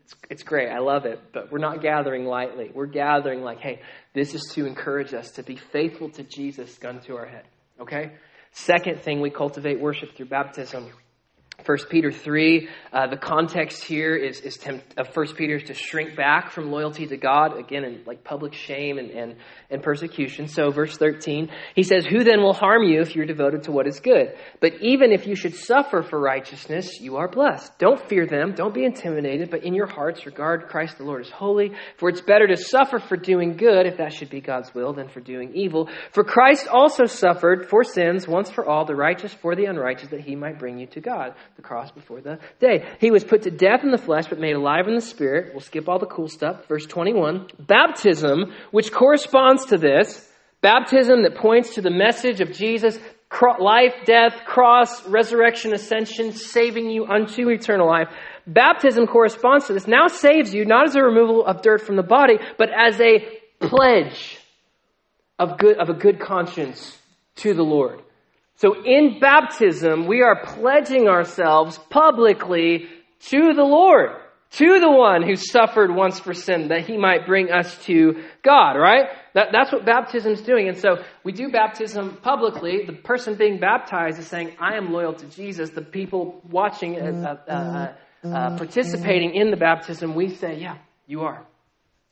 it's, 0.05 0.15
it's 0.29 0.43
great, 0.43 0.69
I 0.69 0.77
love 0.79 1.05
it, 1.05 1.19
but 1.33 1.51
we're 1.51 1.57
not 1.57 1.81
gathering 1.81 2.25
lightly. 2.25 2.69
We're 2.71 2.85
gathering 2.85 3.41
like, 3.41 3.59
hey, 3.59 3.81
this 4.13 4.35
is 4.35 4.43
to 4.53 4.67
encourage 4.67 5.15
us 5.15 5.31
to 5.31 5.43
be 5.43 5.55
faithful 5.55 6.09
to 6.11 6.23
Jesus, 6.23 6.77
gun 6.77 7.01
to 7.01 7.17
our 7.17 7.25
head, 7.25 7.45
okay? 7.81 8.11
Second 8.51 9.01
thing, 9.01 9.19
we 9.19 9.31
cultivate 9.31 9.79
worship 9.79 10.15
through 10.15 10.27
baptism. 10.27 10.87
1 11.63 11.77
Peter 11.89 12.11
3, 12.11 12.67
uh, 12.91 13.07
the 13.07 13.17
context 13.17 13.83
here 13.83 14.15
is, 14.15 14.39
is 14.41 14.57
tempt, 14.57 14.93
of 14.97 15.15
1 15.15 15.33
Peter 15.35 15.59
to 15.59 15.73
shrink 15.73 16.15
back 16.15 16.51
from 16.51 16.71
loyalty 16.71 17.07
to 17.07 17.17
God, 17.17 17.57
again, 17.57 17.83
in 17.83 18.03
like 18.05 18.23
public 18.23 18.53
shame 18.53 18.97
and, 18.99 19.09
and, 19.09 19.35
and 19.71 19.81
persecution. 19.81 20.47
So, 20.47 20.69
verse 20.69 20.97
13, 20.97 21.49
he 21.73 21.83
says, 21.83 22.05
Who 22.05 22.23
then 22.23 22.41
will 22.41 22.53
harm 22.53 22.83
you 22.83 23.01
if 23.01 23.15
you're 23.15 23.25
devoted 23.25 23.63
to 23.63 23.71
what 23.71 23.87
is 23.87 23.99
good? 23.99 24.35
But 24.59 24.81
even 24.81 25.11
if 25.11 25.25
you 25.25 25.35
should 25.35 25.55
suffer 25.55 26.03
for 26.03 26.19
righteousness, 26.19 26.99
you 26.99 27.17
are 27.17 27.27
blessed. 27.27 27.79
Don't 27.79 28.05
fear 28.09 28.27
them, 28.27 28.53
don't 28.53 28.73
be 28.73 28.83
intimidated, 28.83 29.49
but 29.49 29.63
in 29.63 29.73
your 29.73 29.87
hearts 29.87 30.25
regard 30.25 30.67
Christ 30.67 30.97
the 30.97 31.05
Lord 31.05 31.21
as 31.25 31.31
holy. 31.31 31.71
For 31.97 32.09
it's 32.09 32.21
better 32.21 32.47
to 32.47 32.57
suffer 32.57 32.99
for 32.99 33.15
doing 33.15 33.55
good, 33.55 33.87
if 33.87 33.97
that 33.97 34.13
should 34.13 34.29
be 34.29 34.41
God's 34.41 34.73
will, 34.75 34.93
than 34.93 35.07
for 35.07 35.21
doing 35.21 35.55
evil. 35.55 35.89
For 36.11 36.23
Christ 36.23 36.67
also 36.67 37.05
suffered 37.05 37.69
for 37.69 37.83
sins 37.83 38.27
once 38.27 38.51
for 38.51 38.67
all, 38.67 38.85
the 38.85 38.95
righteous 38.95 39.33
for 39.33 39.55
the 39.55 39.65
unrighteous, 39.65 40.09
that 40.09 40.21
he 40.21 40.35
might 40.35 40.59
bring 40.59 40.77
you 40.77 40.87
to 40.87 41.01
God 41.01 41.33
the 41.55 41.61
cross 41.61 41.91
before 41.91 42.21
the 42.21 42.39
day. 42.59 42.85
He 42.99 43.11
was 43.11 43.23
put 43.23 43.43
to 43.43 43.51
death 43.51 43.83
in 43.83 43.91
the 43.91 43.97
flesh, 43.97 44.27
but 44.27 44.39
made 44.39 44.55
alive 44.55 44.87
in 44.87 44.95
the 44.95 45.01
spirit. 45.01 45.53
We'll 45.53 45.61
skip 45.61 45.87
all 45.87 45.99
the 45.99 46.05
cool 46.05 46.27
stuff. 46.27 46.67
Verse 46.67 46.85
21. 46.85 47.47
Baptism, 47.59 48.53
which 48.71 48.91
corresponds 48.91 49.65
to 49.67 49.77
this, 49.77 50.29
baptism 50.61 51.23
that 51.23 51.35
points 51.35 51.75
to 51.75 51.81
the 51.81 51.91
message 51.91 52.41
of 52.41 52.51
Jesus, 52.51 52.99
life, 53.59 53.93
death, 54.05 54.33
cross, 54.45 55.05
resurrection, 55.07 55.73
ascension, 55.73 56.31
saving 56.31 56.89
you 56.89 57.05
unto 57.05 57.49
eternal 57.49 57.87
life. 57.87 58.07
Baptism 58.47 59.07
corresponds 59.07 59.67
to 59.67 59.73
this. 59.73 59.87
Now 59.87 60.07
saves 60.07 60.53
you 60.53 60.65
not 60.65 60.87
as 60.87 60.95
a 60.95 61.03
removal 61.03 61.45
of 61.45 61.61
dirt 61.61 61.81
from 61.81 61.95
the 61.95 62.03
body, 62.03 62.37
but 62.57 62.69
as 62.69 62.99
a 63.01 63.25
pledge 63.59 64.39
of 65.39 65.57
good, 65.57 65.77
of 65.77 65.89
a 65.89 65.93
good 65.93 66.19
conscience 66.19 66.97
to 67.37 67.53
the 67.53 67.63
Lord. 67.63 68.01
So 68.57 68.83
in 68.83 69.19
baptism, 69.19 70.07
we 70.07 70.21
are 70.21 70.41
pledging 70.41 71.07
ourselves 71.07 71.77
publicly 71.89 72.87
to 73.27 73.53
the 73.53 73.63
Lord, 73.63 74.11
to 74.51 74.79
the 74.79 74.89
one 74.89 75.23
who 75.23 75.35
suffered 75.35 75.93
once 75.93 76.19
for 76.19 76.33
sin, 76.33 76.69
that 76.69 76.87
he 76.87 76.97
might 76.97 77.25
bring 77.25 77.51
us 77.51 77.77
to 77.85 78.23
God, 78.43 78.73
right? 78.73 79.07
That, 79.33 79.49
that's 79.51 79.73
what 79.73 79.85
baptism 79.85 80.31
is 80.31 80.41
doing. 80.41 80.69
And 80.69 80.77
so 80.77 81.03
we 81.25 81.33
do 81.33 81.51
baptism 81.51 82.17
publicly. 82.21 82.85
The 82.85 82.93
person 82.93 83.35
being 83.35 83.59
baptized 83.59 84.19
is 84.19 84.27
saying, 84.27 84.55
I 84.59 84.77
am 84.77 84.93
loyal 84.93 85.13
to 85.13 85.25
Jesus. 85.25 85.71
The 85.71 85.81
people 85.81 86.41
watching, 86.49 86.97
uh, 87.01 87.37
uh, 87.45 87.51
uh, 87.51 88.27
uh 88.27 88.57
participating 88.57 89.35
in 89.35 89.51
the 89.51 89.57
baptism, 89.57 90.15
we 90.15 90.29
say, 90.29 90.59
yeah, 90.59 90.77
you 91.07 91.23
are. 91.23 91.45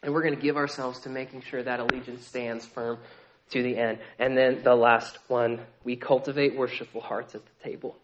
And 0.01 0.13
we're 0.13 0.23
going 0.23 0.35
to 0.35 0.41
give 0.41 0.57
ourselves 0.57 0.99
to 1.01 1.09
making 1.09 1.43
sure 1.43 1.63
that 1.63 1.79
allegiance 1.79 2.27
stands 2.27 2.65
firm 2.65 2.97
to 3.51 3.63
the 3.63 3.77
end. 3.77 3.99
And 4.19 4.37
then 4.37 4.61
the 4.63 4.75
last 4.75 5.17
one, 5.27 5.61
we 5.83 5.95
cultivate 5.95 6.55
worshipful 6.57 7.01
hearts 7.01 7.35
at 7.35 7.41
the 7.45 7.69
table. 7.69 7.95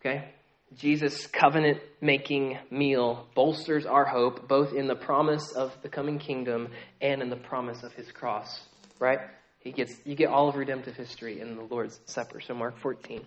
Okay? 0.00 0.28
Jesus' 0.76 1.26
covenant 1.26 1.80
making 2.00 2.58
meal 2.70 3.26
bolsters 3.34 3.84
our 3.84 4.04
hope 4.04 4.48
both 4.48 4.72
in 4.72 4.86
the 4.86 4.94
promise 4.94 5.52
of 5.52 5.72
the 5.82 5.88
coming 5.88 6.18
kingdom 6.18 6.68
and 7.00 7.20
in 7.20 7.30
the 7.30 7.36
promise 7.36 7.82
of 7.82 7.92
his 7.92 8.10
cross. 8.10 8.62
Right? 8.98 9.20
He 9.60 9.72
gets 9.72 9.94
you 10.04 10.14
get 10.14 10.28
all 10.28 10.48
of 10.48 10.56
redemptive 10.56 10.96
history 10.96 11.40
in 11.40 11.56
the 11.56 11.62
Lord's 11.62 12.00
Supper. 12.06 12.40
So 12.40 12.54
Mark 12.54 12.78
14. 12.78 13.18
And 13.18 13.26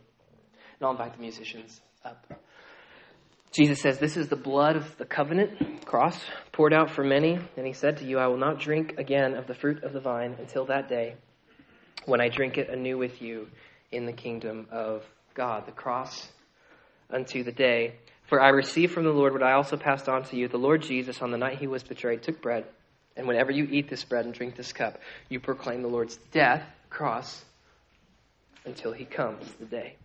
I'll 0.82 0.92
invite 0.92 1.14
the 1.14 1.22
musicians 1.22 1.80
up. 2.04 2.26
Jesus 3.56 3.80
says, 3.80 4.00
This 4.00 4.18
is 4.18 4.28
the 4.28 4.36
blood 4.36 4.76
of 4.76 4.98
the 4.98 5.06
covenant, 5.06 5.86
cross, 5.86 6.20
poured 6.52 6.74
out 6.74 6.90
for 6.90 7.06
many. 7.06 7.40
And 7.56 7.66
he 7.66 7.72
said 7.72 7.98
to 7.98 8.06
you, 8.06 8.20
I 8.20 8.28
will 8.28 8.38
not 8.38 8.60
drink 8.60 8.96
again 8.98 9.34
of 9.34 9.48
the 9.48 9.54
fruit 9.54 9.82
of 9.84 9.94
the 9.94 10.02
vine 10.02 10.36
until 10.40 10.66
that 10.66 10.90
day 10.90 11.16
when 12.06 12.20
I 12.20 12.28
drink 12.28 12.58
it 12.58 12.70
anew 12.70 12.98
with 12.98 13.22
you 13.22 13.48
in 13.94 14.06
the 14.06 14.12
kingdom 14.12 14.68
of 14.72 15.04
God. 15.36 15.66
The 15.66 15.72
cross 15.72 16.28
unto 17.10 17.44
the 17.44 17.54
day. 17.54 17.96
For 18.28 18.42
I 18.42 18.50
received 18.50 18.94
from 18.94 19.06
the 19.06 19.12
Lord 19.12 19.32
what 19.32 19.44
I 19.44 19.54
also 19.54 19.78
passed 19.78 20.10
on 20.10 20.24
to 20.26 20.36
you. 20.36 20.50
The 20.50 20.58
Lord 20.58 20.82
Jesus, 20.82 21.22
on 21.22 21.32
the 21.32 21.38
night 21.38 21.60
he 21.60 21.68
was 21.68 21.82
betrayed, 21.82 22.24
took 22.24 22.42
bread. 22.42 22.66
And 23.16 23.26
whenever 23.26 23.52
you 23.52 23.66
eat 23.72 23.90
this 23.90 24.04
bread 24.04 24.26
and 24.26 24.34
drink 24.34 24.58
this 24.58 24.74
cup, 24.74 25.00
you 25.30 25.40
proclaim 25.40 25.82
the 25.82 25.88
Lord's 25.88 26.18
death, 26.34 26.64
cross, 26.90 27.46
until 28.66 28.92
he 28.92 29.06
comes, 29.06 29.50
the 29.60 29.66
day. 29.66 29.96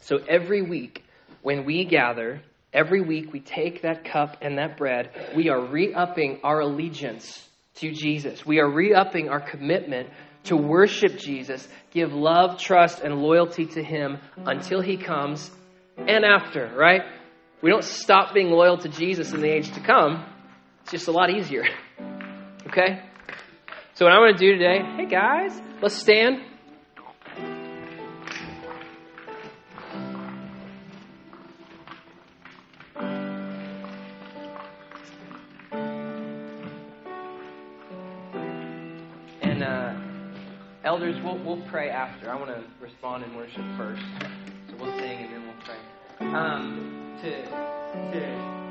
So 0.00 0.18
every 0.28 0.60
week, 0.60 1.01
when 1.42 1.64
we 1.64 1.84
gather, 1.84 2.42
every 2.72 3.00
week 3.00 3.32
we 3.32 3.40
take 3.40 3.82
that 3.82 4.04
cup 4.04 4.38
and 4.40 4.58
that 4.58 4.76
bread, 4.76 5.10
we 5.36 5.48
are 5.48 5.60
re 5.60 5.92
upping 5.92 6.40
our 6.42 6.60
allegiance 6.60 7.48
to 7.76 7.90
Jesus. 7.92 8.46
We 8.46 8.60
are 8.60 8.68
re 8.68 8.94
upping 8.94 9.28
our 9.28 9.40
commitment 9.40 10.08
to 10.44 10.56
worship 10.56 11.18
Jesus, 11.18 11.68
give 11.92 12.12
love, 12.12 12.58
trust, 12.58 13.00
and 13.00 13.16
loyalty 13.16 13.66
to 13.66 13.82
Him 13.82 14.18
until 14.38 14.80
He 14.80 14.96
comes 14.96 15.50
and 15.96 16.24
after, 16.24 16.72
right? 16.76 17.02
We 17.62 17.70
don't 17.70 17.84
stop 17.84 18.34
being 18.34 18.50
loyal 18.50 18.78
to 18.78 18.88
Jesus 18.88 19.32
in 19.32 19.40
the 19.40 19.48
age 19.48 19.70
to 19.72 19.80
come. 19.80 20.24
It's 20.82 20.90
just 20.90 21.08
a 21.08 21.12
lot 21.12 21.30
easier. 21.30 21.64
Okay? 22.64 23.02
So, 23.94 24.06
what 24.06 24.14
I'm 24.14 24.20
going 24.20 24.34
to 24.34 24.38
do 24.38 24.52
today, 24.56 24.78
hey 24.96 25.06
guys, 25.06 25.60
let's 25.82 25.96
stand. 25.96 26.51
We'll, 41.56 41.66
pray 41.66 41.90
after. 41.90 42.30
I 42.30 42.36
want 42.36 42.50
to 42.50 42.62
respond 42.80 43.24
in 43.24 43.34
worship 43.34 43.64
first. 43.76 44.02
So 44.68 44.76
we'll 44.78 44.98
sing 44.98 45.24
and 45.24 45.32
then 45.32 45.46
we'll 45.46 45.54
pray. 45.64 46.28
Um, 46.28 47.18
to, 47.22 47.30
to, 47.30 48.20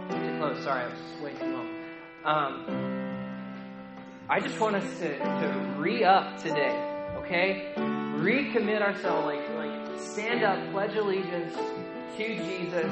to 0.09 0.37
close, 0.39 0.63
sorry, 0.63 0.83
I 0.83 0.87
was 0.87 1.21
way 1.23 1.33
too 1.33 1.45
long. 1.45 1.69
Um, 2.23 3.21
I 4.29 4.39
just 4.39 4.59
want 4.59 4.75
us 4.75 4.99
to, 4.99 5.17
to 5.17 5.75
re 5.77 6.03
up 6.03 6.41
today, 6.41 6.75
okay? 7.17 7.73
Recommit 7.75 8.81
ourselves, 8.81 9.25
like, 9.25 9.47
like 9.55 9.99
stand 9.99 10.43
up, 10.43 10.71
pledge 10.71 10.95
allegiance 10.95 11.53
to 12.17 12.35
Jesus 12.37 12.91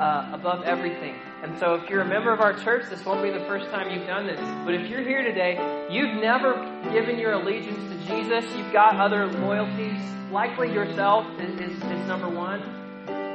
uh, 0.00 0.30
above 0.32 0.64
everything. 0.64 1.14
And 1.42 1.58
so, 1.58 1.74
if 1.74 1.88
you're 1.88 2.00
a 2.00 2.08
member 2.08 2.32
of 2.32 2.40
our 2.40 2.58
church, 2.58 2.88
this 2.88 3.04
won't 3.04 3.22
be 3.22 3.30
the 3.30 3.44
first 3.44 3.70
time 3.70 3.90
you've 3.90 4.06
done 4.06 4.26
this. 4.26 4.40
But 4.64 4.74
if 4.74 4.88
you're 4.88 5.02
here 5.02 5.22
today, 5.22 5.86
you've 5.90 6.20
never 6.20 6.54
given 6.90 7.18
your 7.18 7.32
allegiance 7.32 7.78
to 7.90 8.06
Jesus, 8.06 8.44
you've 8.56 8.72
got 8.72 8.96
other 8.96 9.26
loyalties, 9.26 10.00
likely 10.32 10.72
yourself 10.72 11.26
is, 11.38 11.60
is, 11.60 11.76
is 11.76 12.06
number 12.06 12.28
one. 12.28 12.60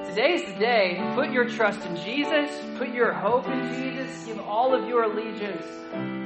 Today's 0.05 0.45
the 0.45 0.59
day. 0.59 1.11
Put 1.13 1.31
your 1.31 1.47
trust 1.47 1.81
in 1.85 1.95
Jesus, 1.97 2.49
put 2.77 2.89
your 2.89 3.13
hope 3.13 3.47
in 3.47 3.73
Jesus, 3.75 4.25
give 4.25 4.39
all 4.39 4.73
of 4.73 4.87
your 4.87 5.03
allegiance 5.03 5.65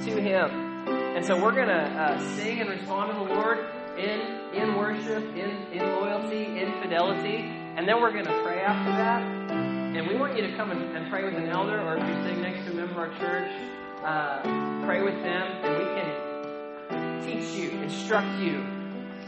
to 0.06 0.22
Him. 0.22 0.50
And 0.88 1.26
so, 1.26 1.42
we're 1.42 1.56
going 1.56 1.68
to 1.68 1.74
uh, 1.74 2.36
sing 2.36 2.62
and 2.62 2.70
respond 2.70 3.12
to 3.12 3.18
the 3.18 3.34
Lord 3.36 3.60
in, 3.98 4.22
in 4.54 4.76
worship, 4.76 5.24
in, 5.36 5.52
in 5.74 5.86
loyalty, 5.96 6.60
in 6.60 6.72
fidelity. 6.82 7.38
And 7.76 7.86
then 7.86 8.02
we're 8.02 8.14
going 8.14 8.26
to 8.26 8.44
pray 8.44 8.62
after 8.62 8.92
that. 8.92 9.39
And 9.96 10.08
we 10.08 10.16
want 10.16 10.36
you 10.38 10.46
to 10.46 10.56
come 10.56 10.70
and, 10.70 10.96
and 10.96 11.10
pray 11.10 11.24
with 11.24 11.34
an 11.34 11.50
elder, 11.50 11.82
or 11.82 11.98
if 11.98 12.08
you're 12.08 12.24
sitting 12.24 12.42
next 12.42 12.64
to 12.66 12.72
a 12.72 12.76
member 12.76 12.92
of 12.92 12.98
our 13.10 13.18
church, 13.18 13.52
uh, 14.06 14.86
pray 14.86 15.02
with 15.02 15.16
them, 15.24 15.48
and 15.64 15.78
we 15.78 15.86
can 15.96 17.26
teach 17.26 17.58
you, 17.58 17.72
instruct 17.82 18.40
you 18.40 18.64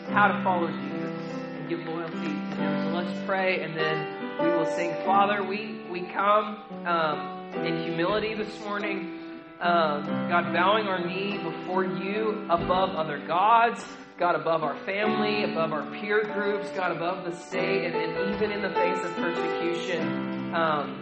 how 0.10 0.28
to 0.28 0.44
follow 0.44 0.68
Jesus 0.68 1.20
and 1.58 1.68
give 1.68 1.80
loyalty 1.80 2.16
to 2.16 2.56
Him. 2.56 2.84
So 2.86 2.92
let's 2.96 3.26
pray, 3.26 3.64
and 3.64 3.76
then 3.76 4.40
we 4.40 4.50
will 4.50 4.66
sing. 4.76 4.94
Father, 5.04 5.44
we, 5.44 5.82
we 5.90 6.02
come 6.02 6.64
um, 6.86 7.66
in 7.66 7.84
humility 7.84 8.36
this 8.36 8.60
morning. 8.60 9.18
Um, 9.60 10.06
God, 10.30 10.54
bowing 10.54 10.88
our 10.88 11.06
knee 11.06 11.38
before 11.38 11.86
you 11.86 12.46
above 12.50 12.96
other 12.96 13.20
gods, 13.20 13.84
God, 14.18 14.36
above 14.36 14.64
our 14.64 14.78
family, 14.86 15.44
above 15.44 15.74
our 15.74 15.86
peer 16.00 16.24
groups, 16.24 16.70
God, 16.76 16.96
above 16.96 17.26
the 17.26 17.36
state, 17.36 17.86
and, 17.86 17.96
and 17.96 18.36
even 18.36 18.52
in 18.52 18.62
the 18.62 18.70
face 18.70 19.04
of 19.04 19.16
persecution. 19.16 20.41
Um, 20.54 20.98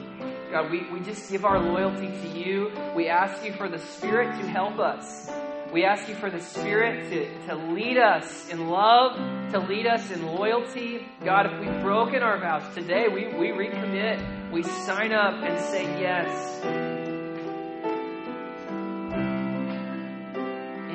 God, 0.52 0.70
we, 0.70 0.88
we 0.92 1.00
just 1.00 1.32
give 1.32 1.44
our 1.44 1.60
loyalty 1.60 2.08
to 2.08 2.28
you. 2.28 2.72
We 2.96 3.08
ask 3.08 3.44
you 3.44 3.52
for 3.54 3.68
the 3.68 3.80
Spirit 3.80 4.40
to 4.40 4.48
help 4.48 4.78
us. 4.78 5.28
We 5.74 5.86
ask 5.86 6.08
you 6.08 6.14
for 6.16 6.30
the 6.30 6.40
Spirit 6.40 7.10
to, 7.10 7.48
to 7.48 7.56
lead 7.74 7.98
us 7.98 8.50
in 8.50 8.70
love, 8.70 9.16
to 9.52 9.60
lead 9.60 9.88
us 9.88 10.12
in 10.12 10.24
loyalty. 10.26 11.04
God, 11.26 11.48
if 11.48 11.60
we've 11.60 11.82
broken 11.82 12.22
our 12.22 12.40
vows 12.40 12.76
today, 12.76 13.08
we, 13.08 13.28
we 13.28 13.48
recommit, 13.48 14.52
we 14.52 14.62
sign 14.62 15.14
up 15.14 15.34
and 15.44 15.60
say 15.60 15.84
yes. 16.00 16.64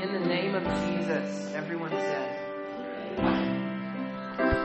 In 0.00 0.12
the 0.12 0.26
name 0.28 0.54
of 0.54 0.62
Jesus. 0.62 1.53